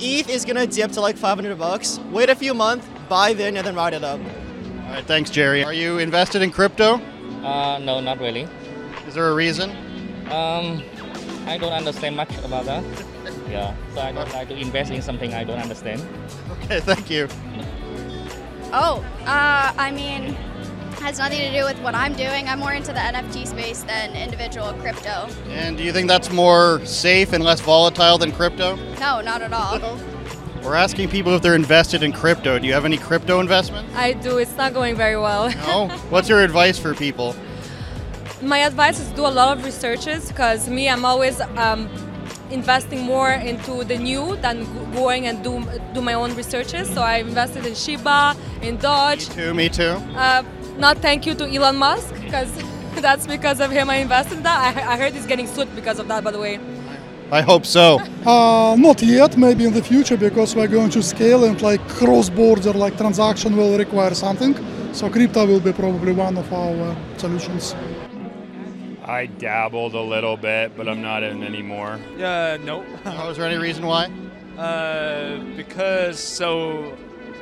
ETH 0.00 0.30
is 0.30 0.46
gonna 0.46 0.66
dip 0.66 0.92
to 0.92 1.02
like 1.02 1.18
500 1.18 1.58
bucks. 1.58 2.00
Wait 2.10 2.30
a 2.30 2.34
few 2.34 2.54
months, 2.54 2.88
buy 3.10 3.34
then, 3.34 3.58
and 3.58 3.66
then 3.66 3.74
ride 3.74 3.92
it 3.92 4.02
up. 4.02 4.18
All 4.18 4.90
right, 4.90 5.04
thanks, 5.04 5.28
Jerry. 5.28 5.62
Are 5.62 5.74
you 5.74 5.98
invested 5.98 6.40
in 6.40 6.50
crypto? 6.50 6.94
Uh, 7.44 7.78
no, 7.82 8.00
not 8.00 8.18
really. 8.20 8.48
Is 9.06 9.12
there 9.12 9.28
a 9.28 9.34
reason? 9.34 9.70
Um, 10.32 10.82
I 11.46 11.58
don't 11.58 11.74
understand 11.74 12.16
much 12.16 12.34
about 12.38 12.64
that. 12.64 12.82
Yeah, 13.50 13.76
so 13.94 14.00
I 14.00 14.10
don't 14.10 14.32
like 14.32 14.48
to 14.48 14.56
invest 14.56 14.90
in 14.90 15.00
something 15.00 15.32
I 15.32 15.44
don't 15.44 15.60
understand. 15.60 16.02
Okay, 16.50 16.80
thank 16.80 17.08
you. 17.08 17.28
Oh, 18.76 19.04
uh, 19.20 19.72
I 19.78 19.92
mean, 19.92 20.34
has 21.00 21.18
nothing 21.18 21.38
to 21.38 21.52
do 21.52 21.64
with 21.64 21.78
what 21.78 21.94
I'm 21.94 22.12
doing. 22.14 22.48
I'm 22.48 22.58
more 22.58 22.72
into 22.72 22.92
the 22.92 22.98
NFT 22.98 23.46
space 23.46 23.84
than 23.84 24.16
individual 24.16 24.72
crypto. 24.74 25.28
And 25.48 25.76
do 25.76 25.84
you 25.84 25.92
think 25.92 26.08
that's 26.08 26.32
more 26.32 26.84
safe 26.84 27.32
and 27.32 27.44
less 27.44 27.60
volatile 27.60 28.18
than 28.18 28.32
crypto? 28.32 28.74
No, 28.98 29.20
not 29.20 29.42
at 29.42 29.52
all. 29.52 29.78
We're 30.64 30.74
asking 30.74 31.10
people 31.10 31.36
if 31.36 31.42
they're 31.42 31.54
invested 31.54 32.02
in 32.02 32.12
crypto. 32.12 32.58
Do 32.58 32.66
you 32.66 32.72
have 32.72 32.84
any 32.84 32.96
crypto 32.96 33.38
investment? 33.38 33.86
I 33.94 34.14
do. 34.14 34.38
It's 34.38 34.56
not 34.56 34.74
going 34.74 34.96
very 34.96 35.18
well. 35.18 35.52
No? 35.66 35.88
What's 36.10 36.28
your 36.28 36.40
advice 36.40 36.76
for 36.76 36.94
people? 36.94 37.36
My 38.42 38.58
advice 38.58 38.98
is 38.98 39.08
do 39.10 39.24
a 39.24 39.28
lot 39.28 39.56
of 39.56 39.64
researches 39.64 40.28
because 40.28 40.68
me, 40.68 40.88
I'm 40.88 41.04
always 41.04 41.40
um, 41.58 41.88
investing 42.50 43.00
more 43.02 43.30
into 43.30 43.84
the 43.84 43.96
new 43.96 44.36
than 44.36 44.64
going 44.92 45.26
and 45.26 45.42
do 45.42 45.64
do 45.92 46.00
my 46.00 46.14
own 46.14 46.34
researches. 46.34 46.88
So 46.92 47.02
I 47.02 47.16
invested 47.18 47.66
in 47.66 47.74
Shiba, 47.74 48.36
in 48.62 48.76
Doge. 48.76 49.28
Me 49.28 49.34
too, 49.34 49.54
me 49.54 49.68
too. 49.68 49.94
Uh, 50.16 50.42
not 50.78 50.98
thank 50.98 51.26
you 51.26 51.34
to 51.34 51.44
Elon 51.44 51.76
Musk 51.76 52.14
because 52.22 52.50
that's 53.00 53.26
because 53.26 53.60
of 53.60 53.70
him 53.70 53.90
I 53.90 53.96
invested 53.96 54.38
in 54.38 54.42
that. 54.42 54.76
I, 54.76 54.94
I 54.94 54.96
heard 54.96 55.12
he's 55.12 55.26
getting 55.26 55.46
sued 55.46 55.74
because 55.74 55.98
of 55.98 56.08
that, 56.08 56.24
by 56.24 56.30
the 56.30 56.38
way. 56.38 56.58
I 57.30 57.40
hope 57.40 57.66
so. 57.66 58.00
Uh, 58.24 58.74
not 58.78 59.02
yet, 59.02 59.36
maybe 59.36 59.66
in 59.66 59.74
the 59.74 59.82
future 59.82 60.16
because 60.16 60.56
we're 60.56 60.66
going 60.66 60.88
to 60.88 61.02
scale 61.02 61.44
and 61.44 61.60
like 61.60 61.86
cross-border 61.88 62.72
like 62.72 62.96
transaction 62.96 63.54
will 63.54 63.76
require 63.76 64.14
something. 64.14 64.54
So 64.94 65.10
crypto 65.10 65.44
will 65.44 65.60
be 65.60 65.72
probably 65.72 66.12
one 66.12 66.38
of 66.38 66.50
our 66.50 66.74
uh, 66.74 67.18
solutions. 67.18 67.74
I 69.04 69.26
dabbled 69.26 69.94
a 69.94 70.00
little 70.00 70.36
bit, 70.36 70.76
but 70.76 70.88
I'm 70.88 71.02
not 71.02 71.22
in 71.22 71.42
anymore. 71.42 72.00
Uh, 72.18 72.58
no. 72.62 72.84
Oh, 73.04 73.30
is 73.30 73.36
there 73.36 73.46
any 73.46 73.58
reason 73.58 73.86
why? 73.86 74.10
Uh, 74.56 75.38
because 75.56 76.18
so, 76.18 76.96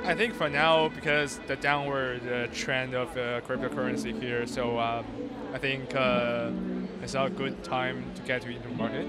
I 0.04 0.14
think 0.14 0.34
for 0.34 0.48
now 0.48 0.88
because 0.88 1.38
the 1.46 1.56
downward 1.56 2.26
uh, 2.26 2.48
trend 2.48 2.94
of 2.94 3.10
uh, 3.10 3.40
cryptocurrency 3.42 4.20
here, 4.20 4.46
so 4.46 4.78
um, 4.78 5.04
I 5.54 5.58
think 5.58 5.94
uh, 5.94 6.50
it's 7.00 7.14
a 7.14 7.30
good 7.30 7.62
time 7.62 8.12
to 8.16 8.22
get 8.22 8.44
into 8.44 8.68
the 8.68 8.74
market. 8.74 9.06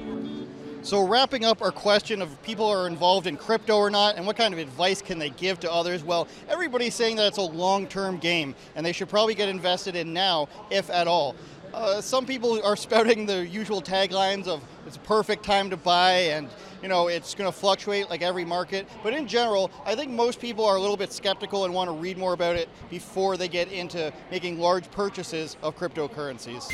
So, 0.83 1.07
wrapping 1.07 1.45
up 1.45 1.61
our 1.61 1.71
question 1.71 2.21
of 2.21 2.43
people 2.43 2.65
are 2.65 2.87
involved 2.87 3.25
in 3.25 3.37
crypto 3.37 3.77
or 3.77 3.89
not, 3.89 4.17
and 4.17 4.27
what 4.27 4.35
kind 4.35 4.53
of 4.53 4.59
advice 4.59 5.01
can 5.01 5.17
they 5.17 5.29
give 5.29 5.57
to 5.61 5.71
others? 5.71 6.03
Well, 6.03 6.27
everybody's 6.49 6.93
saying 6.93 7.15
that 7.15 7.27
it's 7.27 7.37
a 7.37 7.41
long 7.41 7.87
term 7.87 8.17
game 8.17 8.53
and 8.75 8.85
they 8.85 8.91
should 8.91 9.07
probably 9.07 9.33
get 9.33 9.47
invested 9.47 9.95
in 9.95 10.11
now, 10.11 10.49
if 10.69 10.89
at 10.89 11.07
all. 11.07 11.37
Uh, 11.73 11.99
some 11.99 12.23
people 12.25 12.61
are 12.63 12.75
spouting 12.75 13.25
the 13.25 13.47
usual 13.47 13.81
taglines 13.81 14.47
of 14.47 14.61
it's 14.85 14.97
a 14.97 14.99
perfect 14.99 15.43
time 15.43 15.71
to 15.71 15.77
buy 15.77 16.11
and 16.11 16.47
you 16.83 16.87
know 16.87 17.07
it's 17.07 17.33
going 17.33 17.51
to 17.51 17.57
fluctuate 17.57 18.09
like 18.11 18.21
every 18.21 18.45
market. 18.45 18.87
But 19.01 19.13
in 19.13 19.27
general 19.27 19.71
i 19.85 19.95
think 19.95 20.11
most 20.11 20.39
people 20.39 20.65
are 20.65 20.75
a 20.75 20.79
little 20.79 20.97
bit 20.97 21.11
skeptical 21.11 21.65
and 21.65 21.73
want 21.73 21.87
to 21.89 21.93
read 21.93 22.17
more 22.17 22.33
about 22.33 22.55
it 22.55 22.69
before 22.89 23.37
they 23.37 23.47
get 23.47 23.71
into 23.71 24.13
making 24.29 24.59
large 24.59 24.89
purchases 24.91 25.57
of 25.63 25.75
cryptocurrencies 25.75 26.69